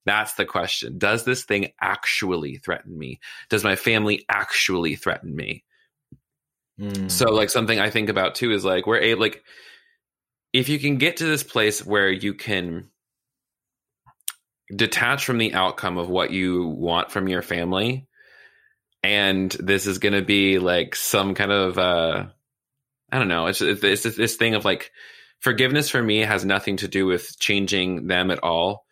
That's 0.07 0.35
the 0.35 0.45
question. 0.45 0.99
Does 0.99 1.25
this 1.25 1.45
thing 1.45 1.73
actually 1.81 2.57
threaten 2.57 2.97
me? 2.97 3.21
Does 3.49 3.65
my 3.65 3.77
family 3.77 4.25
actually 4.29 4.97
threaten 4.97 5.35
me? 5.35 5.65
Mm. 6.81 7.11
So 7.11 7.31
like 7.31 7.51
something 7.51 7.79
I 7.79 7.91
think 7.91 8.09
about 8.09 8.35
too 8.35 8.51
is 8.51 8.65
like 8.65 8.87
we're 8.87 8.99
able 8.99 9.21
like 9.21 9.45
if 10.55 10.69
you 10.69 10.79
can 10.79 10.97
get 10.97 11.17
to 11.17 11.27
this 11.27 11.43
place 11.43 11.85
where 11.85 12.11
you 12.11 12.33
can 12.33 12.89
detach 14.75 15.27
from 15.27 15.37
the 15.37 15.53
outcome 15.53 15.99
of 15.99 16.09
what 16.09 16.31
you 16.31 16.69
want 16.69 17.11
from 17.11 17.29
your 17.29 17.43
family 17.43 18.07
and 19.03 19.51
this 19.61 19.87
is 19.87 19.99
going 19.99 20.15
to 20.15 20.23
be 20.23 20.59
like 20.59 20.95
some 20.97 21.35
kind 21.35 21.53
of 21.53 21.77
uh 21.77 22.25
i 23.13 23.19
don't 23.19 23.29
know 23.29 23.47
it's 23.47 23.61
it's 23.61 24.03
this 24.17 24.37
thing 24.37 24.55
of 24.55 24.65
like 24.65 24.91
forgiveness 25.41 25.91
for 25.91 26.03
me 26.03 26.21
has 26.21 26.47
nothing 26.47 26.79
to 26.79 26.89
do 26.89 27.05
with 27.05 27.39
changing 27.39 28.07
them 28.07 28.31
at 28.31 28.43
all 28.43 28.87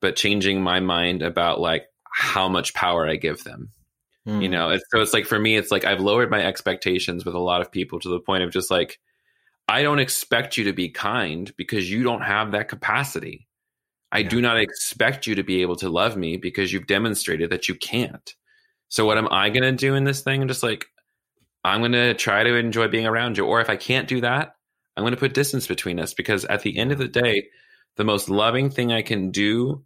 but 0.00 0.14
changing 0.14 0.62
my 0.62 0.78
mind 0.78 1.22
about 1.22 1.58
like 1.58 1.86
how 2.14 2.48
much 2.48 2.72
power 2.72 3.08
i 3.08 3.16
give 3.16 3.42
them 3.42 3.70
mm. 4.28 4.40
you 4.40 4.48
know 4.48 4.68
it's, 4.70 4.84
so 4.90 5.00
it's 5.00 5.12
like 5.12 5.26
for 5.26 5.38
me 5.38 5.56
it's 5.56 5.72
like 5.72 5.84
i've 5.84 6.00
lowered 6.00 6.30
my 6.30 6.44
expectations 6.44 7.24
with 7.24 7.34
a 7.34 7.40
lot 7.40 7.60
of 7.60 7.72
people 7.72 7.98
to 7.98 8.08
the 8.08 8.20
point 8.20 8.44
of 8.44 8.52
just 8.52 8.70
like 8.70 9.00
I 9.68 9.82
don't 9.82 9.98
expect 9.98 10.56
you 10.56 10.64
to 10.64 10.72
be 10.72 10.88
kind 10.88 11.52
because 11.56 11.90
you 11.90 12.02
don't 12.02 12.22
have 12.22 12.52
that 12.52 12.68
capacity. 12.68 13.48
I 14.12 14.18
yeah. 14.18 14.28
do 14.28 14.40
not 14.40 14.58
expect 14.58 15.26
you 15.26 15.34
to 15.34 15.42
be 15.42 15.62
able 15.62 15.76
to 15.76 15.88
love 15.88 16.16
me 16.16 16.36
because 16.36 16.72
you've 16.72 16.86
demonstrated 16.86 17.50
that 17.50 17.68
you 17.68 17.74
can't. 17.74 18.34
So 18.88 19.04
what 19.04 19.18
am 19.18 19.28
I 19.30 19.50
going 19.50 19.62
to 19.62 19.72
do 19.72 19.94
in 19.94 20.04
this 20.04 20.22
thing? 20.22 20.42
I'm 20.42 20.48
just 20.48 20.62
like, 20.62 20.86
I'm 21.64 21.80
going 21.80 21.92
to 21.92 22.14
try 22.14 22.44
to 22.44 22.54
enjoy 22.54 22.86
being 22.88 23.06
around 23.06 23.36
you. 23.36 23.44
Or 23.44 23.60
if 23.60 23.68
I 23.68 23.76
can't 23.76 24.06
do 24.06 24.20
that, 24.20 24.54
I'm 24.96 25.02
going 25.02 25.14
to 25.14 25.20
put 25.20 25.34
distance 25.34 25.66
between 25.66 25.98
us 25.98 26.14
because 26.14 26.44
at 26.44 26.62
the 26.62 26.78
end 26.78 26.92
of 26.92 26.98
the 26.98 27.08
day, 27.08 27.48
the 27.96 28.04
most 28.04 28.28
loving 28.28 28.70
thing 28.70 28.92
I 28.92 29.02
can 29.02 29.30
do 29.30 29.84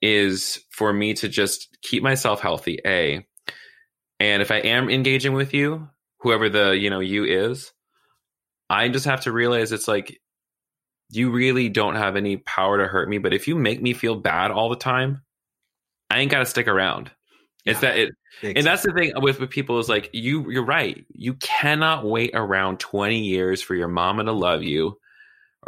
is 0.00 0.64
for 0.70 0.92
me 0.92 1.12
to 1.14 1.28
just 1.28 1.76
keep 1.82 2.02
myself 2.02 2.40
healthy. 2.40 2.78
A, 2.86 3.26
and 4.18 4.42
if 4.42 4.50
I 4.50 4.58
am 4.58 4.88
engaging 4.88 5.34
with 5.34 5.52
you, 5.52 5.88
whoever 6.20 6.48
the, 6.48 6.70
you 6.70 6.88
know, 6.88 7.00
you 7.00 7.24
is, 7.24 7.72
I 8.70 8.88
just 8.88 9.06
have 9.06 9.22
to 9.22 9.32
realize 9.32 9.72
it's 9.72 9.88
like 9.88 10.20
you 11.10 11.30
really 11.30 11.68
don't 11.68 11.96
have 11.96 12.16
any 12.16 12.36
power 12.36 12.78
to 12.78 12.86
hurt 12.86 13.08
me. 13.08 13.18
But 13.18 13.32
if 13.32 13.48
you 13.48 13.54
make 13.54 13.80
me 13.80 13.94
feel 13.94 14.14
bad 14.14 14.50
all 14.50 14.68
the 14.68 14.76
time, 14.76 15.22
I 16.10 16.20
ain't 16.20 16.30
got 16.30 16.40
to 16.40 16.46
stick 16.46 16.68
around. 16.68 17.10
It's 17.64 17.82
yeah, 17.82 17.90
that 17.90 17.98
it, 17.98 18.10
exactly. 18.42 18.56
and 18.56 18.66
that's 18.66 18.82
the 18.82 18.92
thing 18.92 19.12
with, 19.16 19.40
with 19.40 19.50
people 19.50 19.78
is 19.78 19.88
like 19.88 20.10
you. 20.12 20.50
You're 20.50 20.64
right. 20.64 21.04
You 21.12 21.34
cannot 21.34 22.04
wait 22.04 22.30
around 22.34 22.80
20 22.80 23.18
years 23.18 23.62
for 23.62 23.74
your 23.74 23.88
mama 23.88 24.24
to 24.24 24.32
love 24.32 24.62
you, 24.62 24.98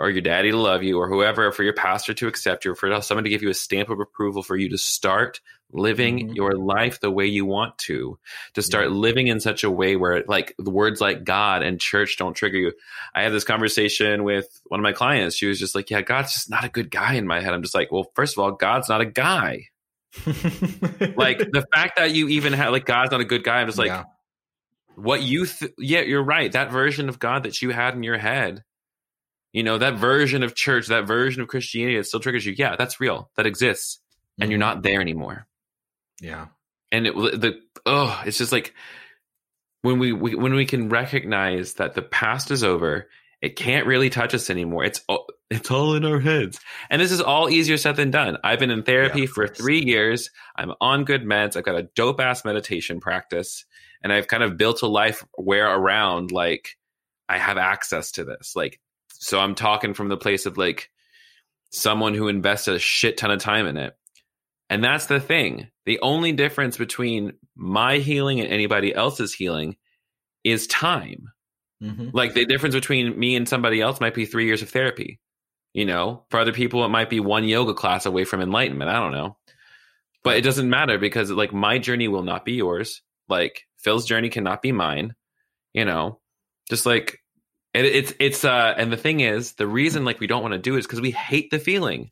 or 0.01 0.11
your 0.11 0.23
daddy 0.23 0.51
to 0.51 0.57
love 0.57 0.83
you, 0.83 0.99
or 0.99 1.09
whoever 1.09 1.53
for 1.53 1.63
your 1.63 1.75
pastor 1.75 2.15
to 2.15 2.27
accept 2.27 2.65
you, 2.65 2.73
or 2.73 2.75
for 2.75 3.01
someone 3.03 3.25
to 3.25 3.31
give 3.31 3.43
you 3.43 3.51
a 3.51 3.55
stamp 3.55 3.91
of 3.91 4.01
approval 4.01 4.43
for 4.43 4.57
you 4.57 4.71
to 4.71 4.79
start 4.79 5.41
living 5.73 6.19
mm-hmm. 6.19 6.35
your 6.35 6.53
life 6.53 7.01
the 7.01 7.11
way 7.11 7.27
you 7.27 7.45
want 7.45 7.77
to 7.79 8.19
to 8.55 8.63
start 8.63 8.87
yeah. 8.87 8.91
living 8.91 9.27
in 9.29 9.41
such 9.41 9.65
a 9.65 9.71
way 9.71 9.97
where 9.97 10.25
like 10.27 10.55
the 10.59 10.71
words 10.71 11.01
like 11.01 11.25
god 11.25 11.63
and 11.63 11.81
church 11.81 12.17
don't 12.17 12.35
trigger 12.35 12.59
you 12.59 12.73
i 13.15 13.23
had 13.23 13.33
this 13.33 13.45
conversation 13.45 14.25
with 14.25 14.61
one 14.67 14.81
of 14.81 14.83
my 14.83 14.93
clients 14.93 15.37
she 15.37 15.47
was 15.47 15.59
just 15.59 15.75
like 15.75 15.91
yeah 15.91 16.01
god's 16.01 16.33
just 16.33 16.51
not 16.51 16.65
a 16.65 16.69
good 16.69 16.91
guy 16.91 17.15
in 17.15 17.27
my 17.27 17.41
head 17.41 17.55
i'm 17.55 17.63
just 17.63 17.75
like 17.75 17.93
well 17.93 18.11
first 18.15 18.37
of 18.37 18.43
all 18.43 18.53
god's 18.53 18.89
not 18.89 19.01
a 19.01 19.07
guy 19.07 19.67
like 20.27 21.39
the 21.53 21.65
fact 21.73 21.97
that 21.97 22.11
you 22.13 22.29
even 22.29 22.53
have 22.53 22.73
like 22.73 22.85
god's 22.85 23.13
not 23.13 23.21
a 23.21 23.25
good 23.25 23.45
guy 23.45 23.61
i'm 23.61 23.69
just 23.69 23.79
like 23.79 23.89
yeah. 23.89 24.05
what 24.97 25.23
you 25.23 25.47
th- 25.47 25.73
yeah 25.79 26.01
you're 26.01 26.23
right 26.23 26.53
that 26.53 26.73
version 26.73 27.09
of 27.09 27.19
god 27.19 27.45
that 27.45 27.63
you 27.63 27.71
had 27.71 27.95
in 27.95 28.03
your 28.03 28.19
head 28.19 28.65
you 29.53 29.63
know 29.63 29.79
that 29.79 29.95
version 29.95 30.43
of 30.43 30.55
church 30.55 30.87
that 30.89 31.07
version 31.07 31.43
of 31.43 31.49
christianity 31.49 31.97
that 31.97 32.05
still 32.05 32.21
triggers 32.21 32.47
you 32.47 32.55
yeah 32.57 32.77
that's 32.77 33.01
real 33.01 33.31
that 33.37 33.47
exists 33.47 33.99
and 34.39 34.45
mm-hmm. 34.45 34.51
you're 34.53 34.59
not 34.59 34.83
there 34.83 35.01
anymore 35.01 35.47
yeah. 36.21 36.47
And 36.93 37.07
it 37.07 37.15
the 37.15 37.61
oh, 37.87 38.21
it's 38.27 38.39
just 38.39 38.53
like 38.53 38.75
when 39.83 39.99
we, 39.99 40.13
we 40.13 40.35
when 40.35 40.55
we 40.55 40.67
can 40.67 40.89
recognize 40.89 41.75
that 41.75 41.95
the 41.95 42.03
past 42.03 42.51
is 42.51 42.63
over, 42.63 43.09
it 43.41 43.57
can't 43.57 43.87
really 43.87 44.11
touch 44.11 44.35
us 44.35 44.51
anymore. 44.51 44.85
It's 44.85 45.01
all, 45.09 45.27
it's 45.51 45.71
all 45.71 45.95
in 45.95 46.05
our 46.05 46.21
heads. 46.21 46.61
And 46.91 47.01
this 47.01 47.13
is 47.13 47.21
all 47.21 47.49
easier 47.49 47.77
said 47.77 47.97
than 47.97 48.11
done. 48.11 48.39
I've 48.45 48.59
been 48.59 48.71
in 48.71 48.83
therapy 48.83 49.23
yeah, 49.23 49.27
for 49.27 49.49
3 49.49 49.81
years. 49.81 50.31
I'm 50.57 50.73
on 50.81 51.05
good 51.05 51.25
meds. 51.25 51.57
I've 51.57 51.65
got 51.65 51.77
a 51.77 51.89
dope 51.95 52.21
ass 52.21 52.45
meditation 52.45 53.01
practice 53.01 53.65
and 54.03 54.13
I've 54.13 54.29
kind 54.29 54.43
of 54.43 54.57
built 54.57 54.83
a 54.83 54.87
life 54.87 55.25
where 55.37 55.67
around 55.67 56.33
like 56.33 56.77
I 57.29 57.39
have 57.39 57.57
access 57.57 58.13
to 58.13 58.25
this. 58.25 58.55
Like 58.55 58.81
so 59.21 59.39
I'm 59.39 59.55
talking 59.55 59.95
from 59.95 60.09
the 60.09 60.17
place 60.17 60.47
of 60.47 60.57
like 60.57 60.91
someone 61.71 62.15
who 62.15 62.29
invested 62.29 62.75
a 62.75 62.79
shit 62.79 63.19
ton 63.19 63.31
of 63.31 63.39
time 63.39 63.67
in 63.67 63.77
it. 63.77 63.95
And 64.71 64.83
that's 64.83 65.07
the 65.07 65.21
thing. 65.21 65.69
The 65.85 66.01
only 66.01 66.33
difference 66.33 66.77
between 66.77 67.35
my 67.55 67.99
healing 67.99 68.41
and 68.41 68.51
anybody 68.51 68.95
else's 68.95 69.35
healing 69.35 69.77
is 70.43 70.67
time. 70.67 71.27
Mm-hmm. 71.83 72.11
Like 72.13 72.35
the 72.35 72.47
difference 72.47 72.75
between 72.75 73.19
me 73.19 73.37
and 73.37 73.49
somebody 73.49 73.81
else 73.81 74.01
might 74.01 74.15
be 74.15 74.25
three 74.25 74.47
years 74.47 74.63
of 74.63 74.71
therapy. 74.71 75.21
You 75.75 75.85
know, 75.85 76.25
for 76.31 76.41
other 76.41 76.53
people, 76.53 76.85
it 76.85 76.89
might 76.89 77.11
be 77.11 77.21
one 77.21 77.45
yoga 77.45 77.75
class 77.75 78.07
away 78.07 78.25
from 78.25 78.41
enlightenment. 78.41 78.91
I 78.91 78.99
don't 79.01 79.13
know. 79.13 79.37
But 80.25 80.37
it 80.37 80.43
doesn't 80.43 80.69
matter 80.69 80.99
because 80.99 81.31
like 81.31 81.53
my 81.53 81.79
journey 81.79 82.09
will 82.09 82.23
not 82.23 82.45
be 82.45 82.53
yours. 82.53 83.03
Like 83.29 83.67
Phil's 83.79 84.07
journey 84.07 84.31
cannot 84.31 84.63
be 84.63 84.73
mine. 84.73 85.15
You 85.73 85.85
know, 85.85 86.21
just 86.69 86.87
like 86.87 87.20
it, 87.75 87.85
it's 87.85 88.13
it's 88.19 88.45
uh 88.45 88.75
and 88.77 88.93
the 88.93 88.97
thing 88.97 89.21
is 89.21 89.53
the 89.53 89.67
reason 89.67 90.05
like 90.05 90.21
we 90.21 90.27
don't 90.27 90.43
want 90.43 90.53
to 90.53 90.59
do 90.59 90.77
it 90.77 90.81
is 90.81 90.87
because 90.87 91.01
we 91.01 91.11
hate 91.11 91.51
the 91.51 91.59
feeling 91.59 92.11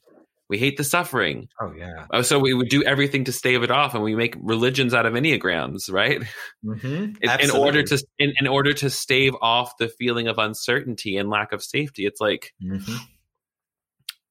we 0.49 0.59
hate 0.59 0.79
the 0.79 0.85
suffering. 0.85 1.49
Oh 1.61 1.73
yeah. 1.77 2.07
Oh, 2.11 2.23
so 2.23 2.39
we 2.39 2.55
would 2.55 2.71
do 2.71 2.83
everything 2.83 3.25
to 3.25 3.33
stave 3.33 3.63
it 3.63 3.71
off, 3.71 3.95
and 3.95 4.03
we 4.03 4.15
make 4.15 4.35
religions 4.41 4.95
out 4.95 5.05
of 5.05 5.13
enneagrams, 5.13 5.93
right? 5.93 6.23
Mm-hmm. 6.65 6.87
in, 7.21 7.41
in, 7.41 7.51
order 7.51 7.83
to 7.83 8.03
in, 8.19 8.33
in, 8.41 8.47
order 8.47 8.73
to 8.73 8.89
stave 8.89 9.35
off 9.43 9.77
the 9.77 9.89
feeling 9.89 10.27
of 10.27 10.39
uncertainty 10.39 11.19
and 11.19 11.29
lack 11.29 11.53
of 11.53 11.63
safety, 11.63 12.07
it's 12.07 12.21
like 12.21 12.55
mm-hmm. 12.63 12.97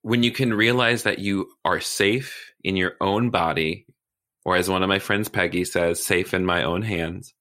when 0.01 0.23
you 0.23 0.31
can 0.31 0.53
realize 0.53 1.03
that 1.03 1.19
you 1.19 1.49
are 1.63 1.79
safe 1.79 2.51
in 2.63 2.75
your 2.75 2.95
own 2.99 3.29
body, 3.29 3.85
or 4.43 4.55
as 4.55 4.69
one 4.69 4.81
of 4.81 4.89
my 4.89 4.99
friends, 4.99 5.29
Peggy, 5.29 5.65
says, 5.65 6.03
safe 6.03 6.33
in 6.33 6.45
my 6.45 6.63
own 6.63 6.81
hands. 6.81 7.33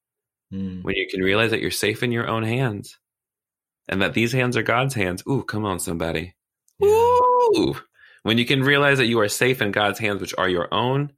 Mm. 0.52 0.84
When 0.84 0.94
you 0.94 1.08
can 1.10 1.22
realize 1.22 1.50
that 1.50 1.60
you're 1.60 1.72
safe 1.72 2.04
in 2.04 2.12
your 2.12 2.28
own 2.28 2.44
hands 2.44 2.98
and 3.88 4.00
that 4.02 4.14
these 4.14 4.32
hands 4.32 4.56
are 4.56 4.62
God's 4.62 4.94
hands. 4.94 5.22
Ooh, 5.28 5.42
come 5.42 5.64
on, 5.64 5.78
somebody. 5.78 6.34
Yeah. 6.78 6.88
Ooh. 6.88 7.76
When 8.22 8.38
you 8.38 8.44
can 8.44 8.62
realize 8.62 8.98
that 8.98 9.06
you 9.06 9.20
are 9.20 9.28
safe 9.28 9.62
in 9.62 9.70
God's 9.70 9.98
hands, 9.98 10.20
which 10.20 10.34
are 10.36 10.48
your 10.48 10.72
own, 10.74 11.12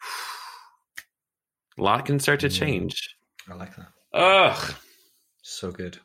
a 1.78 1.82
lot 1.82 2.06
can 2.06 2.18
start 2.18 2.40
to 2.40 2.48
Mm. 2.48 2.58
change. 2.58 3.16
I 3.50 3.54
like 3.54 3.74
that. 3.76 3.88
Ugh. 4.14 4.74
So 5.42 5.70
good. 5.70 5.98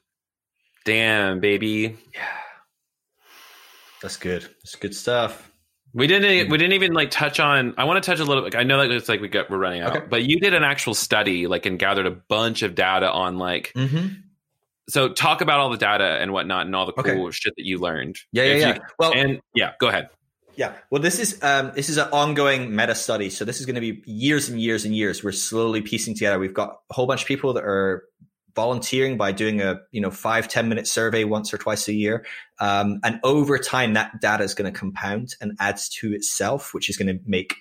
Damn, 0.86 1.40
baby. 1.40 1.98
Yeah. 2.14 2.28
That's 4.02 4.18
good. 4.18 4.42
That's 4.44 4.76
good 4.76 4.94
stuff. 4.96 5.50
We 5.94 6.08
didn't. 6.08 6.50
We 6.50 6.58
didn't 6.58 6.74
even 6.74 6.94
like 6.94 7.12
touch 7.12 7.40
on. 7.40 7.76
I 7.78 7.84
want 7.84 8.04
to 8.04 8.10
touch 8.12 8.20
a 8.20 8.26
little. 8.26 8.44
bit. 8.44 8.56
I 8.56 8.64
know 8.64 8.80
that 8.80 8.92
it's 8.92 9.08
like 9.08 9.22
we 9.22 9.28
got 9.30 9.50
we're 9.50 9.60
running 9.60 9.82
out, 9.82 9.96
Okay. 9.96 10.06
but 10.10 10.24
you 10.24 10.40
did 10.40 10.54
an 10.56 10.64
actual 10.64 10.94
study, 10.96 11.46
like, 11.48 11.66
and 11.68 11.78
gathered 11.78 12.08
a 12.08 12.12
bunch 12.12 12.64
of 12.64 12.74
data 12.76 13.10
on 13.12 13.38
like. 13.38 13.72
Mm-hmm. 13.78 14.08
So 14.90 15.10
talk 15.10 15.42
about 15.42 15.60
all 15.60 15.70
the 15.70 15.78
data 15.78 16.18
and 16.22 16.34
whatnot, 16.34 16.66
and 16.66 16.76
all 16.76 16.86
the 16.86 16.94
Okay. 17.00 17.14
cool 17.16 17.32
shit 17.32 17.54
that 17.58 17.66
you 17.66 17.78
learned. 17.80 18.18
Yeah, 18.32 18.44
yeah, 18.44 18.56
yeah. 18.56 18.76
you- 18.76 18.82
well, 19.00 19.14
and 19.14 19.40
yeah, 19.56 19.74
go 19.80 19.88
ahead. 19.88 20.10
Yeah. 20.56 20.74
Well, 20.92 21.02
this 21.02 21.20
is 21.20 21.42
um, 21.42 21.72
this 21.74 21.90
is 21.90 21.98
an 21.98 22.10
ongoing 22.12 22.76
meta 22.76 22.94
study. 22.94 23.30
So 23.32 23.44
this 23.46 23.60
is 23.60 23.66
going 23.66 23.76
to 23.76 23.82
be 23.82 24.04
years 24.06 24.50
and 24.50 24.62
years 24.62 24.86
and 24.86 24.96
years. 24.96 25.24
We're 25.24 25.32
slowly 25.32 25.82
piecing 25.82 26.14
together. 26.16 26.38
We've 26.38 26.54
got 26.54 26.80
a 26.90 26.94
whole 26.94 27.08
bunch 27.08 27.22
of 27.22 27.28
people 27.28 27.54
that 27.54 27.64
are 27.64 28.04
volunteering 28.56 29.18
by 29.18 29.32
doing 29.32 29.62
a 29.62 29.80
you 29.92 30.00
know 30.00 30.12
five 30.12 30.48
ten 30.48 30.70
minute 30.70 30.86
survey 30.86 31.24
once 31.24 31.52
or 31.54 31.58
twice 31.58 31.88
a 31.88 31.94
year, 31.94 32.24
um, 32.60 33.00
and 33.04 33.20
over 33.24 33.58
time 33.58 33.94
that 33.94 34.22
data 34.22 34.44
is 34.44 34.54
going 34.54 34.72
to 34.72 34.78
compound 34.78 35.36
and 35.42 35.54
adds 35.60 35.90
to 35.90 36.14
itself, 36.14 36.72
which 36.74 36.88
is 36.90 36.98
going 36.98 37.08
to 37.08 37.24
make 37.26 37.56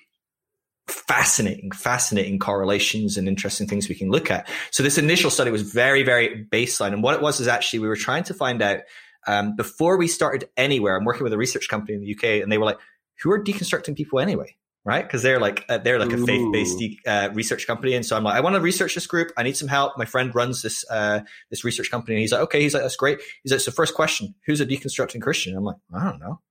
fascinating, 0.87 1.71
fascinating 1.71 2.39
correlations 2.39 3.17
and 3.17 3.27
interesting 3.27 3.67
things 3.67 3.87
we 3.87 3.95
can 3.95 4.09
look 4.09 4.29
at. 4.29 4.47
So 4.71 4.83
this 4.83 4.97
initial 4.97 5.29
study 5.29 5.51
was 5.51 5.61
very, 5.61 6.03
very 6.03 6.45
baseline. 6.51 6.93
And 6.93 7.01
what 7.01 7.15
it 7.15 7.21
was 7.21 7.39
is 7.39 7.47
actually 7.47 7.79
we 7.79 7.87
were 7.87 7.95
trying 7.95 8.23
to 8.23 8.33
find 8.33 8.61
out 8.61 8.79
um, 9.27 9.55
before 9.55 9.97
we 9.97 10.07
started 10.07 10.49
anywhere. 10.57 10.97
I'm 10.97 11.05
working 11.05 11.23
with 11.23 11.33
a 11.33 11.37
research 11.37 11.69
company 11.69 11.95
in 11.95 12.01
the 12.01 12.13
UK, 12.13 12.41
and 12.41 12.51
they 12.51 12.57
were 12.57 12.65
like, 12.65 12.79
"Who 13.21 13.31
are 13.31 13.41
deconstructing 13.41 13.95
people 13.95 14.19
anyway?" 14.19 14.57
Right? 14.85 15.03
Because 15.03 15.21
they're 15.23 15.39
like 15.39 15.65
uh, 15.69 15.77
they're 15.77 15.97
like 15.97 16.11
a 16.11 16.17
faith-based 16.17 16.77
de- 16.77 16.99
uh, 17.07 17.29
research 17.29 17.65
company, 17.65 17.93
and 17.93 18.05
so 18.05 18.17
I'm 18.17 18.23
like, 18.25 18.35
I 18.35 18.41
want 18.41 18.55
to 18.55 18.61
research 18.61 18.95
this 18.95 19.07
group. 19.07 19.31
I 19.37 19.43
need 19.43 19.55
some 19.55 19.69
help. 19.69 19.97
My 19.97 20.03
friend 20.03 20.35
runs 20.35 20.61
this 20.61 20.83
uh, 20.89 21.21
this 21.49 21.63
research 21.63 21.89
company, 21.89 22.15
and 22.15 22.21
he's 22.21 22.33
like, 22.33 22.41
"Okay." 22.41 22.61
He's 22.61 22.73
like, 22.73 22.83
"That's 22.83 22.97
great." 22.97 23.19
He's 23.43 23.53
like, 23.53 23.61
"So 23.61 23.71
first 23.71 23.93
question: 23.93 24.35
Who's 24.45 24.59
a 24.59 24.65
deconstructing 24.65 25.21
Christian?" 25.21 25.55
I'm 25.55 25.63
like, 25.63 25.77
"I 25.93 26.03
don't 26.03 26.19
know." 26.19 26.41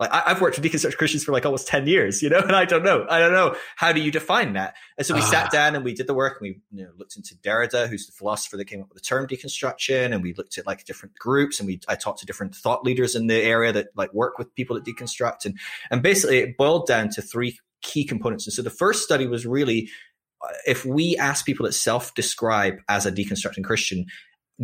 Like 0.00 0.12
I, 0.12 0.22
I've 0.26 0.40
worked 0.40 0.58
with 0.58 0.70
deconstructed 0.70 0.96
Christians 0.96 1.24
for 1.24 1.32
like 1.32 1.44
almost 1.44 1.66
10 1.66 1.86
years, 1.88 2.22
you 2.22 2.28
know, 2.30 2.38
and 2.42 2.54
I 2.54 2.64
don't 2.64 2.84
know. 2.84 3.04
I 3.10 3.18
don't 3.18 3.32
know. 3.32 3.56
How 3.76 3.92
do 3.92 4.00
you 4.00 4.10
define 4.12 4.52
that? 4.52 4.74
And 4.96 5.06
so 5.06 5.14
we 5.14 5.20
Ah. 5.20 5.24
sat 5.30 5.50
down 5.50 5.74
and 5.74 5.84
we 5.84 5.92
did 5.94 6.06
the 6.06 6.14
work 6.14 6.38
and 6.40 6.48
we 6.48 6.60
you 6.78 6.84
know, 6.84 6.90
looked 6.96 7.16
into 7.16 7.34
Derrida, 7.36 7.88
who's 7.88 8.06
the 8.06 8.12
philosopher 8.12 8.56
that 8.56 8.66
came 8.66 8.80
up 8.80 8.88
with 8.88 8.96
the 9.02 9.04
term 9.06 9.26
deconstruction. 9.26 10.12
And 10.14 10.22
we 10.22 10.34
looked 10.34 10.56
at 10.58 10.66
like 10.66 10.84
different 10.84 11.16
groups 11.18 11.58
and 11.58 11.66
we, 11.66 11.80
I 11.88 11.96
talked 11.96 12.20
to 12.20 12.26
different 12.26 12.54
thought 12.54 12.84
leaders 12.84 13.16
in 13.16 13.26
the 13.26 13.42
area 13.42 13.72
that 13.72 13.88
like 13.96 14.12
work 14.14 14.38
with 14.38 14.54
people 14.54 14.76
that 14.76 14.84
deconstruct. 14.84 15.44
And, 15.44 15.58
and 15.90 16.02
basically 16.02 16.38
it 16.38 16.56
boiled 16.56 16.86
down 16.86 17.08
to 17.10 17.22
three 17.22 17.58
key 17.82 18.04
components. 18.04 18.46
And 18.46 18.52
so 18.54 18.62
the 18.62 18.70
first 18.70 19.02
study 19.02 19.26
was 19.26 19.46
really, 19.46 19.88
uh, 20.44 20.52
if 20.66 20.84
we 20.84 21.16
ask 21.16 21.44
people 21.44 21.66
that 21.66 21.72
self-describe 21.72 22.76
as 22.88 23.04
a 23.06 23.10
deconstructing 23.12 23.64
Christian, 23.64 24.06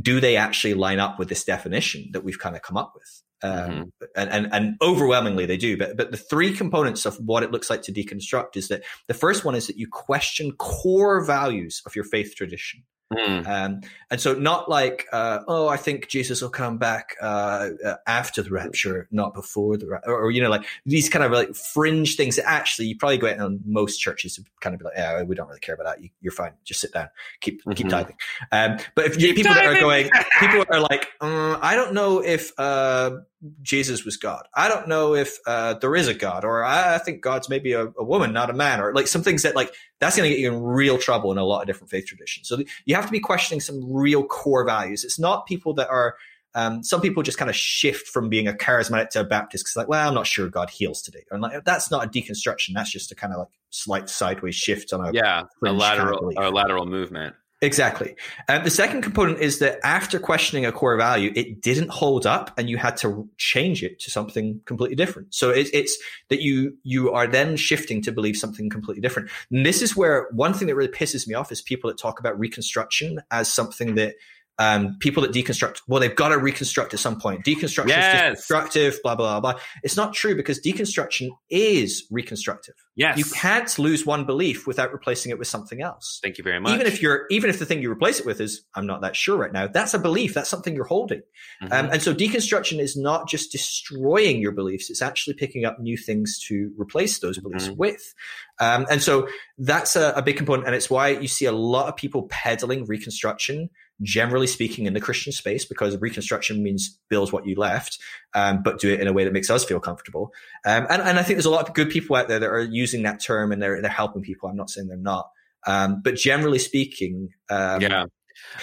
do 0.01 0.21
they 0.21 0.37
actually 0.37 0.75
line 0.75 0.99
up 1.01 1.19
with 1.19 1.29
this 1.29 1.45
definition 1.45 2.09
that 2.13 2.25
we've 2.25 2.39
kind 2.39 2.57
of 2.57 2.63
come 2.63 2.77
up 2.77 2.93
with? 2.95 3.23
Um, 3.45 3.93
and, 4.17 4.31
and, 4.31 4.49
and 4.53 4.77
overwhelmingly 4.81 5.45
they 5.45 5.57
do. 5.57 5.77
But, 5.77 5.97
but 5.97 6.11
the 6.11 6.17
three 6.17 6.55
components 6.55 7.05
of 7.05 7.17
what 7.19 7.43
it 7.43 7.51
looks 7.51 7.69
like 7.69 7.83
to 7.83 7.93
deconstruct 7.93 8.57
is 8.57 8.69
that 8.69 8.83
the 9.07 9.15
first 9.15 9.45
one 9.45 9.55
is 9.55 9.67
that 9.67 9.77
you 9.77 9.87
question 9.87 10.53
core 10.53 11.23
values 11.25 11.83
of 11.85 11.95
your 11.95 12.05
faith 12.05 12.35
tradition. 12.35 12.83
Mm. 13.13 13.47
Um, 13.47 13.81
and 14.11 14.21
so 14.21 14.33
not 14.35 14.69
like, 14.69 15.07
uh, 15.13 15.41
oh, 15.47 15.69
I 15.69 15.77
think 15.77 16.09
Jesus 16.09 16.41
will 16.41 16.49
come 16.49 16.79
back, 16.79 17.15
uh, 17.21 17.69
uh, 17.85 17.97
after 18.07 18.43
the 18.43 18.51
rapture, 18.51 19.09
not 19.11 19.35
before 19.35 19.77
the 19.77 19.87
rapture, 19.87 20.11
or, 20.11 20.25
or, 20.25 20.31
you 20.31 20.43
know, 20.43 20.49
like 20.49 20.65
these 20.87 21.09
kind 21.09 21.23
of 21.25 21.31
like 21.31 21.55
fringe 21.55 22.17
things 22.17 22.37
that 22.37 22.49
actually 22.49 22.89
you 22.89 22.97
probably 22.97 23.19
go 23.19 23.29
out 23.29 23.39
on 23.39 23.61
most 23.67 23.99
churches 23.99 24.37
to 24.37 24.45
kind 24.61 24.75
of 24.75 24.81
be 24.81 24.87
like, 24.87 24.95
yeah, 24.97 25.23
we 25.23 25.35
don't 25.35 25.47
really 25.49 25.61
care 25.61 25.75
about 25.75 25.85
that. 25.85 26.03
You, 26.03 26.09
you're 26.23 26.33
fine. 26.33 26.53
Just 26.65 26.81
sit 26.81 26.93
down, 26.93 27.09
keep, 27.41 27.63
keep 27.75 27.87
Mhm. 27.87 27.91
tithing. 27.91 28.17
Um, 28.51 28.79
but 28.95 29.05
if 29.05 29.21
you 29.21 29.29
Keep 29.29 29.37
people 29.37 29.55
that 29.55 29.67
are 29.67 29.81
going, 29.81 30.11
people 30.41 30.65
are 30.71 30.81
like, 30.81 31.09
uh, 31.21 31.59
I 31.61 31.77
don't 31.77 31.93
know 31.93 32.25
if, 32.25 32.59
uh, 32.59 33.19
Jesus 33.63 34.05
was 34.05 34.17
God. 34.17 34.47
I 34.55 34.69
don't 34.69 34.89
know 34.89 35.15
if 35.15 35.39
uh, 35.47 35.75
there 35.75 35.95
is 35.95 36.09
a 36.09 36.15
God, 36.15 36.45
or 36.45 36.65
I, 36.65 36.95
I 36.95 36.99
think 36.99 37.21
God's 37.21 37.49
maybe 37.49 37.73
a, 37.73 37.87
a 37.87 38.05
woman, 38.05 38.33
not 38.33 38.51
a 38.51 38.55
man, 38.55 38.81
or 38.81 38.95
like 38.95 39.07
some 39.07 39.23
things 39.23 39.43
that 39.43 39.55
like 39.55 39.75
that's 40.01 40.17
going 40.17 40.29
to 40.29 40.35
get 40.35 40.41
you 40.41 40.53
in 40.53 40.63
real 40.63 40.99
trouble 40.99 41.33
in 41.33 41.39
a 41.39 41.45
lot 41.45 41.61
of 41.61 41.67
different 41.67 41.91
faith 41.91 42.07
traditions. 42.07 42.49
So 42.49 42.63
you 42.85 42.95
have 42.95 43.07
to 43.07 43.13
be 43.13 43.21
questioning 43.21 43.61
some 43.61 43.93
real 43.93 44.25
core 44.25 44.65
values. 44.65 45.05
It's 45.05 45.19
not 45.19 45.47
people 45.47 45.75
that 45.75 45.89
are. 45.89 46.17
Um, 46.57 46.85
some 46.85 47.01
people 47.01 47.25
just 47.25 47.37
kind 47.37 47.51
of 47.51 47.57
shift 47.57 48.07
from 48.07 48.29
being 48.29 48.47
a 48.47 48.53
charismatic 48.53 49.11
to 49.11 49.23
a 49.23 49.25
Baptist 49.25 49.65
because 49.65 49.75
like, 49.75 49.89
well, 49.89 50.07
I'm 50.07 50.15
not 50.15 50.29
sure 50.29 50.49
God 50.49 50.71
heals 50.71 51.03
today, 51.03 51.25
and 51.33 51.43
like 51.43 51.65
that's 51.65 51.91
not 51.91 52.05
a 52.05 52.09
deconstruction. 52.09 52.75
That's 52.75 52.93
just 52.93 53.11
a 53.11 53.17
kind 53.17 53.33
of 53.33 53.41
like 53.41 53.49
slight 53.71 54.09
sideways 54.09 54.55
shift 54.55 54.93
on 54.93 55.05
a 55.05 55.13
Yeah, 55.13 55.41
a 55.41 55.49
fringe 55.59 55.83
kind 55.83 56.01
of 56.01 56.21
lateral, 56.21 56.33
a 56.37 56.51
lateral 56.51 56.87
movement. 56.87 57.35
Exactly. 57.65 58.15
Um, 58.49 58.63
the 58.63 58.71
second 58.71 59.01
component 59.01 59.39
is 59.39 59.59
that 59.61 59.79
after 59.85 60.19
questioning 60.19 60.67
a 60.67 60.73
core 60.73 60.99
value, 60.99 61.33
it 61.35 61.63
didn't 61.63 61.89
hold 61.89 62.27
up, 62.27 62.53
and 62.59 62.69
you 62.69 62.77
had 62.77 62.99
to 62.99 63.27
change 63.39 63.83
it 63.83 63.99
to 64.01 64.11
something 64.11 64.61
completely 64.67 64.97
different. 64.97 65.35
So 65.35 65.49
it, 65.49 65.69
it's 65.73 65.97
that 66.29 66.43
you 66.43 66.77
you 66.83 67.11
are 67.13 67.27
then 67.27 67.57
shifting 67.57 68.03
to 68.03 68.13
believe 68.13 68.37
something 68.37 68.69
completely 68.69 69.01
different. 69.01 69.31
And 69.51 69.65
this 69.65 69.81
is 69.81 69.97
where 69.97 70.29
one 70.33 70.53
thing 70.53 70.69
that 70.69 70.75
really 70.75 70.93
pisses 70.93 71.27
me 71.27 71.35
off 71.35 71.51
is 71.51 71.63
people 71.63 71.89
that 71.89 71.97
talk 71.97 72.21
about 72.21 72.39
reconstruction 72.39 73.21
as 73.31 73.51
something 73.51 73.95
that 73.95 74.15
um, 74.59 74.97
people 75.01 75.23
that 75.23 75.33
deconstruct. 75.33 75.81
Well, 75.89 76.01
they've 76.01 76.15
got 76.15 76.29
to 76.29 76.39
reconstruct 76.39 76.95
at 76.95 77.01
some 77.01 77.19
point. 77.21 77.45
Deconstruction 77.45 77.89
Yes. 77.89 78.33
is 78.35 78.39
destructive. 78.39 78.99
Blah 79.03 79.17
blah 79.17 79.41
blah. 79.41 79.55
It's 79.83 79.97
not 79.97 80.15
true 80.15 80.37
because 80.37 80.61
deconstruction 80.61 81.31
is 81.51 82.07
reconstructive. 82.11 82.75
Yes. 82.97 83.19
You 83.19 83.25
can't 83.25 83.77
lose 83.81 84.07
one 84.07 84.25
belief 84.25 84.67
without 84.69 84.93
replacing 84.93 85.31
it 85.33 85.39
with 85.39 85.49
something 85.49 85.83
else 85.83 86.21
Thank 86.23 86.39
you 86.39 86.45
very 86.45 86.61
much. 86.61 86.73
even 86.75 86.87
if 86.87 87.03
you're 87.03 87.27
even 87.31 87.51
if 87.51 87.59
the 87.59 87.67
thing 87.67 87.83
you 87.83 87.91
replace 87.91 88.21
it 88.21 88.27
with 88.27 88.41
is 88.41 88.63
i'm 88.77 88.87
not 88.87 89.01
that 89.01 89.17
sure 89.17 89.37
right 89.37 89.53
now 89.53 89.67
that's 89.67 89.95
a 89.95 89.99
belief 89.99 90.33
that's 90.33 90.49
something 90.49 90.77
you're 90.77 90.85
holding 90.85 91.21
Mhm. 91.61 91.73
um, 91.73 91.89
and 91.91 92.01
so 92.01 92.15
deconstruction 92.15 92.79
is 92.79 92.97
not 92.97 93.29
just 93.29 93.51
destroying 93.51 94.41
your 94.41 94.53
beliefs 94.53 94.91
it's 94.91 95.03
actually 95.03 95.35
picking 95.35 95.65
up 95.65 95.81
new 95.81 95.97
things 95.97 96.39
to 96.47 96.71
replace 96.79 97.19
those 97.19 97.39
beliefs 97.41 97.67
Mhm. 97.67 97.77
with 97.79 98.15
um, 98.61 98.87
and 98.89 99.03
so 99.03 99.27
that's 99.59 99.97
a, 99.97 100.13
a 100.15 100.23
big 100.23 100.37
component 100.37 100.67
and 100.69 100.77
it's 100.77 100.89
why 100.89 101.09
you 101.09 101.27
see 101.27 101.47
a 101.47 101.53
lot 101.53 101.89
of 101.89 101.97
people 101.97 102.29
peddling 102.31 102.85
reconstruction 102.85 103.71
generally 104.03 104.47
speaking 104.47 104.87
in 104.87 104.95
the 104.95 105.01
christian 105.01 105.33
space 105.33 105.65
because 105.65 105.97
reconstruction 105.99 106.63
means 106.63 106.99
build 107.09 107.33
what 107.33 107.47
you 107.47 107.55
left 107.55 107.99
um, 108.35 108.63
but 108.63 108.81
do 108.81 108.93
it 108.93 109.01
in 109.01 109.07
a 109.07 109.13
way 109.13 109.25
that 109.25 109.33
makes 109.33 109.51
us 109.51 109.65
feel 109.65 109.81
comfortable 109.81 110.33
um, 110.67 110.87
and, 110.91 111.01
and 111.03 111.19
i 111.19 111.23
think 111.23 111.37
there's 111.37 111.47
a 111.47 111.51
lot 111.51 111.69
of 111.69 111.75
good 111.75 111.91
people 111.91 112.17
out 112.17 112.29
there 112.29 112.41
that 112.41 112.51
are 112.51 112.61
using 112.61 113.03
that 113.03 113.21
term 113.21 113.53
and 113.53 113.63
they're, 113.63 113.81
they're 113.81 113.91
helping 113.91 114.23
people 114.23 114.49
i'm 114.49 114.57
not 114.57 114.69
saying 114.69 114.89
they're 114.89 114.97
not 114.97 115.31
um, 115.67 116.01
but 116.03 116.17
generally 116.17 116.59
speaking, 116.59 117.31
um, 117.51 117.81
yeah. 117.81 118.05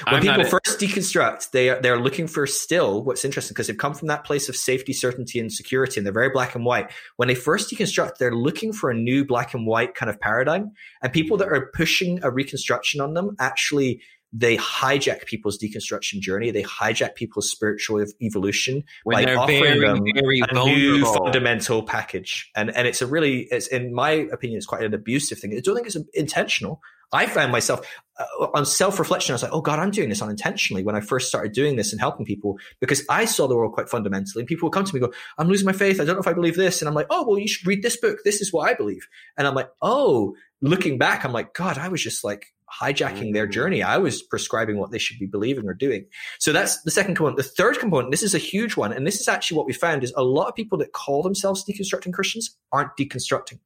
when 0.07 0.15
I'm 0.15 0.21
people 0.21 0.43
first 0.43 0.79
deconstruct, 0.79 1.51
they 1.51 1.69
are 1.69 1.81
they're 1.81 1.99
looking 1.99 2.27
for 2.27 2.45
still 2.45 3.03
what's 3.03 3.25
interesting 3.25 3.53
because 3.53 3.67
they've 3.67 3.77
come 3.77 3.93
from 3.93 4.07
that 4.09 4.23
place 4.23 4.49
of 4.49 4.55
safety, 4.55 4.93
certainty, 4.93 5.39
and 5.39 5.51
security, 5.51 5.99
and 5.99 6.05
they're 6.05 6.13
very 6.13 6.29
black 6.29 6.55
and 6.55 6.65
white. 6.65 6.91
When 7.17 7.27
they 7.27 7.35
first 7.35 7.71
deconstruct, 7.71 8.17
they're 8.17 8.35
looking 8.35 8.73
for 8.73 8.89
a 8.89 8.95
new 8.95 9.25
black 9.25 9.53
and 9.53 9.65
white 9.65 9.95
kind 9.95 10.09
of 10.09 10.19
paradigm. 10.19 10.71
And 11.01 11.11
people 11.11 11.37
that 11.37 11.47
are 11.47 11.71
pushing 11.73 12.23
a 12.23 12.31
reconstruction 12.31 13.01
on 13.01 13.13
them 13.13 13.35
actually 13.39 14.01
they 14.33 14.57
hijack 14.57 15.25
people's 15.25 15.57
deconstruction 15.57 16.19
journey. 16.19 16.51
They 16.51 16.63
hijack 16.63 17.15
people's 17.15 17.51
spiritual 17.51 18.05
evolution 18.21 18.83
when 19.03 19.15
by 19.15 19.25
they're 19.25 19.39
offering 19.39 19.63
very, 19.63 19.79
them 19.79 20.03
very 20.15 20.41
a 20.49 20.53
new 20.53 21.03
fundamental 21.05 21.83
package. 21.83 22.49
And 22.55 22.75
and 22.75 22.87
it's 22.87 23.01
a 23.01 23.07
really, 23.07 23.41
it's 23.51 23.67
in 23.67 23.93
my 23.93 24.11
opinion, 24.11 24.57
it's 24.57 24.65
quite 24.65 24.83
an 24.83 24.93
abusive 24.93 25.39
thing. 25.39 25.53
I 25.55 25.59
don't 25.59 25.75
think 25.75 25.87
it's 25.87 25.97
intentional. 26.13 26.81
I 27.13 27.25
found 27.25 27.51
myself 27.51 27.85
uh, 28.17 28.47
on 28.53 28.65
self 28.65 28.97
reflection. 28.97 29.33
I 29.33 29.35
was 29.35 29.43
like, 29.43 29.51
oh 29.51 29.59
God, 29.59 29.79
I'm 29.79 29.91
doing 29.91 30.07
this 30.07 30.21
unintentionally 30.21 30.83
when 30.83 30.95
I 30.95 31.01
first 31.01 31.27
started 31.27 31.51
doing 31.51 31.75
this 31.75 31.91
and 31.91 31.99
helping 31.99 32.25
people 32.25 32.57
because 32.79 33.03
I 33.09 33.25
saw 33.25 33.47
the 33.47 33.55
world 33.55 33.73
quite 33.73 33.89
fundamentally. 33.89 34.41
And 34.41 34.47
people 34.47 34.67
would 34.67 34.73
come 34.73 34.85
to 34.85 34.93
me 34.93 35.01
and 35.01 35.11
go, 35.11 35.17
I'm 35.37 35.49
losing 35.49 35.65
my 35.65 35.73
faith. 35.73 35.99
I 35.99 36.05
don't 36.05 36.15
know 36.15 36.21
if 36.21 36.27
I 36.27 36.33
believe 36.33 36.55
this. 36.55 36.81
And 36.81 36.87
I'm 36.87 36.95
like, 36.95 37.07
oh, 37.09 37.27
well, 37.27 37.37
you 37.37 37.49
should 37.49 37.67
read 37.67 37.83
this 37.83 37.97
book. 37.97 38.19
This 38.23 38.39
is 38.39 38.53
what 38.53 38.69
I 38.69 38.75
believe. 38.75 39.09
And 39.37 39.45
I'm 39.45 39.55
like, 39.55 39.69
oh, 39.81 40.35
looking 40.61 40.97
back, 40.97 41.25
I'm 41.25 41.33
like, 41.33 41.53
God, 41.53 41.77
I 41.77 41.89
was 41.89 42.01
just 42.01 42.23
like 42.23 42.53
hijacking 42.79 43.33
their 43.33 43.47
Mm. 43.47 43.51
journey. 43.51 43.83
I 43.83 43.97
was 43.97 44.21
prescribing 44.21 44.77
what 44.77 44.91
they 44.91 44.97
should 44.97 45.19
be 45.19 45.25
believing 45.25 45.67
or 45.67 45.73
doing. 45.73 46.05
So 46.39 46.51
that's 46.53 46.81
the 46.83 46.91
second 46.91 47.15
component. 47.15 47.37
The 47.37 47.43
third 47.43 47.79
component, 47.79 48.11
this 48.11 48.23
is 48.23 48.33
a 48.33 48.37
huge 48.39 48.77
one. 48.77 48.93
And 48.93 49.05
this 49.05 49.19
is 49.19 49.27
actually 49.27 49.57
what 49.57 49.65
we 49.65 49.73
found 49.73 50.03
is 50.03 50.13
a 50.15 50.23
lot 50.23 50.47
of 50.47 50.55
people 50.55 50.77
that 50.79 50.93
call 50.93 51.23
themselves 51.23 51.65
deconstructing 51.65 52.13
Christians 52.13 52.55
aren't 52.71 52.95
deconstructing. 52.97 53.59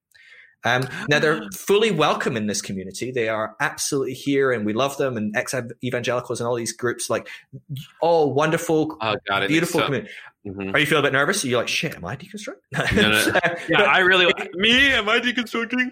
Um, 0.63 0.87
now 1.09 1.19
they're 1.19 1.43
fully 1.53 1.91
welcome 1.91 2.35
in 2.35 2.47
this 2.47 2.59
community. 2.59 3.11
They 3.11 3.29
are 3.29 3.55
absolutely 3.59 4.15
here, 4.15 4.51
and 4.51 4.65
we 4.65 4.73
love 4.73 4.97
them. 4.97 5.15
And 5.15 5.35
ex 5.37 5.53
evangelicals 5.83 6.39
and 6.41 6.47
all 6.47 6.55
these 6.55 6.73
groups, 6.73 7.07
like 7.07 7.27
all 8.01 8.33
wonderful, 8.33 8.97
Oh 8.99 9.15
god, 9.27 9.47
beautiful 9.47 9.81
community. 9.83 10.11
Mm-hmm. 10.45 10.75
Are 10.75 10.79
you 10.79 10.85
feeling 10.85 11.03
a 11.03 11.07
bit 11.07 11.13
nervous? 11.13 11.43
Are 11.43 11.47
you 11.47 11.57
like, 11.57 11.67
shit, 11.67 11.95
am 11.95 12.05
I 12.05 12.15
deconstructing? 12.15 12.95
no, 12.95 13.11
no. 13.11 13.39
yeah, 13.69 13.81
I 13.81 13.99
really 13.99 14.31
me. 14.53 14.91
Am 14.91 15.09
I 15.09 15.19
deconstructing? 15.19 15.91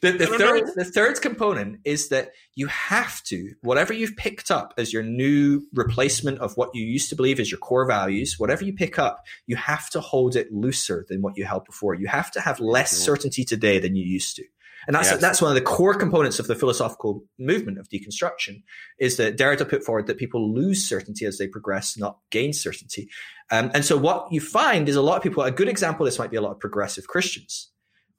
The, 0.00 0.12
the 0.12 0.26
third, 0.26 0.66
know. 0.66 0.72
the 0.74 0.84
third 0.84 1.20
component 1.20 1.80
is 1.84 2.08
that 2.08 2.32
you 2.56 2.66
have 2.66 3.22
to, 3.24 3.54
whatever 3.62 3.92
you've 3.92 4.16
picked 4.16 4.50
up 4.50 4.74
as 4.76 4.92
your 4.92 5.04
new 5.04 5.62
replacement 5.72 6.38
of 6.40 6.56
what 6.56 6.70
you 6.74 6.84
used 6.84 7.10
to 7.10 7.16
believe 7.16 7.38
is 7.38 7.50
your 7.50 7.60
core 7.60 7.86
values, 7.86 8.38
whatever 8.38 8.64
you 8.64 8.72
pick 8.72 8.98
up, 8.98 9.24
you 9.46 9.54
have 9.54 9.88
to 9.90 10.00
hold 10.00 10.34
it 10.34 10.52
looser 10.52 11.06
than 11.08 11.22
what 11.22 11.36
you 11.36 11.44
held 11.44 11.64
before. 11.64 11.94
You 11.94 12.08
have 12.08 12.30
to 12.32 12.40
have 12.40 12.58
less 12.58 12.92
mm-hmm. 12.92 13.04
certainty 13.04 13.44
today 13.44 13.78
than 13.78 13.94
you 13.94 14.04
used 14.04 14.36
to. 14.36 14.44
And 14.86 14.94
that's, 14.94 15.10
yes. 15.10 15.20
that's 15.20 15.40
one 15.40 15.50
of 15.50 15.54
the 15.54 15.60
core 15.60 15.94
components 15.94 16.38
of 16.38 16.46
the 16.46 16.54
philosophical 16.54 17.24
movement 17.38 17.78
of 17.78 17.88
deconstruction 17.88 18.62
is 18.98 19.16
that 19.16 19.36
Derrida 19.36 19.68
put 19.68 19.84
forward 19.84 20.06
that 20.06 20.18
people 20.18 20.52
lose 20.52 20.88
certainty 20.88 21.24
as 21.24 21.38
they 21.38 21.46
progress, 21.46 21.96
not 21.96 22.18
gain 22.30 22.52
certainty. 22.52 23.08
Um, 23.50 23.70
and 23.74 23.84
so 23.84 23.96
what 23.96 24.32
you 24.32 24.40
find 24.40 24.88
is 24.88 24.96
a 24.96 25.02
lot 25.02 25.16
of 25.16 25.22
people, 25.22 25.42
a 25.42 25.50
good 25.50 25.68
example 25.68 26.06
of 26.06 26.12
this 26.12 26.18
might 26.18 26.30
be 26.30 26.36
a 26.36 26.42
lot 26.42 26.52
of 26.52 26.60
progressive 26.60 27.06
Christians 27.06 27.72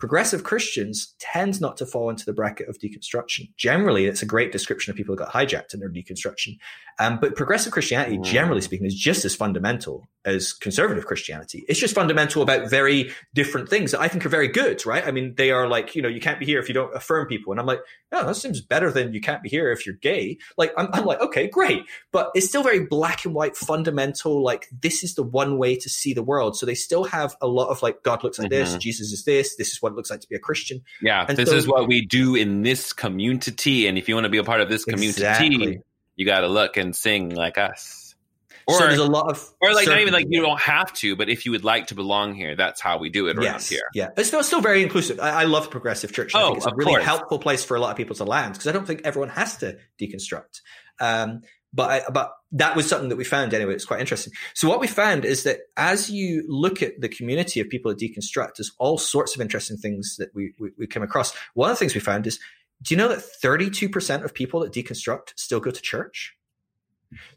progressive 0.04 0.44
Christians 0.44 1.16
tend 1.20 1.62
not 1.62 1.78
to 1.78 1.86
fall 1.86 2.10
into 2.10 2.26
the 2.26 2.34
bracket 2.34 2.68
of 2.68 2.78
deconstruction. 2.78 3.50
Generally, 3.56 4.08
it's 4.08 4.22
a 4.22 4.26
great 4.26 4.52
description 4.52 4.92
of 4.92 4.98
people 4.98 5.16
who 5.16 5.20
got 5.20 5.32
hijacked 5.32 5.74
in 5.74 5.80
their 5.80 5.90
deconstruction. 5.90 6.58
Um, 7.00 7.20
but 7.20 7.36
progressive 7.36 7.72
Christianity, 7.72 8.18
mm. 8.18 8.24
generally 8.24 8.62
speaking, 8.62 8.86
is 8.86 8.96
just 8.96 9.26
as 9.26 9.36
fundamental 9.36 10.08
as 10.26 10.54
conservative 10.54 11.06
Christianity. 11.06 11.66
It's 11.68 11.80
just 11.80 11.94
fundamental 11.94 12.42
about 12.42 12.70
very 12.70 13.12
different 13.34 13.68
things 13.68 13.92
that 13.92 14.00
I 14.00 14.08
think 14.08 14.26
are 14.26 14.30
very 14.30 14.48
good, 14.48 14.86
right? 14.86 15.06
I 15.06 15.12
mean, 15.12 15.36
they 15.36 15.52
are 15.52 15.68
like, 15.68 15.96
you 15.96 16.02
know, 16.02 16.08
you 16.08 16.22
can't 16.22 16.40
be 16.40 16.46
here 16.46 16.60
if 16.60 16.70
you 16.70 16.74
don't 16.74 16.96
affirm 16.96 17.28
people. 17.28 17.52
And 17.52 17.60
I'm 17.60 17.66
like, 17.66 17.82
oh, 18.12 18.26
that 18.26 18.36
seems 18.36 18.62
better 18.62 18.90
than 18.90 19.14
you 19.14 19.20
can't 19.20 19.44
be 19.44 19.50
here 19.50 19.72
if 19.72 19.86
you're 19.86 19.96
gay. 19.96 20.38
Like, 20.58 20.72
I'm, 20.78 20.88
I'm 20.94 21.06
like, 21.06 21.20
okay, 21.20 21.48
great. 21.48 21.84
But 22.12 22.32
it's 22.36 22.48
still 22.48 22.64
very 22.64 22.86
black 22.86 23.26
and 23.26 23.34
white, 23.34 23.58
fundamental. 23.58 24.42
Like, 24.42 24.70
this 24.72 25.04
is 25.04 25.16
the 25.16 25.24
one 25.24 25.58
way 25.58 25.76
to 25.76 25.90
see 25.90 26.14
the 26.14 26.24
world. 26.24 26.58
So 26.58 26.66
they 26.66 26.76
still 26.76 27.04
have 27.04 27.36
a 27.42 27.48
lot 27.48 27.68
of 27.68 27.82
like, 27.82 28.04
God 28.04 28.24
looks 28.24 28.40
like 28.40 28.50
mm-hmm. 28.50 28.72
this, 28.72 28.78
Jesus 28.78 29.12
is 29.12 29.26
this, 29.26 29.56
this 29.58 29.74
is 29.74 29.82
what 29.82 29.92
it 29.92 29.96
looks 29.96 30.10
like 30.10 30.22
to 30.22 30.30
be 30.30 30.36
a 30.36 30.40
Christian. 30.40 30.84
Yeah, 31.02 31.26
and 31.28 31.38
this 31.38 31.50
so, 31.50 31.56
is 31.56 31.68
what 31.68 31.88
we 31.88 32.06
do 32.06 32.36
in 32.36 32.62
this 32.62 32.94
community, 32.94 33.88
and 33.88 33.98
if 33.98 34.08
you 34.08 34.16
want 34.16 34.26
to 34.26 34.30
be 34.30 34.38
a 34.38 34.44
part 34.44 34.62
of 34.62 34.70
this 34.70 34.86
community, 34.86 35.10
exactly. 35.10 35.82
You 36.16 36.26
got 36.26 36.42
to 36.42 36.48
look 36.48 36.78
and 36.78 36.96
sing 36.96 37.30
like 37.34 37.58
us. 37.58 38.16
Or 38.66 38.78
so 38.78 38.88
there's 38.88 39.00
a 39.00 39.06
lot 39.06 39.30
of, 39.30 39.54
or 39.60 39.74
like 39.74 39.88
not 39.88 40.00
even 40.00 40.14
like 40.14 40.28
you 40.30 40.42
don't 40.42 40.62
have 40.62 40.94
to, 40.94 41.18
but 41.18 41.28
if 41.28 41.46
you 41.46 41.52
would 41.52 41.66
like 41.66 41.88
to 41.88 41.96
belong 41.96 42.34
here, 42.34 42.56
that's 42.56 42.80
how 42.80 42.98
we 42.98 43.10
do 43.10 43.28
it 43.28 43.36
around 43.36 43.44
yes, 43.44 43.68
here. 43.68 43.82
Yeah, 43.94 44.10
it's 44.16 44.30
still, 44.30 44.42
still 44.42 44.62
very 44.62 44.82
inclusive. 44.82 45.20
I, 45.20 45.42
I 45.42 45.44
love 45.44 45.70
progressive 45.70 46.14
church. 46.14 46.34
I 46.34 46.42
oh, 46.42 46.46
think 46.48 46.58
it's 46.58 46.66
a 46.68 46.76
really 46.76 46.94
course. 46.94 47.04
helpful 47.04 47.40
place 47.40 47.66
for 47.66 47.76
a 47.76 47.82
lot 47.82 47.92
of 47.92 47.98
people 47.98 48.16
to 48.16 48.24
land 48.24 48.54
because 48.54 48.68
I 48.68 48.72
don't 48.72 48.88
think 48.88 49.02
everyone 49.04 49.30
has 49.30 49.58
to 49.58 49.78
deconstruct. 50.02 50.62
Um, 51.02 51.42
but 51.74 51.90
I, 51.90 52.10
but 52.10 52.32
that 52.54 52.76
was 52.76 52.88
something 52.88 53.10
that 53.10 53.18
we 53.18 53.26
found 53.26 53.54
anyway. 53.54 53.74
It's 53.74 53.84
quite 53.84 54.00
interesting. 54.00 54.32
So 54.54 54.70
what 54.70 54.80
we 54.80 54.88
found 54.88 55.26
is 55.26 55.44
that 55.44 55.62
as 55.76 56.10
you 56.10 56.46
look 56.48 56.82
at 56.82 57.02
the 57.02 57.10
community 57.10 57.60
of 57.60 57.68
people 57.68 57.94
that 57.94 58.00
deconstruct, 58.00 58.56
there's 58.58 58.72
all 58.78 58.98
sorts 58.98 59.36
of 59.36 59.42
interesting 59.42 59.76
things 59.76 60.16
that 60.20 60.30
we, 60.34 60.54
we, 60.58 60.70
we 60.78 60.88
came 60.88 61.04
across. 61.04 61.34
One 61.54 61.70
of 61.70 61.76
the 61.76 61.80
things 61.80 61.96
we 61.96 62.00
found 62.00 62.28
is, 62.28 62.40
do 62.84 62.94
you 62.94 62.98
know 62.98 63.08
that 63.08 63.24
32% 63.44 64.24
of 64.24 64.34
people 64.34 64.60
that 64.60 64.72
deconstruct 64.72 65.34
still 65.36 65.60
go 65.60 65.72
to 65.72 65.82
church? 65.82 66.36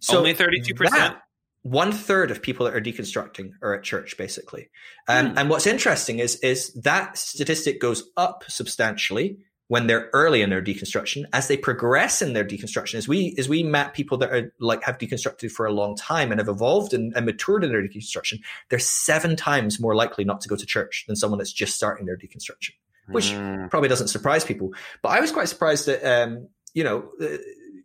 So 0.01 0.18
Only 0.18 0.34
32%? 0.34 1.16
one 1.62 1.90
third 1.90 2.30
of 2.30 2.42
people 2.42 2.64
that 2.64 2.76
are 2.76 2.80
deconstructing 2.80 3.51
are 3.61 3.74
at 3.74 3.82
church, 3.82 4.16
basically. 4.16 4.70
Um, 5.09 5.30
hmm. 5.30 5.38
And 5.38 5.51
what's 5.51 5.66
interesting 5.66 6.20
is, 6.20 6.36
is 6.36 6.72
that 6.74 7.18
statistic 7.18 7.80
goes 7.80 8.05
up 8.16 8.44
substantially 8.47 9.38
when 9.68 9.88
they're 9.88 10.11
early 10.12 10.42
in 10.42 10.51
their 10.51 10.62
deconstruction 10.62 11.24
as 11.32 11.49
they 11.49 11.57
progress 11.57 12.22
in 12.22 12.34
their 12.34 12.44
deconstruction 12.44 12.94
as 12.94 13.09
we 13.09 13.34
as 13.36 13.49
we 13.49 13.64
map 13.64 13.94
people 13.94 14.16
that 14.16 14.30
are 14.30 14.55
like 14.61 14.84
have 14.84 14.97
deconstructed 14.97 15.51
for 15.51 15.66
a 15.66 15.72
long 15.72 15.97
time 15.97 16.30
and 16.30 16.38
have 16.40 16.49
evolved 16.49 16.94
and, 16.94 17.12
and 17.16 17.26
matured 17.26 17.64
in 17.64 17.70
their 17.70 17.82
deconstruction 17.82 18.38
they're 18.68 18.78
seven 18.78 19.34
times 19.34 19.80
more 19.80 19.97
likely 19.97 20.24
not 20.24 20.40
to 20.40 20.49
go 20.49 20.55
to 20.55 20.64
church 20.64 21.05
than 21.09 21.16
someone 21.16 21.38
that's 21.38 21.53
just 21.53 21.74
starting 21.74 22.07
their 22.07 22.16
deconstruction 22.16 22.70
which 23.09 23.26
mm. 23.26 23.70
probably 23.70 23.88
doesn't 23.88 24.09
surprise 24.09 24.44
people 24.44 24.72
but 25.02 25.11
i 25.11 25.20
was 25.20 25.32
quite 25.32 25.48
surprised 25.48 25.86
that 25.86 26.04
um, 26.04 26.48
you 26.74 26.84
know 26.84 27.09
uh, 27.20 27.36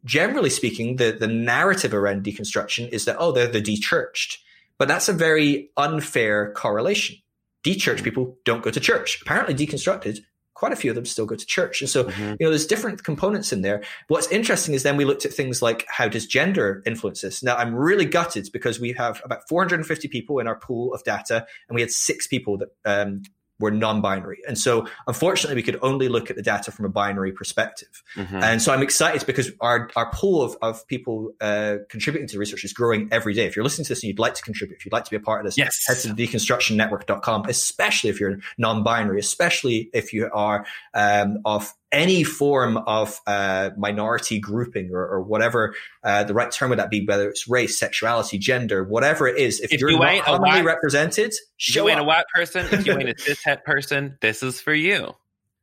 generally 0.05 0.49
speaking 0.49 0.95
the 0.95 1.11
the 1.11 1.28
narrative 1.28 1.93
around 1.93 2.24
deconstruction 2.24 2.89
is 2.89 3.05
that 3.05 3.17
oh 3.19 3.32
they're 3.32 3.47
the 3.47 3.61
dechurched 3.61 4.38
but 4.78 4.88
that's 4.88 5.09
a 5.09 5.13
very 5.13 5.69
unfair 5.78 6.51
correlation 6.53 7.15
dechurched 7.63 7.99
mm. 7.99 8.03
people 8.03 8.38
don't 8.45 8.63
go 8.63 8.72
to 8.72 8.80
church 8.80 9.19
apparently 9.22 9.53
deconstructed 9.53 10.19
quite 10.61 10.72
a 10.72 10.76
few 10.76 10.91
of 10.91 10.95
them 10.95 11.05
still 11.05 11.26
go 11.26 11.34
to 11.34 11.45
church. 11.47 11.82
And 11.82 11.89
so, 11.89 12.03
mm-hmm. 12.03 12.36
you 12.39 12.45
know, 12.45 12.49
there's 12.49 12.67
different 12.67 13.03
components 13.03 13.51
in 13.51 13.63
there. 13.63 13.82
What's 14.09 14.32
interesting 14.32 14.76
is 14.76 14.84
then 14.84 14.95
we 14.95 15.05
looked 15.05 15.26
at 15.26 15.34
things 15.34 15.59
like 15.59 15.88
how 15.89 16.07
does 16.07 16.28
gender 16.28 16.84
influence 16.86 17.22
this? 17.22 17.41
Now, 17.41 17.55
I'm 17.55 17.74
really 17.74 18.05
gutted 18.05 18.47
because 18.53 18.80
we 18.80 18.93
have 18.93 19.24
about 19.26 19.49
450 19.49 20.07
people 20.09 20.38
in 20.38 20.45
our 20.45 20.55
pool 20.55 20.93
of 20.93 21.03
data, 21.03 21.47
and 21.67 21.74
we 21.74 21.82
had 21.82 21.89
six 21.89 22.28
people 22.28 22.59
that 22.59 22.69
um, 22.86 23.24
were 23.62 23.72
non-binary. 23.72 24.39
And 24.47 24.57
so 24.57 24.88
unfortunately 25.07 25.55
we 25.55 25.64
could 25.64 25.80
only 25.82 26.09
look 26.09 26.30
at 26.30 26.36
the 26.36 26.41
data 26.41 26.72
from 26.72 26.86
a 26.86 26.89
binary 26.89 27.32
perspective. 27.32 28.03
Mm-hmm. 28.16 28.43
And 28.43 28.62
so 28.62 28.74
I'm 28.74 28.82
excited 28.82 29.26
because 29.26 29.51
our, 29.62 29.89
our 29.95 30.12
pool 30.12 30.41
of, 30.41 30.57
of 30.62 30.86
people 30.88 31.32
uh, 31.39 31.78
contributing 31.89 32.28
to 32.28 32.34
the 32.34 32.39
research 32.39 32.64
is 32.66 32.74
growing 32.74 33.07
every 33.12 33.34
day. 33.34 33.45
If 33.45 33.55
you're 33.55 33.64
listening 33.64 33.86
to 33.86 33.89
this 33.89 34.03
and 34.03 34.09
you'd 34.09 34.20
like 34.20 34.34
to 34.34 34.41
contribute, 34.41 34.78
if 34.78 34.86
you'd 34.86 34.93
like 34.93 35.05
to 35.05 35.12
be 35.12 35.18
a 35.18 35.22
part 35.22 35.39
of 35.39 35.45
this, 35.45 35.57
yes. 35.57 35.86
head 35.88 35.97
to 35.99 36.09
deconstructionnetwork.com, 36.09 37.45
especially 37.47 38.09
if 38.09 38.20
you're 38.20 38.39
non-binary, 38.57 39.20
especially 39.20 39.89
if 39.93 40.12
you 40.12 40.30
are 40.34 40.66
um, 40.93 41.39
of 41.45 41.74
any 41.92 42.24
form 42.24 42.78
of 42.78 43.20
uh, 43.28 43.72
minority 43.78 44.39
grouping 44.39 44.92
or, 44.92 45.06
or 45.06 45.22
whatever 45.22 45.76
uh, 46.04 46.24
the 46.24 46.34
right 46.34 46.52
term 46.52 46.70
would 46.70 46.80
that 46.80 46.89
be, 46.89 47.06
whether 47.06 47.30
it's 47.30 47.48
race, 47.48 47.78
sexuality, 47.78 48.38
gender, 48.38 48.84
whatever 48.84 49.28
it 49.28 49.38
is. 49.38 49.60
If, 49.60 49.74
if 49.74 49.82
you're 49.82 49.92
you 49.92 50.00
not 50.00 50.24
commonly 50.24 50.62
represented, 50.62 51.34
show 51.58 51.84
you 51.84 51.89
ain't 51.89 52.00
a 52.00 52.04
white 52.04 52.26
person, 52.34 52.66
if 52.72 52.86
you 52.86 52.94
ain't 52.98 53.10
a 53.10 53.14
cishet 53.16 53.64
person, 53.64 54.18
this 54.22 54.44
is 54.44 54.62
for 54.62 54.74
you. 54.74 55.14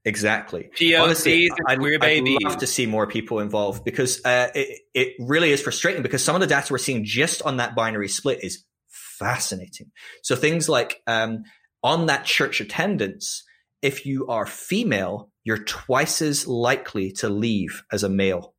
Exactly. 0.05 0.70
POCs 0.76 1.03
Honestly, 1.03 1.51
I'd. 1.66 1.79
I'd 2.03 2.24
love 2.43 2.59
to 2.59 2.66
see 2.66 2.87
more 2.87 3.07
people 3.07 3.41
involved 3.41 3.85
because 3.85 4.24
uh, 4.24 4.49
it, 4.55 4.81
it 4.95 5.12
really 5.18 5.51
is 5.51 5.61
frustrating 5.61 6.03
because 6.03 6.24
some 6.24 6.35
of 6.35 6.41
the 6.41 6.47
data 6.47 6.72
we're 6.72 6.79
seeing 6.79 7.05
just 7.05 7.43
on 7.43 7.59
that 7.59 7.74
binary 7.74 8.09
split 8.09 8.43
is 8.43 8.64
fascinating. 8.89 9.91
So 10.22 10.37
things 10.37 10.68
like 10.68 11.03
um, 11.07 11.45
on 11.83 12.07
that 12.07 12.24
church 12.24 12.61
attendance, 12.61 13.45
if 13.83 14.07
you 14.07 14.29
are 14.29 14.47
female, 14.47 15.31
you're 15.49 15.57
twice 15.57 16.20
as 16.20 16.46
likely 16.46 17.11
to 17.11 17.30
leave 17.30 17.82
as 17.90 18.03
a 18.03 18.09
male. 18.11 18.53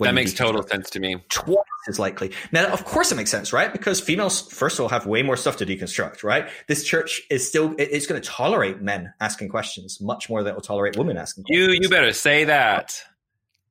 That 0.00 0.14
makes 0.14 0.34
total 0.34 0.66
sense 0.66 0.90
to 0.90 1.00
me. 1.00 1.22
Twice 1.28 1.56
as 1.88 2.00
likely. 2.00 2.32
Now, 2.50 2.66
of 2.72 2.84
course, 2.84 3.12
it 3.12 3.14
makes 3.14 3.30
sense, 3.30 3.52
right? 3.52 3.72
Because 3.72 4.00
females, 4.00 4.52
first 4.52 4.78
of 4.78 4.82
all, 4.82 4.88
have 4.88 5.06
way 5.06 5.22
more 5.22 5.36
stuff 5.36 5.58
to 5.58 5.66
deconstruct, 5.66 6.24
right? 6.24 6.48
This 6.66 6.82
church 6.82 7.22
is 7.30 7.46
still, 7.46 7.76
it's 7.78 8.08
going 8.08 8.20
to 8.20 8.28
tolerate 8.28 8.82
men 8.82 9.12
asking 9.20 9.48
questions 9.48 10.00
much 10.00 10.28
more 10.28 10.42
than 10.42 10.52
it 10.52 10.54
will 10.56 10.62
tolerate 10.62 10.96
women 10.96 11.16
asking 11.16 11.44
questions. 11.44 11.68
You, 11.68 11.80
you 11.82 11.88
better 11.88 12.12
say 12.12 12.44
that. 12.44 13.00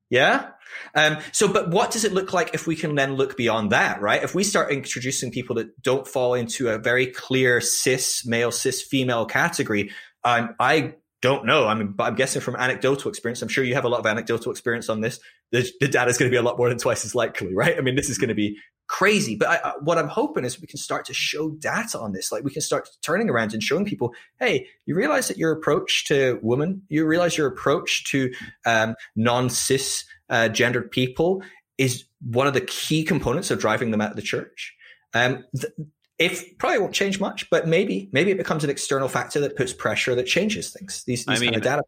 Yeah. 0.08 0.48
Um, 0.94 1.18
so, 1.32 1.52
but 1.52 1.68
what 1.68 1.90
does 1.90 2.06
it 2.06 2.14
look 2.14 2.32
like 2.32 2.54
if 2.54 2.66
we 2.66 2.76
can 2.76 2.94
then 2.94 3.16
look 3.16 3.36
beyond 3.36 3.72
that, 3.72 4.00
right? 4.00 4.22
If 4.22 4.34
we 4.34 4.42
start 4.42 4.72
introducing 4.72 5.30
people 5.30 5.56
that 5.56 5.82
don't 5.82 6.08
fall 6.08 6.32
into 6.32 6.70
a 6.70 6.78
very 6.78 7.08
clear 7.08 7.60
cis 7.60 8.24
male, 8.24 8.50
cis 8.50 8.80
female 8.80 9.26
category, 9.26 9.90
um, 10.24 10.54
I 10.58 10.94
don't 11.20 11.44
know. 11.44 11.66
I 11.66 11.74
mean, 11.74 11.88
but 11.88 12.04
I'm 12.04 12.14
guessing 12.14 12.40
from 12.40 12.56
anecdotal 12.56 13.08
experience, 13.08 13.42
I'm 13.42 13.48
sure 13.48 13.64
you 13.64 13.74
have 13.74 13.84
a 13.84 13.88
lot 13.88 14.00
of 14.00 14.06
anecdotal 14.06 14.52
experience 14.52 14.88
on 14.88 15.00
this. 15.00 15.18
The, 15.50 15.68
the 15.80 15.88
data 15.88 16.10
is 16.10 16.18
going 16.18 16.30
to 16.30 16.34
be 16.34 16.38
a 16.38 16.42
lot 16.42 16.58
more 16.58 16.68
than 16.68 16.78
twice 16.78 17.04
as 17.04 17.14
likely, 17.14 17.54
right? 17.54 17.76
I 17.76 17.80
mean, 17.80 17.96
this 17.96 18.08
is 18.08 18.18
going 18.18 18.28
to 18.28 18.34
be 18.34 18.56
crazy. 18.86 19.36
But 19.36 19.48
I, 19.48 19.72
what 19.80 19.98
I'm 19.98 20.08
hoping 20.08 20.44
is 20.44 20.60
we 20.60 20.66
can 20.66 20.78
start 20.78 21.04
to 21.06 21.14
show 21.14 21.50
data 21.50 21.98
on 21.98 22.12
this. 22.12 22.30
Like 22.30 22.44
we 22.44 22.52
can 22.52 22.62
start 22.62 22.88
turning 23.02 23.28
around 23.30 23.52
and 23.52 23.62
showing 23.62 23.84
people, 23.84 24.12
hey, 24.38 24.66
you 24.86 24.94
realize 24.94 25.28
that 25.28 25.38
your 25.38 25.52
approach 25.52 26.06
to 26.06 26.38
women, 26.42 26.82
you 26.88 27.04
realize 27.04 27.36
your 27.36 27.48
approach 27.48 28.04
to 28.10 28.32
um, 28.64 28.94
non-cis 29.16 30.04
uh, 30.30 30.48
gendered 30.48 30.90
people 30.90 31.42
is 31.78 32.04
one 32.20 32.46
of 32.46 32.54
the 32.54 32.60
key 32.60 33.04
components 33.04 33.50
of 33.50 33.58
driving 33.58 33.90
them 33.90 34.00
out 34.00 34.10
of 34.10 34.16
the 34.16 34.22
church. 34.22 34.74
Um, 35.14 35.44
th- 35.58 35.72
if 36.18 36.58
probably 36.58 36.80
won't 36.80 36.94
change 36.94 37.20
much, 37.20 37.48
but 37.50 37.68
maybe 37.68 38.08
maybe 38.12 38.30
it 38.30 38.38
becomes 38.38 38.64
an 38.64 38.70
external 38.70 39.08
factor 39.08 39.40
that 39.40 39.56
puts 39.56 39.72
pressure 39.72 40.14
that 40.14 40.26
changes 40.26 40.70
things. 40.70 41.04
These, 41.04 41.24
these 41.24 41.38
I 41.38 41.40
mean, 41.40 41.50
kind 41.50 41.56
of 41.56 41.62
data. 41.62 41.82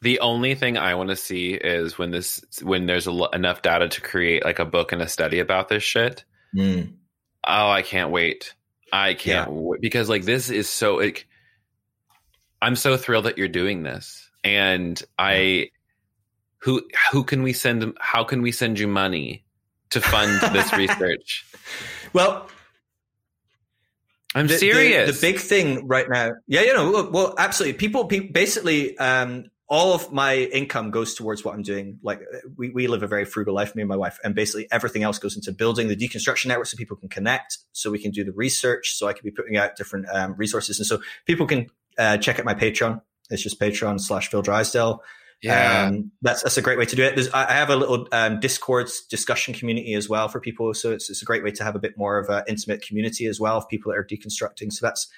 The 0.00 0.20
only 0.20 0.54
thing 0.54 0.78
I 0.78 0.94
want 0.94 1.10
to 1.10 1.16
see 1.16 1.54
is 1.54 1.98
when 1.98 2.10
this 2.10 2.42
when 2.62 2.86
there's 2.86 3.06
a, 3.06 3.28
enough 3.32 3.62
data 3.62 3.88
to 3.88 4.00
create 4.00 4.44
like 4.44 4.58
a 4.58 4.64
book 4.64 4.92
and 4.92 5.02
a 5.02 5.08
study 5.08 5.38
about 5.38 5.68
this 5.68 5.82
shit. 5.82 6.24
Mm. 6.54 6.94
Oh, 7.44 7.70
I 7.70 7.82
can't 7.82 8.10
wait! 8.10 8.54
I 8.92 9.14
can't 9.14 9.50
yeah. 9.50 9.54
wait 9.54 9.80
because 9.80 10.08
like 10.08 10.24
this 10.24 10.50
is 10.50 10.68
so. 10.68 10.96
Like, 10.96 11.26
I'm 12.60 12.76
so 12.76 12.96
thrilled 12.96 13.26
that 13.26 13.38
you're 13.38 13.48
doing 13.48 13.82
this, 13.82 14.30
and 14.42 15.00
I 15.18 15.70
who 16.58 16.82
who 17.10 17.22
can 17.24 17.42
we 17.42 17.52
send? 17.52 17.96
How 18.00 18.24
can 18.24 18.40
we 18.40 18.50
send 18.50 18.78
you 18.78 18.88
money 18.88 19.44
to 19.90 20.00
fund 20.00 20.40
this 20.54 20.72
research? 20.76 21.44
Well, 22.12 22.48
I'm 24.34 24.46
the, 24.46 24.58
serious. 24.58 25.06
The, 25.06 25.12
the, 25.12 25.32
big 25.32 25.40
thing 25.40 25.86
right 25.86 26.06
now, 26.08 26.32
yeah, 26.46 26.62
you 26.62 26.74
know, 26.74 27.08
well, 27.10 27.34
absolutely. 27.38 27.78
People, 27.78 28.06
people 28.06 28.30
basically, 28.32 28.96
um, 28.98 29.44
all 29.68 29.94
of 29.94 30.12
my 30.12 30.36
income 30.36 30.90
goes 30.90 31.14
towards 31.14 31.44
what 31.44 31.54
I'm 31.54 31.62
doing. 31.62 31.98
Like 32.02 32.20
we, 32.56 32.70
we 32.70 32.88
live 32.88 33.02
a 33.02 33.06
very 33.06 33.24
frugal 33.24 33.54
life, 33.54 33.74
me 33.74 33.82
and 33.82 33.88
my 33.88 33.96
wife, 33.96 34.18
and 34.22 34.34
basically 34.34 34.68
everything 34.70 35.02
else 35.02 35.18
goes 35.18 35.34
into 35.34 35.50
building 35.50 35.88
the 35.88 35.96
deconstruction 35.96 36.46
network 36.46 36.66
so 36.66 36.76
people 36.76 36.96
can 36.96 37.08
connect, 37.08 37.58
so 37.72 37.90
we 37.90 37.98
can 37.98 38.10
do 38.10 38.22
the 38.22 38.32
research, 38.32 38.94
so 38.94 39.08
I 39.08 39.14
can 39.14 39.24
be 39.24 39.30
putting 39.30 39.56
out 39.56 39.76
different 39.76 40.06
um, 40.12 40.34
resources, 40.36 40.78
and 40.78 40.86
so 40.86 41.00
people 41.24 41.46
can 41.46 41.68
uh, 41.98 42.18
check 42.18 42.38
out 42.38 42.44
my 42.44 42.54
Patreon. 42.54 43.00
It's 43.30 43.42
just 43.42 43.58
Patreon 43.58 44.00
slash 44.00 44.28
Phil 44.28 44.42
Drysdale. 44.42 45.02
Yeah. 45.42 45.86
Um, 45.88 46.12
that's 46.22 46.42
that's 46.42 46.56
a 46.56 46.62
great 46.62 46.78
way 46.78 46.86
to 46.86 46.94
do 46.96 47.02
it. 47.02 47.16
There's, 47.16 47.28
I 47.30 47.52
have 47.52 47.68
a 47.70 47.76
little 47.76 48.06
um, 48.12 48.38
Discord 48.40 48.88
discussion 49.10 49.54
community 49.54 49.94
as 49.94 50.08
well 50.08 50.28
for 50.28 50.40
people, 50.40 50.72
so 50.74 50.92
it's, 50.92 51.10
it's 51.10 51.20
a 51.20 51.24
great 51.24 51.42
way 51.42 51.50
to 51.50 51.64
have 51.64 51.74
a 51.74 51.80
bit 51.80 51.98
more 51.98 52.18
of 52.18 52.28
an 52.28 52.44
intimate 52.48 52.82
community 52.86 53.26
as 53.26 53.40
well 53.40 53.56
of 53.58 53.68
people 53.68 53.90
that 53.92 53.98
are 53.98 54.04
deconstructing. 54.06 54.72
So 54.72 54.86
that's 54.86 55.08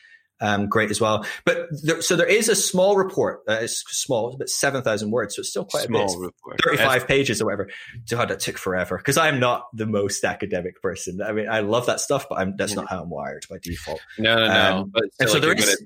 um, 0.41 0.69
great 0.69 0.91
as 0.91 1.01
well. 1.01 1.25
But 1.45 1.69
there, 1.83 2.03
so 2.03 2.17
there 2.17 2.27
is 2.27 2.49
a 2.49 2.57
small 2.57 2.97
report. 2.97 3.41
Uh, 3.49 3.59
it's 3.61 3.85
small, 3.97 4.29
it's 4.29 4.35
about 4.37 4.49
seven 4.49 4.83
thousand 4.83 5.11
words, 5.11 5.37
so 5.37 5.41
it's 5.41 5.51
still 5.51 5.65
quite 5.65 5.85
Small 5.85 6.03
a 6.03 6.07
bit. 6.07 6.19
report. 6.27 6.61
Thirty-five 6.65 7.07
pages 7.07 7.41
or 7.41 7.45
whatever. 7.45 7.69
God, 8.11 8.31
that 8.31 8.41
took 8.41 8.59
forever 8.59 8.97
because 8.97 9.17
I'm 9.19 9.39
not 9.39 9.67
the 9.75 9.87
most 9.87 10.25
academic 10.25 10.81
person. 10.83 11.21
I 11.23 11.33
mean, 11.33 11.49
I 11.49 11.61
love 11.61 11.87
that 11.87 12.01
stuff, 12.01 12.27
but 12.29 12.39
I'm, 12.39 12.57
that's 12.57 12.75
not 12.75 12.89
how 12.91 13.03
I'm 13.03 13.11
wired 13.11 13.45
by 13.49 13.59
default. 13.63 14.01
No, 14.19 14.35
no, 14.37 14.47
no. 14.49 14.77
Um, 14.79 14.91
but 14.93 15.05
And 15.21 15.29
so 15.29 15.35
like, 15.35 15.43
there 15.43 15.55
gonna- 15.55 15.77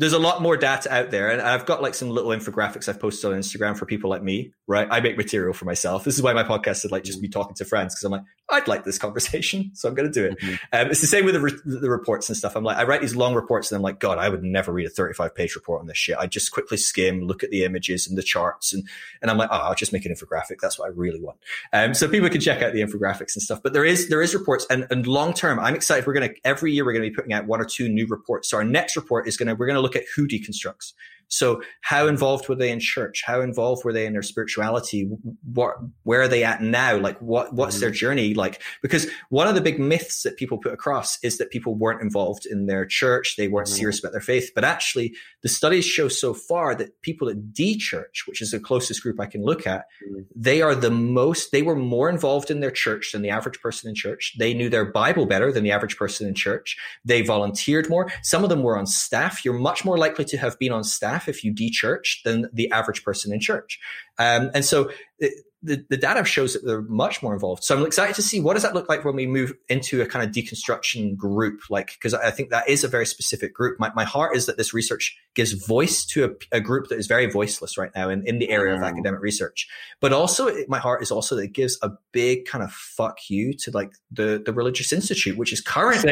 there's 0.00 0.14
a 0.14 0.18
lot 0.18 0.40
more 0.40 0.56
data 0.56 0.90
out 0.90 1.10
there, 1.10 1.30
and 1.30 1.42
I've 1.42 1.66
got 1.66 1.82
like 1.82 1.94
some 1.94 2.08
little 2.08 2.30
infographics 2.30 2.88
I've 2.88 2.98
posted 2.98 3.32
on 3.32 3.38
Instagram 3.38 3.76
for 3.76 3.84
people 3.84 4.08
like 4.08 4.22
me. 4.22 4.50
Right, 4.70 4.86
I 4.88 5.00
make 5.00 5.16
material 5.16 5.52
for 5.52 5.64
myself. 5.64 6.04
This 6.04 6.14
is 6.14 6.22
why 6.22 6.32
my 6.32 6.44
podcast 6.44 6.84
is 6.84 6.92
like 6.92 7.02
just 7.02 7.20
me 7.20 7.26
talking 7.26 7.56
to 7.56 7.64
friends 7.64 7.92
because 7.92 8.04
I'm 8.04 8.12
like, 8.12 8.22
I'd 8.48 8.68
like 8.68 8.84
this 8.84 8.98
conversation, 8.98 9.72
so 9.74 9.88
I'm 9.88 9.96
going 9.96 10.06
to 10.08 10.12
do 10.12 10.26
it. 10.26 10.38
Mhm. 10.38 10.58
Um, 10.72 10.90
it's 10.92 11.00
the 11.00 11.08
same 11.08 11.24
with 11.24 11.34
the, 11.34 11.40
re- 11.40 11.60
the 11.64 11.90
reports 11.90 12.28
and 12.28 12.36
stuff. 12.36 12.54
I'm 12.54 12.62
like, 12.62 12.76
I 12.76 12.84
write 12.84 13.00
these 13.00 13.16
long 13.16 13.34
reports, 13.34 13.72
and 13.72 13.76
I'm 13.76 13.82
like, 13.82 13.98
God, 13.98 14.18
I 14.18 14.28
would 14.28 14.44
never 14.44 14.70
read 14.70 14.86
a 14.86 14.88
35 14.88 15.34
page 15.34 15.56
report 15.56 15.80
on 15.80 15.88
this 15.88 15.98
shit. 15.98 16.16
I 16.16 16.28
just 16.28 16.52
quickly 16.52 16.76
skim, 16.76 17.22
look 17.22 17.42
at 17.42 17.50
the 17.50 17.64
images 17.64 18.06
and 18.06 18.16
the 18.16 18.22
charts, 18.22 18.72
and 18.72 18.88
and 19.20 19.28
I'm 19.28 19.38
like, 19.38 19.48
oh, 19.50 19.56
I'll 19.56 19.74
just 19.74 19.92
make 19.92 20.06
an 20.06 20.14
infographic. 20.14 20.58
That's 20.62 20.78
what 20.78 20.86
I 20.86 20.92
really 20.94 21.20
want. 21.20 21.38
Um, 21.72 21.92
so 21.92 22.06
people 22.06 22.28
can 22.28 22.40
check 22.40 22.62
out 22.62 22.72
the 22.72 22.80
infographics 22.80 23.34
and 23.34 23.42
stuff. 23.42 23.60
But 23.64 23.72
there 23.72 23.84
is 23.84 24.08
there 24.08 24.22
is 24.22 24.36
reports, 24.36 24.68
and 24.70 24.86
and 24.88 25.04
long 25.04 25.34
term, 25.34 25.58
I'm 25.58 25.74
excited. 25.74 26.06
We're 26.06 26.14
gonna 26.14 26.30
every 26.44 26.70
year 26.72 26.84
we're 26.84 26.92
gonna 26.92 27.08
be 27.08 27.14
putting 27.14 27.32
out 27.32 27.44
one 27.46 27.60
or 27.60 27.64
two 27.64 27.88
new 27.88 28.06
reports. 28.06 28.48
So 28.48 28.58
our 28.58 28.64
next 28.64 28.94
report 28.94 29.26
is 29.26 29.36
gonna 29.36 29.56
we're 29.56 29.66
gonna 29.66 29.80
look 29.80 29.96
at 29.96 30.04
who 30.14 30.28
deconstructs. 30.28 30.92
So 31.30 31.62
how 31.80 32.08
involved 32.08 32.48
were 32.48 32.56
they 32.56 32.70
in 32.70 32.80
church? 32.80 33.22
How 33.24 33.40
involved 33.40 33.84
were 33.84 33.92
they 33.92 34.04
in 34.04 34.12
their 34.12 34.22
spirituality? 34.22 35.08
What, 35.44 35.76
where 36.02 36.22
are 36.22 36.28
they 36.28 36.42
at 36.44 36.60
now? 36.60 36.96
Like 36.98 37.18
what, 37.20 37.54
what's 37.54 37.78
their 37.80 37.92
journey 37.92 38.34
like? 38.34 38.60
Because 38.82 39.06
one 39.30 39.46
of 39.46 39.54
the 39.54 39.60
big 39.60 39.78
myths 39.78 40.24
that 40.24 40.36
people 40.36 40.58
put 40.58 40.72
across 40.72 41.22
is 41.22 41.38
that 41.38 41.50
people 41.50 41.76
weren't 41.76 42.02
involved 42.02 42.46
in 42.46 42.66
their 42.66 42.84
church. 42.84 43.36
They 43.36 43.46
weren't 43.46 43.68
Mhm. 43.68 43.78
serious 43.78 44.00
about 44.00 44.12
their 44.12 44.20
faith. 44.20 44.50
But 44.54 44.64
actually 44.64 45.14
the 45.42 45.48
studies 45.48 45.86
show 45.86 46.08
so 46.08 46.34
far 46.34 46.74
that 46.74 47.00
people 47.02 47.28
at 47.28 47.52
de-church, 47.54 48.24
which 48.26 48.42
is 48.42 48.50
the 48.50 48.58
closest 48.58 49.02
group 49.02 49.20
I 49.20 49.26
can 49.26 49.44
look 49.44 49.66
at, 49.68 49.86
Mhm. 50.04 50.26
they 50.34 50.60
are 50.62 50.74
the 50.74 50.90
most, 50.90 51.52
they 51.52 51.62
were 51.62 51.76
more 51.76 52.10
involved 52.10 52.50
in 52.50 52.58
their 52.58 52.72
church 52.72 53.12
than 53.12 53.22
the 53.22 53.30
average 53.30 53.60
person 53.60 53.88
in 53.88 53.94
church. 53.94 54.34
They 54.36 54.52
knew 54.52 54.68
their 54.68 54.84
Bible 54.84 55.26
better 55.26 55.52
than 55.52 55.62
the 55.62 55.70
average 55.70 55.96
person 55.96 56.26
in 56.26 56.34
church. 56.34 56.76
They 57.04 57.22
volunteered 57.22 57.88
more. 57.88 58.10
Some 58.22 58.42
of 58.42 58.50
them 58.50 58.64
were 58.64 58.76
on 58.76 58.86
staff. 58.86 59.44
You're 59.44 59.54
much 59.54 59.84
more 59.84 59.96
likely 59.96 60.24
to 60.24 60.36
have 60.36 60.58
been 60.58 60.72
on 60.72 60.82
staff 60.82 61.19
if 61.28 61.44
you 61.44 61.52
de-church 61.52 62.22
than 62.24 62.48
the 62.52 62.70
average 62.70 63.04
person 63.04 63.32
in 63.32 63.40
church. 63.40 63.78
Um, 64.18 64.50
and 64.54 64.64
so 64.64 64.90
it, 65.18 65.44
the, 65.62 65.84
the 65.90 65.96
data 65.96 66.24
shows 66.24 66.54
that 66.54 66.64
they're 66.64 66.82
much 66.82 67.22
more 67.22 67.34
involved. 67.34 67.64
So 67.64 67.76
I'm 67.76 67.84
excited 67.84 68.14
to 68.16 68.22
see 68.22 68.40
what 68.40 68.54
does 68.54 68.62
that 68.62 68.74
look 68.74 68.88
like 68.88 69.04
when 69.04 69.14
we 69.14 69.26
move 69.26 69.52
into 69.68 70.00
a 70.00 70.06
kind 70.06 70.24
of 70.24 70.34
deconstruction 70.34 71.16
group, 71.16 71.60
like, 71.68 71.92
because 71.94 72.14
I 72.14 72.30
think 72.30 72.50
that 72.50 72.68
is 72.68 72.84
a 72.84 72.88
very 72.88 73.06
specific 73.06 73.54
group. 73.54 73.78
My, 73.78 73.92
my 73.94 74.04
heart 74.04 74.36
is 74.36 74.46
that 74.46 74.56
this 74.56 74.72
research 74.72 75.18
gives 75.34 75.52
voice 75.52 76.04
to 76.06 76.24
a, 76.24 76.56
a 76.56 76.60
group 76.60 76.88
that 76.88 76.98
is 76.98 77.06
very 77.06 77.30
voiceless 77.30 77.76
right 77.76 77.90
now 77.94 78.08
in, 78.08 78.26
in 78.26 78.38
the 78.38 78.50
area 78.50 78.74
of 78.74 78.82
academic 78.82 79.20
research. 79.20 79.68
But 80.00 80.12
also 80.12 80.46
it, 80.46 80.68
my 80.68 80.78
heart 80.78 81.02
is 81.02 81.10
also 81.10 81.36
that 81.36 81.42
it 81.42 81.52
gives 81.52 81.78
a 81.82 81.90
big 82.12 82.46
kind 82.46 82.64
of 82.64 82.72
fuck 82.72 83.28
you 83.28 83.52
to 83.54 83.70
like 83.70 83.92
the, 84.10 84.42
the 84.44 84.52
religious 84.52 84.92
institute, 84.92 85.36
which 85.36 85.52
is 85.52 85.60
currently 85.60 86.10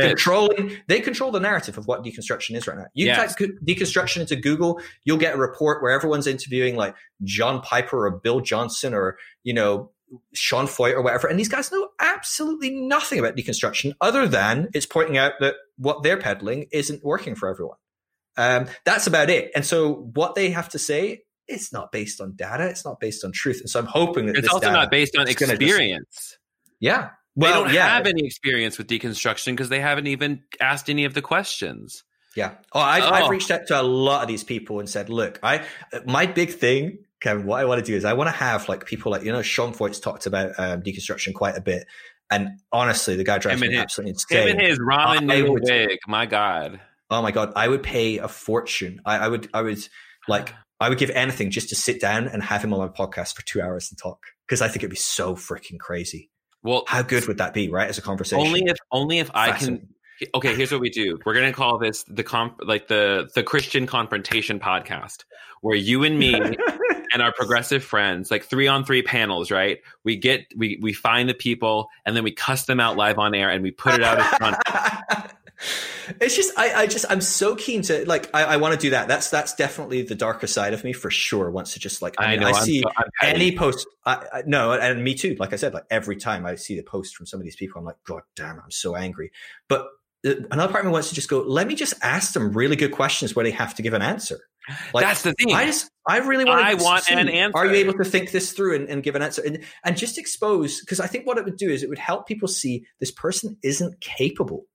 controlling 0.00 0.76
they 0.86 1.00
control 1.00 1.30
the 1.30 1.40
narrative 1.40 1.78
of 1.78 1.86
what 1.86 2.04
deconstruction 2.04 2.56
is 2.56 2.66
right 2.66 2.78
now 2.78 2.86
you 2.94 3.06
Yes. 3.06 3.34
type 3.34 3.50
deconstruction 3.64 4.20
into 4.20 4.36
google 4.36 4.80
you'll 5.04 5.16
get 5.16 5.34
a 5.34 5.38
report 5.38 5.82
where 5.82 5.92
everyone's 5.92 6.26
interviewing 6.26 6.76
like 6.76 6.94
john 7.24 7.60
piper 7.60 8.06
or 8.06 8.10
bill 8.18 8.40
johnson 8.40 8.94
or 8.94 9.16
you 9.42 9.52
know 9.54 9.90
sean 10.34 10.66
feucht 10.66 10.94
or 10.94 11.02
whatever 11.02 11.28
and 11.28 11.38
these 11.38 11.48
guys 11.48 11.70
know 11.70 11.88
absolutely 12.00 12.70
nothing 12.70 13.18
about 13.18 13.36
deconstruction 13.36 13.92
other 14.00 14.26
than 14.26 14.68
it's 14.74 14.86
pointing 14.86 15.16
out 15.16 15.32
that 15.40 15.54
what 15.76 16.02
they're 16.02 16.16
peddling 16.16 16.66
isn't 16.72 17.04
working 17.04 17.34
for 17.34 17.48
everyone 17.48 17.76
um, 18.36 18.66
that's 18.84 19.06
about 19.06 19.28
it 19.30 19.50
and 19.54 19.64
so 19.64 20.10
what 20.14 20.34
they 20.34 20.50
have 20.50 20.68
to 20.68 20.78
say 20.78 21.22
it's 21.46 21.72
not 21.72 21.92
based 21.92 22.20
on 22.20 22.32
data 22.34 22.66
it's 22.68 22.84
not 22.84 22.98
based 23.00 23.24
on 23.24 23.32
truth 23.32 23.60
and 23.60 23.68
so 23.70 23.78
i'm 23.78 23.86
hoping 23.86 24.26
that 24.26 24.36
It's 24.36 24.48
also 24.48 24.70
not 24.72 24.90
based 24.90 25.16
on 25.16 25.24
gonna 25.26 25.32
just- 25.34 25.50
experience. 25.62 26.38
yeah 26.80 27.10
they 27.36 27.46
don't 27.46 27.72
yeah 27.72 27.88
have 27.88 28.06
any 28.06 28.26
experience 28.26 28.76
with 28.78 28.88
deconstruction 28.88 29.52
because 29.52 29.68
they 29.68 29.80
haven't 29.80 30.08
even 30.08 30.42
asked 30.60 30.90
any 30.90 31.04
of 31.04 31.14
the 31.14 31.22
questions. 31.22 32.02
Yeah. 32.36 32.54
Oh, 32.72 32.80
I've, 32.80 33.04
Oh. 33.04 33.06
I've 33.10 33.30
reached 33.30 33.50
out 33.52 33.68
to 33.68 33.80
a 33.80 33.82
lot 33.82 34.22
of 34.22 34.28
these 34.28 34.42
people 34.44 34.78
and 34.80 34.88
said, 34.88 35.08
look, 35.08 35.38
I, 35.42 35.64
my 36.06 36.26
big 36.26 36.50
thing, 36.50 36.98
Kevin, 37.20 37.44
what 37.46 37.60
I 37.60 37.64
want 37.66 37.84
to 37.84 37.90
do 37.90 37.96
is 37.96 38.04
I 38.04 38.12
want 38.14 38.28
to 38.28 38.36
have 38.36 38.68
like 38.68 38.86
people 38.86 39.12
like, 39.12 39.22
you 39.24 39.32
know, 39.32 39.42
Sean 39.42 39.72
Feucht's 39.72 40.00
talked 40.00 40.26
about 40.26 40.52
um, 40.58 40.82
deconstruction 40.82 41.34
quite 41.34 41.56
a 41.56 41.60
bit. 41.60 41.86
And 42.30 42.60
honestly, 42.72 43.16
the 43.16 43.24
guy 43.24 43.38
drives 43.38 43.60
Him 43.60 43.68
me 43.68 43.74
his- 43.74 43.82
absolutely 43.82 44.10
Him 44.10 44.14
insane. 44.14 44.48
and 44.50 44.60
his 44.60 44.78
ramen 44.78 45.24
noodle 45.26 45.54
would- 45.54 45.62
wig. 45.64 45.98
My 46.06 46.26
God. 46.26 46.80
Oh 47.10 47.20
my 47.22 47.30
God. 47.32 47.52
I 47.56 47.68
would 47.68 47.82
pay 47.82 48.18
a 48.18 48.28
fortune. 48.28 49.00
I, 49.04 49.18
I 49.18 49.28
would, 49.28 49.48
I 49.52 49.62
would 49.62 49.78
like, 50.28 50.54
I 50.80 50.88
would 50.88 50.96
give 50.98 51.10
anything 51.10 51.50
just 51.50 51.68
to 51.70 51.74
sit 51.74 52.00
down 52.00 52.26
and 52.28 52.42
have 52.42 52.64
him 52.64 52.72
on 52.72 52.78
my 52.80 52.88
podcast 52.88 53.34
for 53.34 53.44
two 53.44 53.60
hours 53.60 53.90
and 53.90 53.98
talk 53.98 54.18
because 54.48 54.62
I 54.62 54.68
think 54.68 54.76
it'd 54.78 54.90
be 54.90 54.96
so 54.96 55.34
freaking 55.34 55.78
crazy. 55.78 56.30
Well, 56.62 56.84
How 56.86 57.02
good 57.02 57.26
would 57.26 57.38
that 57.38 57.52
be, 57.52 57.68
right? 57.68 57.88
As 57.88 57.98
a 57.98 58.02
conversation. 58.02 58.46
only 58.46 58.62
if 58.64 58.76
only 58.90 59.18
if 59.18 59.30
I 59.34 59.52
can. 59.52 59.88
Okay, 60.34 60.54
here's 60.54 60.72
what 60.72 60.80
we 60.80 60.90
do. 60.90 61.18
We're 61.24 61.34
gonna 61.34 61.52
call 61.52 61.78
this 61.78 62.04
the 62.04 62.22
comp, 62.22 62.60
like 62.62 62.88
the 62.88 63.30
the 63.34 63.42
Christian 63.42 63.86
confrontation 63.86 64.60
podcast, 64.60 65.24
where 65.60 65.76
you 65.76 66.04
and 66.04 66.18
me 66.18 66.34
and 67.12 67.22
our 67.22 67.32
progressive 67.32 67.82
friends, 67.82 68.30
like 68.30 68.44
three 68.44 68.68
on 68.68 68.84
three 68.84 69.02
panels, 69.02 69.50
right? 69.50 69.78
We 70.04 70.16
get 70.16 70.46
we 70.56 70.78
we 70.80 70.92
find 70.92 71.28
the 71.28 71.34
people 71.34 71.88
and 72.04 72.16
then 72.16 72.24
we 72.24 72.32
cuss 72.32 72.66
them 72.66 72.80
out 72.80 72.96
live 72.96 73.18
on 73.18 73.34
air 73.34 73.50
and 73.50 73.62
we 73.62 73.70
put 73.70 73.94
it 73.94 74.02
out 74.02 74.18
as 74.18 74.26
front. 74.36 74.56
it's 76.20 76.36
just 76.36 76.58
I, 76.58 76.82
I 76.82 76.86
just 76.86 77.04
I'm 77.08 77.20
so 77.20 77.54
keen 77.56 77.82
to 77.82 78.06
like 78.06 78.30
I, 78.34 78.44
I 78.44 78.56
want 78.56 78.74
to 78.74 78.80
do 78.80 78.90
that. 78.90 79.08
That's 79.08 79.30
that's 79.30 79.54
definitely 79.54 80.02
the 80.02 80.14
darker 80.14 80.46
side 80.46 80.72
of 80.72 80.84
me 80.84 80.92
for 80.92 81.10
sure. 81.10 81.50
Wants 81.50 81.74
to 81.74 81.80
just 81.80 82.02
like 82.02 82.14
I, 82.18 82.24
I 82.24 82.30
mean, 82.32 82.40
know. 82.40 82.48
I 82.48 82.52
see 82.52 82.82
so- 82.82 82.90
any 83.22 83.56
post. 83.56 83.86
I, 84.04 84.26
I, 84.32 84.42
no, 84.46 84.72
and 84.72 85.02
me 85.02 85.14
too. 85.14 85.36
Like 85.38 85.52
I 85.52 85.56
said, 85.56 85.74
like 85.74 85.84
every 85.90 86.16
time 86.16 86.46
I 86.46 86.54
see 86.54 86.76
the 86.76 86.82
post 86.82 87.16
from 87.16 87.26
some 87.26 87.40
of 87.40 87.44
these 87.44 87.56
people, 87.56 87.78
I'm 87.78 87.84
like, 87.84 88.02
God 88.04 88.22
damn, 88.34 88.60
I'm 88.60 88.70
so 88.70 88.96
angry. 88.96 89.32
But 89.68 89.88
another 90.24 90.70
part 90.72 90.84
of 90.84 90.86
me 90.86 90.92
wants 90.92 91.08
to 91.08 91.14
just 91.14 91.28
go. 91.28 91.40
Let 91.40 91.66
me 91.66 91.74
just 91.74 91.94
ask 92.02 92.32
them 92.34 92.52
really 92.52 92.76
good 92.76 92.92
questions 92.92 93.34
where 93.34 93.44
they 93.44 93.50
have 93.52 93.74
to 93.76 93.82
give 93.82 93.94
an 93.94 94.02
answer. 94.02 94.38
Like, 94.94 95.04
That's 95.04 95.22
the 95.22 95.32
thing. 95.34 95.52
I 95.54 95.64
just, 95.64 95.90
I 96.06 96.18
really 96.18 96.44
want. 96.44 96.64
I 96.64 96.74
to 96.74 96.82
want 96.84 97.04
see, 97.04 97.14
an 97.14 97.28
answer. 97.28 97.56
Are 97.56 97.66
you 97.66 97.72
able 97.74 97.94
to 97.94 98.04
think 98.04 98.30
this 98.30 98.52
through 98.52 98.76
and, 98.76 98.88
and 98.88 99.02
give 99.02 99.14
an 99.16 99.22
answer 99.22 99.42
and 99.44 99.64
and 99.84 99.96
just 99.96 100.18
expose? 100.18 100.80
Because 100.80 101.00
I 101.00 101.06
think 101.06 101.26
what 101.26 101.38
it 101.38 101.44
would 101.44 101.56
do 101.56 101.68
is 101.70 101.82
it 101.82 101.88
would 101.88 101.98
help 101.98 102.26
people 102.28 102.46
see 102.48 102.84
this 103.00 103.10
person 103.10 103.56
isn't 103.62 104.00
capable. 104.00 104.66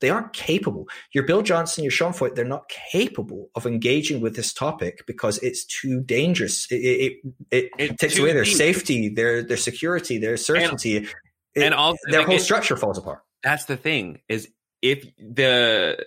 They 0.00 0.08
aren't 0.08 0.32
capable. 0.32 0.88
Your 1.12 1.24
Bill 1.24 1.42
Johnson, 1.42 1.84
your 1.84 1.90
Sean 1.90 2.12
Feucht, 2.14 2.34
they're 2.34 2.46
not 2.46 2.70
capable 2.90 3.50
of 3.54 3.66
engaging 3.66 4.22
with 4.22 4.34
this 4.34 4.54
topic 4.54 5.04
because 5.06 5.36
it's 5.38 5.66
too 5.66 6.00
dangerous. 6.00 6.66
It 6.70 6.76
it, 6.76 7.12
it, 7.50 7.70
It's 7.78 7.96
takes 8.00 8.18
away 8.18 8.32
their 8.32 8.44
deep. 8.44 8.56
safety, 8.56 9.10
their 9.10 9.42
their 9.42 9.58
security, 9.58 10.16
their 10.18 10.38
certainty. 10.38 10.96
It- 10.96 11.14
and 11.56 11.74
all 11.74 11.96
their 12.10 12.22
whole 12.24 12.36
it- 12.36 12.40
structure 12.40 12.76
falls 12.76 12.96
apart. 12.96 13.20
that's 13.42 13.66
the 13.66 13.76
thing 13.76 14.20
is 14.28 14.48
if 14.82 15.04
the 15.18 16.04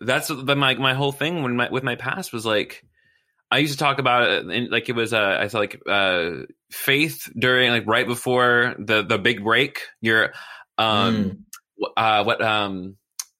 that's 0.00 0.28
the 0.28 0.56
my 0.56 0.74
my 0.74 0.94
whole 0.94 1.12
thing 1.12 1.42
when 1.42 1.56
my 1.56 1.68
with 1.70 1.82
my 1.84 1.94
past 1.96 2.32
was 2.32 2.44
like 2.44 2.84
I 3.50 3.58
used 3.58 3.72
to 3.74 3.78
talk 3.78 3.98
about 3.98 4.28
it 4.28 4.44
and 4.44 4.70
like 4.70 4.88
it 4.88 4.94
was 4.96 5.12
uh 5.12 5.38
I 5.40 5.46
said 5.48 5.58
like 5.58 5.80
uh 5.88 6.30
faith 6.70 7.30
during 7.38 7.70
like 7.70 7.86
right 7.86 8.06
before 8.06 8.74
the 8.78 9.02
the 9.02 9.18
big 9.18 9.42
break 9.44 9.80
your 10.00 10.32
um 10.78 11.46
Mm. 11.78 11.90
uh 11.96 12.24
what 12.24 12.42
um 12.42 12.96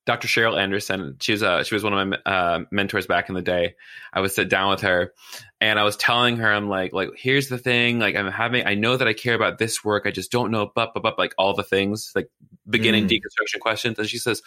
Dr. 0.07 0.29
Cheryl 0.29 0.59
Anderson 0.59 1.17
she 1.21 1.33
was 1.33 1.43
uh 1.43 1.63
she 1.65 1.75
was 1.75 1.83
one 1.85 1.93
of 1.93 2.09
my 2.09 2.17
uh 2.33 2.61
mentors 2.71 3.07
back 3.07 3.29
in 3.29 3.35
the 3.35 3.43
day 3.43 3.75
I 4.13 4.21
would 4.21 4.31
sit 4.31 4.49
down 4.49 4.71
with 4.71 4.81
her 4.83 5.13
and 5.61 5.79
I 5.79 5.83
was 5.83 5.97
telling 5.97 6.37
her 6.37 6.51
I'm 6.51 6.69
like 6.69 6.93
like 6.93 7.11
here's 7.17 7.49
the 7.49 7.59
thing 7.59 7.99
like 7.99 8.15
I'm 8.17 8.31
having 8.31 8.65
I 8.67 8.75
know 8.75 8.97
that 8.97 9.09
I 9.09 9.13
care 9.13 9.35
about 9.35 9.59
this 9.59 9.85
work 9.85 10.05
I 10.07 10.13
just 10.13 10.31
don't 10.31 10.51
know 10.53 10.71
but 10.75 10.93
but 10.95 11.19
like 11.19 11.35
all 11.37 11.55
the 11.55 11.65
things 11.65 12.13
like 12.15 12.31
beginning 12.69 13.07
Mm. 13.07 13.11
deconstruction 13.11 13.61
questions 13.61 13.99
and 13.99 14.09
she 14.09 14.19
says 14.19 14.43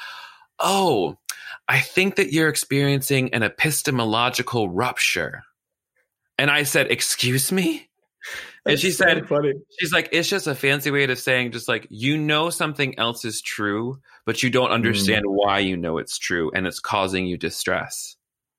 oh 0.60 1.18
I 1.68 1.80
think 1.80 2.16
that 2.16 2.34
you're 2.34 2.50
experiencing 2.50 3.34
an 3.34 3.44
epistemological 3.44 4.70
rupture 4.70 5.44
and 6.38 6.50
I 6.50 6.64
said 6.64 6.90
excuse 6.90 7.52
me 7.52 7.90
and 8.72 8.80
she 8.80 8.92
so 8.92 9.06
said 9.06 9.28
funny. 9.28 9.54
she's 9.80 9.92
like 9.92 10.10
it's 10.12 10.28
just 10.30 10.48
a 10.48 10.56
fancy 10.56 10.92
way 10.92 11.04
of 11.04 11.20
saying 11.20 11.52
just 11.52 11.68
like 11.68 11.88
you 11.90 12.18
know 12.18 12.50
something 12.50 12.98
else 13.00 13.26
is 13.26 13.42
true 13.42 14.00
but 14.26 14.42
you 14.44 14.50
don't 14.50 14.72
understand 14.72 15.24
why 15.26 15.60
you 15.60 15.76
know 15.78 15.98
it's 15.98 16.18
true 16.18 16.52
and 16.54 16.66
it's 16.68 16.80
causing 16.80 17.26
you 17.26 17.38
distress 17.38 18.16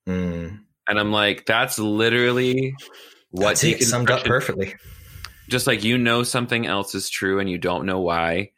Mm. 0.07 0.61
And 0.87 0.99
I'm 0.99 1.11
like, 1.11 1.45
that's 1.45 1.77
literally 1.77 2.73
what 3.29 3.49
That's 3.49 3.63
it, 3.63 3.83
summed 3.83 4.09
up 4.09 4.23
perfectly. 4.25 4.73
just 5.47 5.67
like 5.67 5.83
you 5.83 5.97
know 5.99 6.23
something 6.23 6.65
else 6.65 6.95
is 6.95 7.07
true 7.09 7.39
and 7.39 7.47
you 7.49 7.59
don't 7.59 7.85
know 7.85 7.99
why 8.01 8.51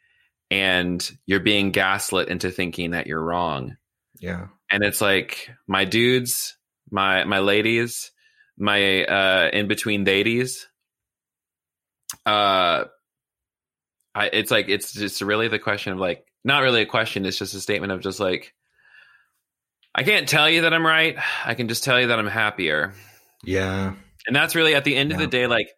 and 0.50 1.06
you're 1.26 1.40
being 1.40 1.70
gaslit 1.70 2.28
into 2.28 2.50
thinking 2.50 2.92
that 2.92 3.06
you're 3.06 3.22
wrong 3.22 3.76
Yeah. 4.20 4.46
and 4.70 4.82
it's 4.82 5.00
like 5.02 5.50
my 5.68 5.84
dudes 5.84 6.56
my 6.90 7.24
my 7.24 7.40
ladies 7.40 8.10
my 8.56 9.04
uh 9.04 9.50
in 9.52 9.68
between 9.68 10.04
ladies 10.04 10.66
uh 12.26 12.84
I, 14.14 14.26
it's 14.32 14.50
like 14.50 14.68
it's 14.68 14.92
just 14.92 15.20
really 15.20 15.48
the 15.48 15.58
question 15.58 15.92
of 15.92 15.98
like 15.98 16.24
not 16.44 16.62
really 16.62 16.82
a 16.82 16.86
question 16.86 17.26
it's 17.26 17.38
just 17.38 17.54
a 17.54 17.60
statement 17.60 17.92
of 17.92 18.00
just 18.00 18.20
like 18.20 18.54
i 19.94 20.02
can't 20.02 20.28
tell 20.28 20.48
you 20.48 20.62
that 20.62 20.72
i'm 20.74 20.86
right 20.86 21.16
i 21.44 21.54
can 21.54 21.68
just 21.68 21.84
tell 21.84 22.00
you 22.00 22.08
that 22.08 22.18
i'm 22.18 22.26
happier. 22.26 22.94
Yeah. 23.42 23.94
and 24.26 24.36
that's 24.36 24.54
really 24.54 24.74
at 24.74 24.84
the 24.84 24.96
end 24.96 25.12
of 25.12 25.18
the 25.18 25.26
day 25.26 25.46
like 25.46 25.68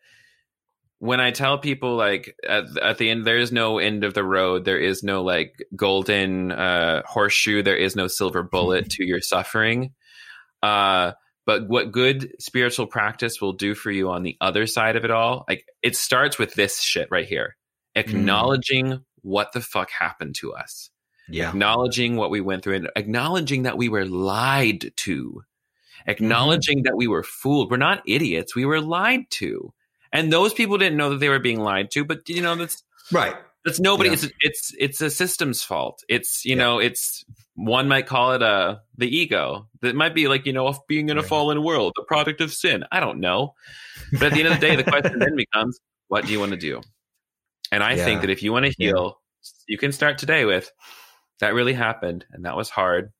when 0.98 1.20
i 1.20 1.30
tell 1.30 1.58
people 1.58 1.96
like 1.96 2.34
at, 2.48 2.64
at 2.80 2.98
the 2.98 3.10
end 3.10 3.26
there 3.26 3.38
is 3.38 3.52
no 3.52 3.78
end 3.78 4.04
of 4.04 4.14
the 4.14 4.24
road 4.24 4.64
there 4.64 4.78
is 4.78 5.02
no 5.02 5.22
like 5.22 5.54
golden 5.74 6.52
uh 6.52 7.02
horseshoe 7.06 7.62
there 7.62 7.76
is 7.76 7.96
no 7.96 8.06
silver 8.06 8.42
bullet 8.42 8.90
to 8.90 9.04
your 9.04 9.20
suffering. 9.20 9.92
Uh 10.62 11.12
but 11.46 11.68
what 11.68 11.92
good 11.92 12.34
spiritual 12.40 12.86
practice 12.86 13.40
will 13.40 13.52
do 13.52 13.74
for 13.74 13.90
you 13.90 14.10
on 14.10 14.24
the 14.24 14.36
other 14.40 14.66
side 14.66 14.96
of 14.96 15.04
it 15.04 15.10
all 15.10 15.44
like 15.48 15.64
it 15.82 15.96
starts 15.96 16.38
with 16.38 16.54
this 16.54 16.82
shit 16.82 17.08
right 17.10 17.26
here. 17.26 17.56
Mm. 17.96 18.00
Acknowledging 18.00 19.04
what 19.22 19.52
the 19.52 19.60
fuck 19.60 19.90
happened 19.90 20.34
to 20.40 20.52
us. 20.52 20.90
Yeah. 21.28 21.48
acknowledging 21.48 22.14
what 22.14 22.30
we 22.30 22.40
went 22.40 22.62
through 22.62 22.76
and 22.76 22.90
acknowledging 22.94 23.64
that 23.64 23.76
we 23.76 23.88
were 23.88 24.04
lied 24.04 24.92
to. 24.96 25.42
Acknowledging 26.06 26.78
mm-hmm. 26.78 26.84
that 26.84 26.96
we 26.96 27.08
were 27.08 27.24
fooled. 27.24 27.68
We're 27.70 27.78
not 27.78 28.02
idiots. 28.06 28.54
We 28.54 28.64
were 28.64 28.80
lied 28.80 29.28
to. 29.30 29.72
And 30.12 30.32
those 30.32 30.54
people 30.54 30.78
didn't 30.78 30.98
know 30.98 31.10
that 31.10 31.18
they 31.18 31.28
were 31.28 31.40
being 31.40 31.60
lied 31.60 31.90
to 31.92 32.04
but 32.04 32.28
you 32.28 32.42
know 32.42 32.54
that's 32.54 32.82
Right. 33.12 33.34
that's 33.64 33.80
nobody. 33.80 34.10
Yeah. 34.10 34.14
it's 34.14 34.28
it's 34.40 34.72
it's 34.78 35.00
a 35.00 35.10
system's 35.10 35.62
fault. 35.62 36.02
It's 36.08 36.44
you 36.44 36.56
Yeah. 36.56 36.62
know 36.62 36.78
it's 36.78 37.24
one 37.56 37.88
might 37.88 38.06
call 38.06 38.32
it 38.32 38.42
a 38.42 38.80
the 38.98 39.08
ego 39.08 39.66
that 39.80 39.96
might 39.96 40.14
be 40.14 40.28
like 40.28 40.44
you 40.46 40.52
know 40.52 40.66
of 40.66 40.78
being 40.86 41.08
in 41.08 41.16
a 41.16 41.20
Right. 41.22 41.28
fallen 41.28 41.62
world 41.64 41.92
the 41.96 42.04
product 42.04 42.40
of 42.42 42.52
sin 42.52 42.84
i 42.92 43.00
don't 43.00 43.18
know 43.18 43.54
but 44.12 44.24
at 44.24 44.32
the 44.34 44.40
end 44.40 44.48
of 44.48 44.60
the 44.60 44.66
day 44.66 44.76
the 44.76 44.84
question 44.92 45.18
then 45.18 45.34
becomes 45.36 45.78
what 46.08 46.26
do 46.26 46.32
you 46.32 46.38
want 46.38 46.52
to 46.52 46.58
do 46.58 46.82
and 47.72 47.82
i 47.82 47.96
think 47.96 48.20
that 48.20 48.30
if 48.30 48.42
you 48.42 48.52
want 48.52 48.66
to 48.66 48.74
Yeah. 48.78 48.88
heal 48.92 49.20
you 49.66 49.78
can 49.78 49.90
start 49.92 50.18
today 50.18 50.44
with 50.44 50.70
that 51.40 51.54
really 51.54 51.72
happened 51.72 52.24
and 52.30 52.44
that 52.44 52.56
was 52.56 52.68
hard 52.70 53.10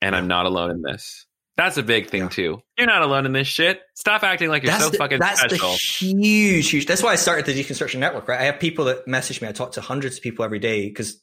and 0.00 0.16
i'm 0.16 0.26
not 0.26 0.46
alone 0.46 0.70
in 0.70 0.80
this 0.82 1.26
that's 1.58 1.76
a 1.76 1.82
big 1.82 2.08
thing 2.08 2.22
Yeah. 2.22 2.28
too 2.28 2.62
you're 2.78 2.86
not 2.86 3.02
alone 3.02 3.26
in 3.26 3.32
this 3.32 3.46
shit 3.46 3.80
stop 3.94 4.22
acting 4.22 4.48
like 4.48 4.62
you're 4.62 4.72
that's 4.72 4.84
so 4.84 4.90
the, 4.90 4.96
fucking 4.98 5.18
that's 5.18 5.40
special 5.40 5.72
the 5.72 5.76
huge, 5.76 6.70
huge. 6.70 6.86
That's 6.86 7.02
why 7.02 7.12
I 7.12 7.16
started 7.16 7.46
the 7.46 7.52
deconstruction 7.58 7.98
network. 7.98 8.28
Right, 8.28 8.40
I 8.40 8.44
have 8.44 8.58
people 8.60 8.84
that 8.86 9.06
message 9.08 9.40
me. 9.40 9.48
I 9.48 9.52
talk 9.52 9.72
to 9.72 9.80
hundreds 9.80 10.16
of 10.18 10.22
people 10.22 10.44
every 10.44 10.58
day 10.58 10.86
because 10.88 11.18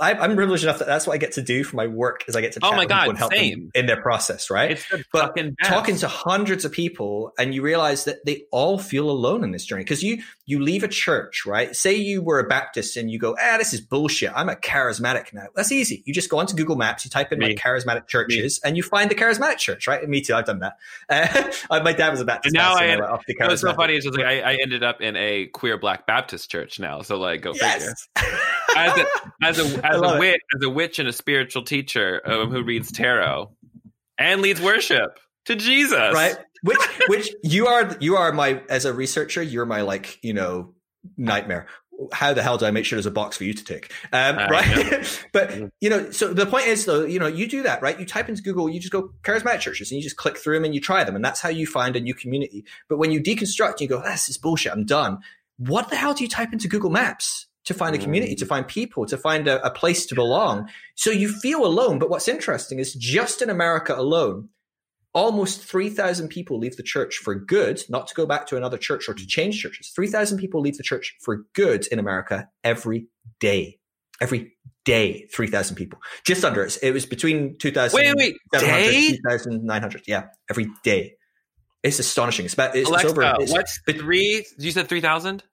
I'm 0.00 0.34
privileged 0.36 0.64
enough 0.64 0.78
that 0.78 0.86
that's 0.86 1.06
what 1.06 1.14
I 1.14 1.18
get 1.18 1.32
to 1.32 1.42
do 1.42 1.64
for 1.64 1.76
my 1.76 1.86
work. 1.86 2.24
Is 2.28 2.36
I 2.36 2.40
get 2.40 2.52
to 2.52 2.60
Oh 2.62 2.72
my 2.72 2.84
people 2.84 2.96
God, 2.96 3.08
and 3.08 3.18
help 3.18 3.32
same. 3.34 3.50
them 3.50 3.70
in 3.74 3.86
their 3.86 4.00
process. 4.00 4.50
Right, 4.50 4.72
it's 4.72 4.88
the 4.88 5.04
But 5.12 5.36
talking 5.64 5.96
to 5.98 6.08
hundreds 6.08 6.64
of 6.64 6.72
people 6.72 7.32
and 7.38 7.54
you 7.54 7.62
realize 7.62 8.04
that 8.04 8.24
they 8.24 8.44
all 8.50 8.78
feel 8.78 9.10
alone 9.10 9.44
in 9.44 9.50
this 9.50 9.64
journey 9.64 9.84
because 9.84 10.02
you 10.02 10.22
you 10.46 10.60
leave 10.60 10.82
a 10.82 10.88
church 10.88 11.44
right 11.46 11.74
say 11.74 11.94
you 11.94 12.22
were 12.22 12.38
a 12.38 12.46
baptist 12.46 12.96
and 12.96 13.10
you 13.10 13.18
go 13.18 13.36
ah 13.40 13.56
this 13.58 13.72
is 13.72 13.80
bullshit 13.80 14.30
i'm 14.34 14.48
a 14.48 14.54
charismatic 14.56 15.32
now 15.32 15.46
that's 15.54 15.72
easy 15.72 16.02
you 16.06 16.12
just 16.12 16.28
go 16.28 16.38
onto 16.38 16.54
google 16.54 16.76
maps 16.76 17.04
you 17.04 17.10
type 17.10 17.32
in 17.32 17.38
Me. 17.38 17.48
like 17.48 17.56
charismatic 17.56 18.06
churches 18.06 18.60
and 18.64 18.76
you 18.76 18.82
find 18.82 19.10
the 19.10 19.14
charismatic 19.14 19.56
church 19.58 19.86
right 19.86 20.06
me 20.08 20.20
too 20.20 20.34
i've 20.34 20.44
done 20.44 20.60
that 20.60 20.76
uh, 21.70 21.80
my 21.82 21.92
dad 21.92 22.10
was 22.10 22.20
a 22.20 22.24
baptist 22.24 22.54
And 22.54 22.62
now 22.62 22.74
I 22.74 22.86
went 22.88 23.00
up 23.00 23.22
What's 23.38 23.62
so 23.62 23.74
funny 23.74 23.96
is 23.96 24.06
like 24.06 24.24
I, 24.24 24.40
I 24.40 24.58
ended 24.60 24.82
up 24.82 25.00
in 25.00 25.16
a 25.16 25.46
queer 25.46 25.78
black 25.78 26.06
Baptist 26.06 26.50
church 26.50 26.78
now. 26.78 27.02
So 27.02 27.18
like 27.18 27.42
go 27.42 27.52
figure. 27.52 27.94
As 28.76 28.98
a 28.98 29.06
as 29.42 29.58
a 29.58 29.86
as 29.86 30.00
a 30.00 30.14
it. 30.14 30.18
witch 30.18 30.40
as 30.54 30.62
a 30.62 30.70
witch 30.70 30.98
and 30.98 31.08
a 31.08 31.12
spiritual 31.12 31.62
teacher 31.62 32.20
um, 32.24 32.50
who 32.50 32.62
reads 32.62 32.90
tarot 32.92 33.50
and 34.18 34.40
leads 34.42 34.60
worship 34.60 35.18
to 35.46 35.56
Jesus. 35.56 36.14
right? 36.14 36.36
Which 36.62 36.78
which 37.08 37.34
you 37.42 37.66
are 37.66 37.96
you 38.00 38.16
are 38.16 38.32
my 38.32 38.62
as 38.68 38.84
a 38.84 38.92
researcher 38.92 39.42
you're 39.42 39.66
my 39.66 39.82
like 39.82 40.18
you 40.22 40.32
know 40.32 40.74
nightmare. 41.16 41.66
How 42.12 42.32
the 42.32 42.42
hell 42.42 42.58
do 42.58 42.66
i 42.66 42.72
make 42.72 42.84
sure 42.84 42.96
there's 42.96 43.06
a 43.06 43.10
box 43.10 43.36
for 43.36 43.44
you 43.44 43.54
to 43.54 43.64
tick? 43.64 43.92
Um, 44.12 44.36
I 44.38 44.48
right? 44.48 45.26
but 45.32 45.54
you 45.80 45.90
know 45.90 46.10
so 46.10 46.32
the 46.32 46.46
point 46.46 46.66
is 46.66 46.86
though 46.86 47.04
you 47.04 47.18
know 47.18 47.26
you 47.26 47.46
do 47.46 47.62
that 47.62 47.82
right? 47.82 47.98
You 47.98 48.06
type 48.06 48.28
into 48.28 48.42
google 48.42 48.68
you 48.68 48.80
just 48.80 48.92
go 48.92 49.10
charismatic 49.22 49.60
churches 49.60 49.90
and 49.90 49.98
you 49.98 50.02
just 50.02 50.16
click 50.16 50.38
through 50.38 50.54
them 50.56 50.64
and 50.64 50.74
you 50.74 50.80
try 50.80 51.04
them 51.04 51.14
and 51.14 51.24
that's 51.24 51.40
how 51.40 51.50
you 51.50 51.66
find 51.66 51.94
a 51.94 52.00
new 52.00 52.14
community. 52.14 52.64
But 52.88 52.98
when 52.98 53.12
you 53.12 53.20
deconstruct 53.20 53.80
you 53.80 53.88
go 53.88 54.02
this 54.02 54.28
is 54.28 54.38
bullshit 54.38 54.72
i'm 54.72 54.84
done. 54.84 55.18
What 55.58 55.88
the 55.90 55.96
hell 55.96 56.14
do 56.14 56.24
you 56.24 56.28
type 56.28 56.52
into 56.52 56.66
google 56.66 56.90
maps 56.90 57.46
to 57.64 57.74
find 57.74 57.94
a 57.94 57.98
community 57.98 58.34
to 58.34 58.44
mm. 58.44 58.48
find 58.48 58.68
people 58.68 59.06
to 59.06 59.16
find 59.16 59.48
a, 59.48 59.64
a 59.64 59.70
place 59.70 60.06
to 60.06 60.14
belong 60.14 60.68
so 60.94 61.10
you 61.10 61.28
feel 61.28 61.64
alone 61.64 61.98
but 61.98 62.10
what's 62.10 62.28
interesting 62.28 62.78
is 62.78 62.94
just 62.94 63.42
in 63.42 63.50
america 63.50 63.94
alone 63.94 64.48
almost 65.14 65.62
3,000 65.62 66.28
people 66.28 66.58
leave 66.58 66.76
the 66.76 66.82
church 66.82 67.16
for 67.22 67.34
good, 67.34 67.82
not 67.88 68.08
to 68.08 68.14
go 68.14 68.26
back 68.26 68.46
to 68.48 68.56
another 68.56 68.76
church 68.76 69.08
or 69.08 69.14
to 69.14 69.26
change 69.26 69.60
churches. 69.60 69.92
3,000 69.94 70.38
people 70.38 70.60
leave 70.60 70.76
the 70.76 70.82
church 70.82 71.16
for 71.20 71.44
good 71.54 71.86
in 71.86 71.98
America 71.98 72.48
every 72.64 73.06
day. 73.38 73.78
Every 74.20 74.56
day, 74.84 75.26
3,000 75.32 75.76
people. 75.76 76.00
Just 76.24 76.44
under 76.44 76.62
it. 76.64 76.78
It 76.82 76.92
was 76.92 77.06
between 77.06 77.56
2,000 77.58 77.96
Wait, 77.96 78.14
wait, 78.16 78.36
day? 78.52 79.10
2,900. 79.10 80.02
Yeah, 80.06 80.26
every 80.50 80.68
day. 80.82 81.14
It's 81.82 81.98
astonishing. 81.98 82.44
It's 82.44 82.54
about, 82.54 82.76
it's, 82.76 82.88
Alexa, 82.88 83.08
it's 83.08 83.18
over. 83.18 83.34
It's, 83.40 83.52
what's 83.52 83.80
three? 83.86 84.44
You 84.58 84.70
said 84.70 84.88
three 84.88 85.02
thousand. 85.02 85.44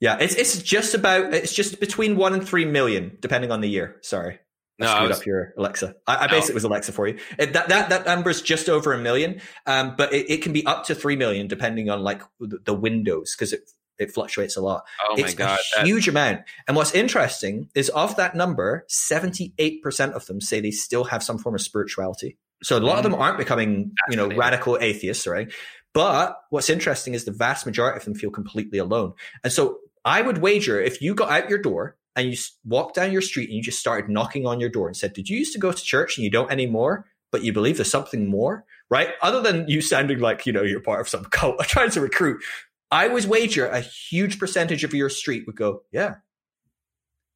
Yeah, 0.00 0.18
it's, 0.20 0.34
it's 0.34 0.62
just 0.62 0.94
about, 0.94 1.32
it's 1.34 1.52
just 1.52 1.80
between 1.80 2.16
one 2.16 2.32
and 2.34 2.46
three 2.46 2.64
million, 2.64 3.16
depending 3.20 3.50
on 3.50 3.60
the 3.60 3.68
year. 3.68 3.96
Sorry. 4.02 4.38
I 4.78 4.84
No, 4.84 4.86
I 4.90 4.94
screwed 4.96 5.08
was- 5.08 5.18
up 5.20 5.26
your 5.26 5.54
Alexa. 5.56 5.94
I, 6.06 6.16
I 6.16 6.26
basically 6.26 6.54
was 6.54 6.64
Alexa 6.64 6.92
for 6.92 7.08
you. 7.08 7.18
It, 7.38 7.54
that 7.54 7.68
that 7.70 7.88
that 7.88 8.04
number's 8.06 8.42
just 8.42 8.68
over 8.68 8.92
a 8.92 8.98
million, 8.98 9.40
um, 9.66 9.94
but 9.96 10.12
it, 10.12 10.30
it 10.30 10.42
can 10.42 10.52
be 10.52 10.66
up 10.66 10.84
to 10.86 10.94
three 10.94 11.16
million 11.16 11.48
depending 11.48 11.88
on 11.88 12.02
like 12.02 12.22
the, 12.40 12.58
the 12.64 12.74
windows 12.74 13.34
because 13.34 13.54
it 13.54 13.70
it 13.98 14.12
fluctuates 14.12 14.54
a 14.56 14.60
lot. 14.60 14.84
Oh 15.08 15.16
my 15.16 15.24
it's 15.24 15.32
god! 15.34 15.58
a 15.58 15.78
that- 15.78 15.86
huge 15.86 16.08
amount. 16.08 16.42
And 16.68 16.76
what's 16.76 16.94
interesting 16.94 17.70
is 17.74 17.88
of 17.88 18.16
that 18.16 18.34
number, 18.34 18.84
seventy 18.88 19.54
eight 19.56 19.82
percent 19.82 20.12
of 20.12 20.26
them 20.26 20.42
say 20.42 20.60
they 20.60 20.72
still 20.72 21.04
have 21.04 21.22
some 21.22 21.38
form 21.38 21.54
of 21.54 21.62
spirituality. 21.62 22.36
So 22.62 22.76
a 22.76 22.80
lot 22.80 22.98
of 22.98 23.02
them 23.02 23.14
aren't 23.14 23.38
becoming 23.38 23.92
you 24.10 24.16
know 24.18 24.28
radical 24.28 24.76
atheists, 24.78 25.26
right? 25.26 25.50
But 25.94 26.36
what's 26.50 26.68
interesting 26.68 27.14
is 27.14 27.24
the 27.24 27.32
vast 27.32 27.64
majority 27.64 27.96
of 27.96 28.04
them 28.04 28.14
feel 28.14 28.28
completely 28.30 28.78
alone. 28.78 29.14
And 29.42 29.50
so 29.50 29.78
I 30.06 30.22
would 30.22 30.38
wager 30.38 30.80
if 30.80 31.02
you 31.02 31.14
got 31.14 31.30
out 31.30 31.50
your 31.50 31.58
door 31.58 31.96
and 32.14 32.30
you 32.30 32.36
walked 32.64 32.94
down 32.94 33.12
your 33.12 33.20
street 33.20 33.48
and 33.50 33.56
you 33.56 33.62
just 33.62 33.80
started 33.80 34.08
knocking 34.08 34.46
on 34.46 34.60
your 34.60 34.70
door 34.70 34.86
and 34.86 34.96
said, 34.96 35.12
Did 35.12 35.28
you 35.28 35.36
used 35.36 35.52
to 35.52 35.58
go 35.58 35.72
to 35.72 35.82
church 35.82 36.16
and 36.16 36.24
you 36.24 36.30
don't 36.30 36.50
anymore, 36.50 37.06
but 37.32 37.42
you 37.42 37.52
believe 37.52 37.76
there's 37.76 37.90
something 37.90 38.26
more? 38.30 38.64
Right? 38.88 39.10
Other 39.20 39.42
than 39.42 39.68
you 39.68 39.82
sounding 39.82 40.20
like, 40.20 40.46
you 40.46 40.52
know, 40.52 40.62
you're 40.62 40.80
part 40.80 41.00
of 41.00 41.08
some 41.08 41.24
cult 41.24 41.58
trying 41.64 41.90
to 41.90 42.00
recruit, 42.00 42.42
I 42.90 43.08
would 43.08 43.24
wager 43.26 43.66
a 43.66 43.80
huge 43.80 44.38
percentage 44.38 44.84
of 44.84 44.94
your 44.94 45.10
street 45.10 45.44
would 45.46 45.56
go, 45.56 45.82
Yeah. 45.92 46.14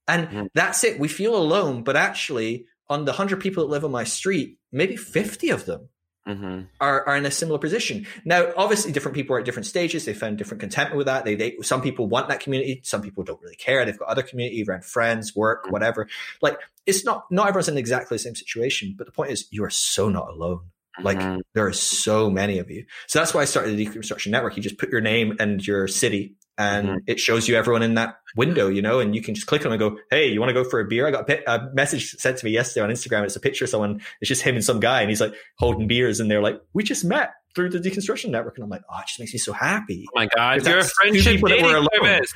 And 0.08 0.28
Mhm. 0.28 0.48
that's 0.54 0.82
it. 0.84 0.98
We 0.98 1.08
feel 1.08 1.36
alone, 1.36 1.82
but 1.82 1.96
actually, 1.96 2.66
on 2.88 3.04
the 3.04 3.12
100 3.12 3.40
people 3.40 3.64
that 3.64 3.70
live 3.70 3.84
on 3.84 3.90
my 3.90 4.04
street, 4.04 4.58
maybe 4.72 4.96
50 4.96 5.50
of 5.50 5.66
them 5.66 5.88
Mhm. 6.36 6.66
are, 6.80 7.06
are 7.08 7.16
in 7.16 7.26
a 7.26 7.30
similar 7.30 7.58
position. 7.58 8.06
Now, 8.24 8.52
obviously, 8.56 8.92
different 8.92 9.14
people 9.16 9.34
are 9.36 9.40
at 9.40 9.44
different 9.44 9.66
stages. 9.66 10.04
They 10.04 10.14
found 10.14 10.38
different 10.38 10.60
contentment 10.60 10.96
with 10.96 11.06
that. 11.06 11.24
They, 11.24 11.34
they, 11.34 11.56
some 11.62 11.82
people 11.82 12.06
want 12.08 12.28
that 12.28 12.40
community. 12.40 12.80
Some 12.84 13.02
people 13.02 13.24
don't 13.24 13.40
really 13.42 13.56
care. 13.56 13.84
They've 13.84 13.98
got 13.98 14.08
other 14.08 14.22
community 14.22 14.64
around 14.66 14.84
friends, 14.84 15.34
work, 15.34 15.64
Mm-hmm. 15.64 15.72
whatever. 15.72 16.08
Like, 16.40 16.58
it's 16.86 17.04
not, 17.04 17.24
not 17.30 17.48
everyone's 17.48 17.68
in 17.68 17.76
exactly 17.78 18.14
the 18.16 18.20
same 18.22 18.34
situation. 18.34 18.94
But 18.96 19.06
the 19.06 19.12
point 19.12 19.30
is, 19.30 19.46
you 19.50 19.64
are 19.64 19.70
so 19.70 20.08
not 20.08 20.28
alone. 20.28 20.60
Like, 21.02 21.18
Mhm. 21.18 21.40
there 21.54 21.66
are 21.66 21.72
so 21.72 22.28
many 22.30 22.58
of 22.58 22.70
you. 22.70 22.84
So 23.06 23.18
that's 23.18 23.32
why 23.32 23.42
I 23.42 23.44
started 23.46 23.76
the 23.76 23.86
Deconstruction 23.86 24.28
Network. 24.32 24.56
You 24.56 24.62
just 24.62 24.76
put 24.78 24.90
your 24.90 25.00
name 25.00 25.36
and 25.38 25.64
your 25.66 25.86
city, 25.88 26.34
and 26.58 26.88
Mhm. 26.88 26.98
it 27.06 27.20
shows 27.20 27.48
you 27.48 27.56
everyone 27.56 27.82
in 27.82 27.94
that 27.94 28.16
window, 28.36 28.68
you 28.68 28.82
know, 28.82 29.00
and 29.00 29.14
you 29.14 29.22
can 29.22 29.34
just 29.34 29.46
click 29.46 29.64
on 29.64 29.72
it 29.72 29.74
and 29.74 29.80
go, 29.80 29.98
Hey, 30.10 30.28
you 30.28 30.40
want 30.40 30.50
to 30.50 30.54
go 30.54 30.62
for 30.68 30.80
a 30.80 30.84
beer? 30.84 31.06
I 31.06 31.10
got 31.10 31.28
a, 31.30 31.70
message 31.72 32.10
sent 32.12 32.38
to 32.38 32.44
me 32.44 32.50
yesterday 32.50 32.84
on 32.84 32.90
Instagram. 32.90 33.24
It's 33.24 33.36
a 33.36 33.40
picture 33.40 33.64
of 33.64 33.70
someone. 33.70 34.00
It's 34.20 34.28
just 34.28 34.42
him 34.42 34.54
and 34.56 34.64
some 34.64 34.80
guy, 34.80 35.00
and 35.00 35.10
he's 35.10 35.20
like 35.20 35.34
holding 35.58 35.86
beers, 35.86 36.20
and 36.20 36.30
they're 36.30 36.42
like, 36.42 36.60
We 36.72 36.82
just 36.84 37.04
met 37.04 37.32
through 37.54 37.70
the 37.70 37.78
Deconstruction 37.78 38.30
Network. 38.30 38.56
And 38.56 38.64
I'm 38.64 38.70
like, 38.70 38.82
Oh, 38.92 38.98
it 38.98 39.06
just 39.06 39.18
makes 39.20 39.32
me 39.32 39.38
so 39.38 39.52
happy. 39.52 40.04
Oh 40.08 40.12
my 40.14 40.26
god! 40.26 40.64
You're 40.66 40.78
a 40.78 40.84
friendship 40.84 41.40
dating 41.46 41.86
service. 41.94 42.32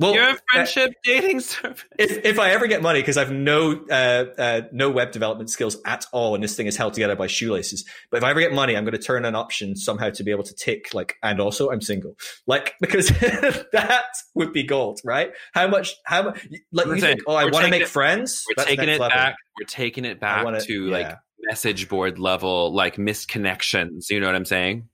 Well, 0.00 0.14
You're 0.14 0.30
a 0.56 0.60
uh, 0.60 0.88
dating 1.04 1.40
service. 1.40 1.84
if, 1.98 2.24
if 2.24 2.38
I 2.38 2.52
ever 2.52 2.66
get 2.66 2.80
money, 2.80 3.00
because 3.00 3.18
I've 3.18 3.30
no 3.30 3.84
uh, 3.90 4.24
uh, 4.38 4.60
no 4.72 4.88
web 4.90 5.12
development 5.12 5.50
skills 5.50 5.76
at 5.84 6.06
all, 6.10 6.34
and 6.34 6.42
this 6.42 6.56
thing 6.56 6.66
is 6.66 6.74
held 6.74 6.94
together 6.94 7.14
by 7.14 7.26
shoelaces. 7.26 7.84
But 8.10 8.16
if 8.16 8.24
I 8.24 8.30
ever 8.30 8.40
get 8.40 8.54
money, 8.54 8.78
I'm 8.78 8.84
going 8.84 8.96
to 8.96 8.98
turn 8.98 9.26
an 9.26 9.34
option 9.34 9.76
somehow 9.76 10.08
to 10.08 10.24
be 10.24 10.30
able 10.30 10.44
to 10.44 10.54
tick 10.54 10.94
like, 10.94 11.16
and 11.22 11.38
also 11.38 11.70
I'm 11.70 11.82
single, 11.82 12.16
like 12.46 12.72
because 12.80 13.08
that 13.08 14.04
would 14.34 14.54
be 14.54 14.62
gold, 14.62 15.00
right? 15.04 15.32
How 15.52 15.68
much? 15.68 15.94
How 16.06 16.22
much? 16.22 16.48
Like 16.72 16.86
you 16.86 16.96
think? 16.96 17.20
Oh, 17.26 17.34
I 17.34 17.44
want 17.44 17.66
to 17.66 17.70
make 17.70 17.82
it- 17.82 17.88
friends. 17.88 18.42
We're 18.48 18.54
That's 18.56 18.70
taking 18.70 18.88
it 18.88 19.00
level. 19.00 19.10
back. 19.10 19.36
We're 19.60 19.66
taking 19.66 20.06
it 20.06 20.18
back 20.18 20.44
wanna- 20.46 20.62
to 20.62 20.86
yeah. 20.86 20.92
like 20.98 21.18
message 21.42 21.90
board 21.90 22.18
level, 22.18 22.72
like 22.72 22.96
misconnections. 22.96 24.08
You 24.08 24.20
know 24.20 24.26
what 24.26 24.34
I'm 24.34 24.46
saying? 24.46 24.88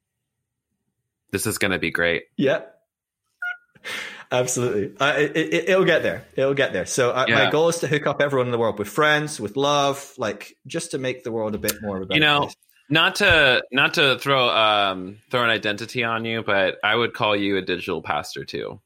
This 1.31 1.47
is 1.47 1.59
going 1.59 1.73
to 1.73 1.79
be 1.79 1.91
great. 1.93 2.25
Yeah. 2.37 2.63
Absolutely. 4.33 4.93
Uh, 4.99 5.15
it, 5.19 5.37
it, 5.37 5.69
it'll 5.71 5.85
get 5.85 6.03
there. 6.03 6.25
It'll 6.37 6.55
get 6.55 6.73
there. 6.73 6.87
So 6.87 7.11
uh, 7.11 7.27
Yeah. 7.29 7.45
my 7.45 7.51
goal 7.51 7.69
is 7.69 7.79
to 7.81 7.87
hook 7.87 8.07
up 8.07 8.21
everyone 8.21 8.47
in 8.49 8.53
the 8.53 8.59
world 8.59 8.79
with 8.79 8.89
friends, 8.89 9.39
with 9.41 9.57
love, 9.57 10.13
like 10.19 10.57
just 10.67 10.91
to 10.93 10.99
make 10.99 11.23
the 11.25 11.31
world 11.33 11.55
a 11.55 11.59
bit 11.59 11.75
more 11.81 11.97
of 11.97 12.03
a 12.03 12.07
better 12.07 12.17
You 12.19 12.25
know, 12.25 12.41
place. 12.41 12.57
Not 12.89 13.17
to 13.17 13.63
not 13.73 13.95
to 13.95 14.17
throw 14.19 14.49
um 14.49 15.19
throw 15.31 15.43
an 15.43 15.51
identity 15.51 16.05
on 16.05 16.25
you, 16.25 16.43
but 16.45 16.77
I 16.85 16.95
would 16.95 17.15
call 17.15 17.35
you 17.35 17.57
a 17.57 17.63
digital 17.63 18.01
pastor 18.03 18.45
too. 18.45 18.81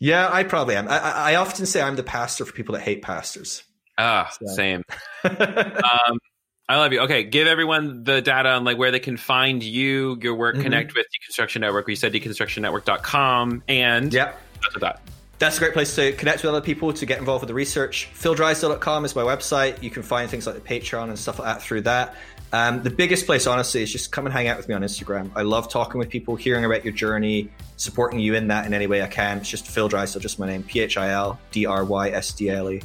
Yeah, 0.00 0.28
I 0.32 0.44
probably 0.44 0.76
am. 0.76 0.88
I, 0.88 0.98
I 0.98 1.34
often 1.36 1.66
say 1.66 1.82
I'm 1.82 1.96
the 1.96 2.02
pastor 2.02 2.44
for 2.46 2.52
people 2.52 2.74
that 2.74 2.80
hate 2.82 3.02
pastors. 3.02 3.62
Ah, 3.98 4.30
So- 4.40 4.54
same. 4.54 4.82
Um, 5.24 6.18
I 6.66 6.76
love 6.78 6.94
you. 6.94 7.00
Okay, 7.00 7.24
give 7.24 7.46
everyone 7.46 8.04
the 8.04 8.22
data 8.22 8.48
on 8.48 8.64
like 8.64 8.78
where 8.78 8.90
they 8.90 8.98
can 8.98 9.18
find 9.18 9.62
you, 9.62 10.18
your 10.22 10.34
work, 10.34 10.56
Mhm. 10.56 10.62
connect 10.62 10.94
with 10.94 11.04
Deconstruction 11.06 11.60
Network. 11.60 11.86
We 11.86 11.94
said 11.96 12.14
deconstructionnetwork.com 12.14 13.62
and 13.68 14.12
yeah. 14.12 14.32
That. 14.80 15.00
That's 15.38 15.56
a 15.56 15.60
great 15.60 15.72
place 15.72 15.94
to 15.96 16.12
connect 16.12 16.42
with 16.42 16.50
other 16.50 16.60
people, 16.60 16.92
to 16.92 17.06
get 17.06 17.18
involved 17.18 17.42
with 17.42 17.48
the 17.48 17.54
research. 17.54 18.08
PhilDrysdale.com 18.14 19.04
is 19.04 19.16
my 19.16 19.22
website. 19.22 19.82
You 19.82 19.90
can 19.90 20.02
find 20.02 20.30
things 20.30 20.46
like 20.46 20.54
the 20.54 20.60
Patreon 20.60 21.08
and 21.08 21.18
stuff 21.18 21.38
like 21.38 21.46
that 21.46 21.62
through 21.62 21.82
that. 21.82 22.14
Um, 22.52 22.84
the 22.84 22.90
biggest 22.90 23.26
place, 23.26 23.48
honestly, 23.48 23.82
is 23.82 23.90
just 23.90 24.12
come 24.12 24.26
and 24.26 24.32
hang 24.32 24.46
out 24.46 24.56
with 24.56 24.68
me 24.68 24.76
on 24.76 24.82
Instagram. 24.82 25.30
I 25.34 25.42
love 25.42 25.68
talking 25.68 25.98
with 25.98 26.08
people, 26.08 26.36
hearing 26.36 26.64
about 26.64 26.84
your 26.84 26.94
journey, 26.94 27.50
supporting 27.76 28.20
you 28.20 28.34
in 28.34 28.46
that 28.48 28.64
in 28.64 28.72
any 28.72 28.86
way 28.86 29.02
I 29.02 29.08
can. 29.08 29.38
It's 29.38 29.48
just 29.48 29.66
Phil 29.66 29.88
Drysdale, 29.88 30.22
just 30.22 30.38
my 30.38 30.46
name, 30.46 30.62
P 30.62 30.78
H 30.78 30.96
I 30.96 31.10
L 31.10 31.38
D 31.50 31.66
R 31.66 31.84
Y 31.84 32.10
S 32.10 32.32
D 32.32 32.50
L 32.50 32.70
E. 32.70 32.80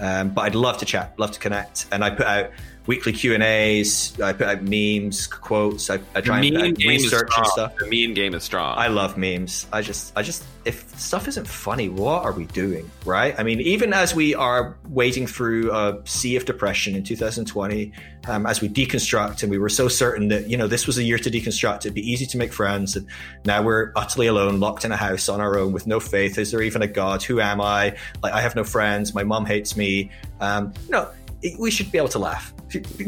Um, 0.00 0.30
but 0.30 0.42
I'd 0.42 0.54
love 0.54 0.78
to 0.78 0.84
chat, 0.84 1.18
love 1.18 1.32
to 1.32 1.40
connect, 1.40 1.86
and 1.90 2.04
I 2.04 2.10
put 2.10 2.26
out 2.26 2.50
weekly 2.88 3.12
Q 3.12 3.34
and 3.34 3.42
A's. 3.42 4.18
I 4.18 4.32
put 4.32 4.62
memes, 4.62 5.26
quotes. 5.26 5.90
I, 5.90 6.00
I 6.14 6.22
try 6.22 6.40
and 6.40 6.54
meme 6.54 6.62
out 6.70 6.74
game 6.74 6.90
is 6.92 7.04
research 7.04 7.30
and 7.36 7.46
stuff. 7.48 7.76
The 7.76 7.84
meme 7.84 8.14
game 8.14 8.34
is 8.34 8.42
strong. 8.42 8.76
I 8.78 8.88
love 8.88 9.18
memes. 9.18 9.66
I 9.72 9.82
just, 9.82 10.10
I 10.16 10.22
just, 10.22 10.42
if 10.64 10.98
stuff 10.98 11.28
isn't 11.28 11.46
funny, 11.46 11.90
what 11.90 12.24
are 12.24 12.32
we 12.32 12.46
doing, 12.46 12.90
right? 13.04 13.38
I 13.38 13.42
mean, 13.42 13.60
even 13.60 13.92
as 13.92 14.14
we 14.14 14.34
are 14.34 14.78
wading 14.88 15.26
through 15.26 15.70
a 15.70 16.00
sea 16.06 16.36
of 16.36 16.46
depression 16.46 16.94
in 16.94 17.04
2020, 17.04 17.92
um, 18.26 18.46
as 18.46 18.62
we 18.62 18.70
deconstruct, 18.70 19.42
and 19.42 19.50
we 19.50 19.58
were 19.58 19.68
so 19.68 19.88
certain 19.88 20.28
that 20.28 20.48
you 20.48 20.56
know 20.56 20.66
this 20.66 20.86
was 20.86 20.96
a 20.96 21.02
year 21.02 21.18
to 21.18 21.30
deconstruct, 21.30 21.80
it'd 21.80 21.94
be 21.94 22.10
easy 22.10 22.24
to 22.26 22.38
make 22.38 22.54
friends, 22.54 22.96
and 22.96 23.06
now 23.44 23.62
we're 23.62 23.92
utterly 23.96 24.28
alone, 24.28 24.60
locked 24.60 24.86
in 24.86 24.92
a 24.92 24.96
house 24.96 25.28
on 25.28 25.42
our 25.42 25.58
own 25.58 25.72
with 25.72 25.86
no 25.86 26.00
faith. 26.00 26.38
Is 26.38 26.50
there 26.50 26.62
even 26.62 26.80
a 26.80 26.86
God? 26.86 27.22
Who 27.22 27.38
am 27.38 27.60
I? 27.60 27.96
Like, 28.22 28.32
I 28.32 28.40
have 28.40 28.56
no 28.56 28.64
friends. 28.64 29.14
My 29.14 29.24
mom 29.24 29.44
hates 29.44 29.76
me. 29.76 30.10
Um, 30.40 30.72
you 30.86 30.92
know, 30.92 31.10
we 31.58 31.70
should 31.70 31.90
be 31.90 31.98
able 31.98 32.08
to 32.08 32.18
laugh. 32.18 32.52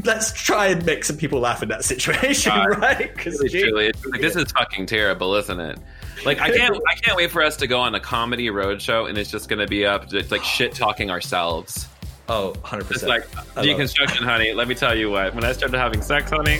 Let's 0.05 0.33
try 0.33 0.69
and 0.69 0.85
make 0.87 1.05
some 1.05 1.17
people 1.17 1.41
laugh 1.41 1.63
in 1.63 1.69
that 1.69 1.85
situation, 1.85 2.53
God. 2.53 2.79
right? 2.81 3.15
Because 3.15 3.41
Really, 3.41 3.61
truly, 3.61 3.93
like, 4.11 4.21
this 4.21 4.37
is 4.37 4.51
fucking 4.53 4.87
terrible, 4.87 5.35
isn't 5.35 5.61
it? 5.61 5.79
Like 6.25 6.41
I 6.41 6.51
can't, 6.51 6.77
I 6.89 6.95
can't 6.95 7.17
wait 7.17 7.31
for 7.31 7.43
us 7.43 7.57
to 7.57 7.67
go 7.67 7.81
on 7.81 7.95
a 7.95 8.01
comedy 8.01 8.49
roadshow, 8.49 9.09
and 9.09 9.17
it's 9.19 9.31
just 9.31 9.49
going 9.49 9.59
to 9.59 9.67
be 9.67 9.87
up, 9.87 10.09
just 10.09 10.31
like 10.31 10.45
shit 10.45 10.75
talking 10.75 11.11
ourselves. 11.11 11.89
oh, 12.29 12.51
100 12.61 12.87
percent. 12.87 13.09
like 13.09 13.37
I 13.57 13.65
deconstruction, 13.65 14.25
honey. 14.25 14.53
Let 14.53 14.69
me 14.69 14.75
tell 14.75 14.97
you 14.97 15.11
what. 15.11 15.35
When 15.35 15.45
I 15.45 15.53
started 15.53 15.79
having 15.79 16.03
sex, 16.03 16.31
honey, 16.31 16.59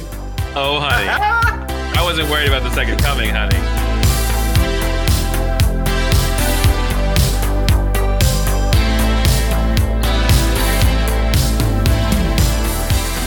oh 0.57 0.81
honey, 0.81 1.09
I 1.99 2.03
wasn't 2.03 2.31
worried 2.31 2.49
about 2.49 2.63
the 2.63 2.75
second 2.75 2.99
coming, 3.01 3.31
honey. 3.31 3.90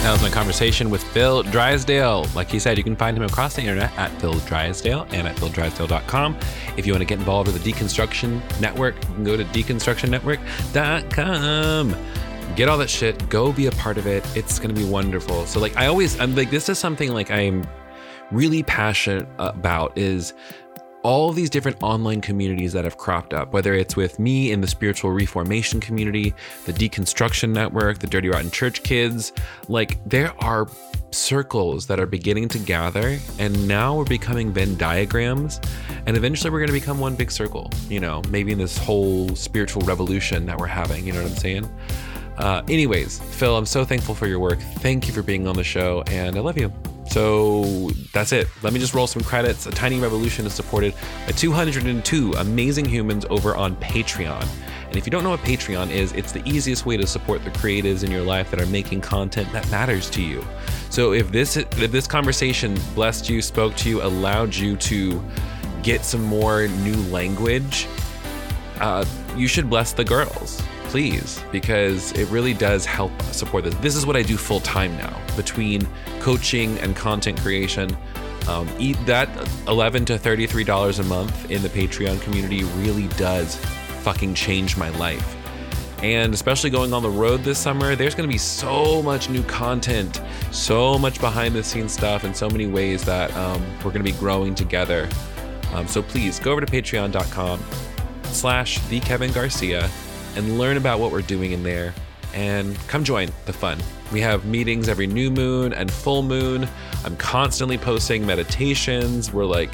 That 0.03 0.11
was 0.11 0.21
my 0.21 0.29
conversation 0.29 0.89
with 0.89 1.01
Phil 1.01 1.43
Drysdale. 1.43 2.25
Like 2.35 2.51
he 2.51 2.59
said, 2.59 2.77
you 2.77 2.83
can 2.83 2.97
find 2.97 3.15
him 3.15 3.23
across 3.23 3.55
the 3.55 3.61
internet 3.61 3.97
at 3.97 4.11
Phil 4.19 4.37
Drysdale 4.39 5.07
and 5.11 5.25
at 5.25 5.37
phildrysdale.com. 5.37 6.37
If 6.75 6.85
you 6.85 6.91
want 6.91 7.03
to 7.03 7.05
get 7.05 7.19
involved 7.19 7.49
with 7.49 7.63
the 7.63 7.71
Deconstruction 7.71 8.41
Network, 8.59 8.95
you 8.95 9.13
can 9.13 9.23
go 9.23 9.37
to 9.37 9.45
deconstructionnetwork.com. 9.45 11.95
Get 12.57 12.67
all 12.67 12.77
that 12.79 12.89
shit. 12.89 13.29
Go 13.29 13.53
be 13.53 13.67
a 13.67 13.71
part 13.71 13.97
of 13.97 14.05
it. 14.05 14.25
It's 14.35 14.59
going 14.59 14.75
to 14.75 14.81
be 14.81 14.85
wonderful. 14.85 15.45
So, 15.45 15.61
like, 15.61 15.77
I 15.77 15.87
always, 15.87 16.19
I'm 16.19 16.35
like, 16.35 16.51
this 16.51 16.67
is 16.67 16.77
something 16.77 17.13
like 17.13 17.31
I'm 17.31 17.65
really 18.29 18.63
passionate 18.63 19.29
about 19.39 19.97
is 19.97 20.33
all 21.03 21.33
these 21.33 21.49
different 21.49 21.77
online 21.83 22.21
communities 22.21 22.71
that 22.73 22.85
have 22.85 22.97
cropped 22.97 23.33
up, 23.33 23.51
whether 23.53 23.73
it's 23.73 23.95
with 23.95 24.19
me 24.19 24.51
in 24.51 24.61
the 24.61 24.67
spiritual 24.67 25.11
reformation 25.11 25.79
community, 25.79 26.33
the 26.65 26.73
deconstruction 26.73 27.49
network, 27.49 27.99
the 27.99 28.07
dirty 28.07 28.29
rotten 28.29 28.49
church 28.49 28.83
kids, 28.83 29.33
like 29.67 29.99
there 30.05 30.33
are 30.41 30.67
circles 31.11 31.85
that 31.85 31.99
are 31.99 32.07
beginning 32.07 32.47
to 32.47 32.57
gather 32.57 33.19
and 33.37 33.67
now 33.67 33.95
we're 33.95 34.05
becoming 34.05 34.51
Venn 34.51 34.75
diagrams 34.77 35.59
and 36.07 36.17
eventually 36.17 36.49
we're 36.49 36.59
going 36.59 36.67
to 36.67 36.73
become 36.73 36.99
one 36.99 37.15
big 37.15 37.31
circle, 37.31 37.69
you 37.89 37.99
know, 37.99 38.21
maybe 38.29 38.51
in 38.51 38.57
this 38.57 38.77
whole 38.77 39.29
spiritual 39.35 39.83
revolution 39.83 40.45
that 40.45 40.57
we're 40.57 40.65
having, 40.65 41.05
you 41.05 41.13
know 41.13 41.21
what 41.21 41.31
I'm 41.31 41.37
saying? 41.37 41.69
Uh, 42.37 42.63
anyways, 42.67 43.19
Phil, 43.19 43.55
I'm 43.55 43.65
so 43.65 43.85
thankful 43.85 44.15
for 44.15 44.25
your 44.25 44.39
work. 44.39 44.59
Thank 44.79 45.07
you 45.07 45.13
for 45.13 45.21
being 45.21 45.47
on 45.47 45.55
the 45.55 45.63
show, 45.63 46.03
and 46.07 46.35
I 46.35 46.39
love 46.39 46.57
you. 46.57 46.73
So 47.07 47.89
that's 48.11 48.31
it. 48.31 48.47
Let 48.61 48.73
me 48.73 48.79
just 48.79 48.93
roll 48.93 49.07
some 49.07 49.23
credits. 49.23 49.65
A 49.65 49.71
Tiny 49.71 49.99
Revolution 49.99 50.45
is 50.45 50.53
supported 50.53 50.93
by 51.25 51.33
202 51.33 52.33
amazing 52.33 52.85
humans 52.85 53.25
over 53.29 53.55
on 53.55 53.75
Patreon. 53.77 54.47
And 54.87 54.99
if 54.99 55.07
you 55.07 55.11
don't 55.11 55.23
know 55.23 55.31
what 55.31 55.39
Patreon 55.39 55.89
is, 55.89 56.11
it's 56.11 56.31
the 56.31 56.47
easiest 56.47 56.85
way 56.85 56.97
to 56.97 57.07
support 57.07 57.43
the 57.43 57.49
creatives 57.49 58.03
in 58.03 58.11
your 58.11 58.21
life 58.21 58.51
that 58.51 58.61
are 58.61 58.67
making 58.67 59.01
content 59.01 59.51
that 59.51 59.69
matters 59.71 60.07
to 60.11 60.21
you. 60.21 60.45
So 60.91 61.13
if 61.13 61.31
this 61.31 61.57
if 61.57 61.91
this 61.91 62.05
conversation 62.05 62.77
blessed 62.93 63.27
you, 63.27 63.41
spoke 63.41 63.75
to 63.77 63.89
you, 63.89 64.03
allowed 64.03 64.53
you 64.53 64.77
to 64.77 65.23
get 65.81 66.05
some 66.05 66.21
more 66.23 66.67
new 66.67 66.95
language, 67.09 67.87
uh, 68.79 69.03
you 69.35 69.47
should 69.47 69.69
bless 69.69 69.93
the 69.93 70.03
girls, 70.05 70.61
please, 70.93 71.43
because 71.51 72.11
it 72.11 72.29
really 72.29 72.53
does 72.53 72.85
help 72.85 73.19
support 73.31 73.63
this. 73.63 73.73
This 73.77 73.95
is 73.95 74.05
what 74.05 74.15
I 74.15 74.21
do 74.21 74.37
full 74.37 74.59
time 74.59 74.95
now 74.95 75.19
between 75.35 75.87
coaching 76.19 76.77
and 76.81 76.95
content 76.95 77.41
creation. 77.41 77.97
Um, 78.47 78.69
eat 78.77 79.03
that 79.07 79.27
11 79.67 80.05
to 80.05 80.19
33 80.19 80.63
dollars 80.63 80.99
a 80.99 81.03
month 81.05 81.49
in 81.49 81.63
the 81.63 81.69
Patreon 81.69 82.21
community 82.21 82.63
really 82.83 83.07
does 83.17 83.55
fucking 84.03 84.35
change 84.35 84.77
my 84.77 84.89
life. 84.89 85.35
And 86.03 86.31
especially 86.31 86.69
going 86.69 86.93
on 86.93 87.01
the 87.01 87.09
road 87.09 87.43
this 87.43 87.57
summer, 87.57 87.95
there's 87.95 88.13
going 88.13 88.29
to 88.29 88.31
be 88.31 88.37
so 88.37 89.01
much 89.01 89.31
new 89.31 89.41
content, 89.45 90.21
so 90.51 90.99
much 90.99 91.19
behind 91.19 91.55
the 91.55 91.63
scenes 91.63 91.93
stuff, 91.93 92.23
and 92.23 92.37
so 92.37 92.47
many 92.47 92.67
ways 92.67 93.03
that 93.05 93.35
um, 93.35 93.65
we're 93.77 93.89
going 93.89 94.05
to 94.05 94.11
be 94.11 94.19
growing 94.19 94.53
together. 94.53 95.09
Um, 95.73 95.87
so 95.87 96.03
please 96.03 96.37
go 96.37 96.51
over 96.51 96.61
to 96.61 96.71
patreon.com 96.71 97.59
slash 98.25 98.77
the 98.89 98.99
Kevin 98.99 99.31
Garcia 99.31 99.89
and 100.35 100.57
learn 100.57 100.77
about 100.77 100.99
what 100.99 101.11
we're 101.11 101.21
doing 101.21 101.51
in 101.51 101.63
there 101.63 101.93
and 102.33 102.77
come 102.87 103.03
join 103.03 103.29
the 103.45 103.53
fun. 103.53 103.77
We 104.11 104.21
have 104.21 104.45
meetings 104.45 104.89
every 104.89 105.07
new 105.07 105.29
moon 105.29 105.73
and 105.73 105.91
full 105.91 106.23
moon. 106.23 106.67
I'm 107.05 107.15
constantly 107.17 107.77
posting 107.77 108.25
meditations. 108.25 109.31
We're 109.31 109.45
like, 109.45 109.71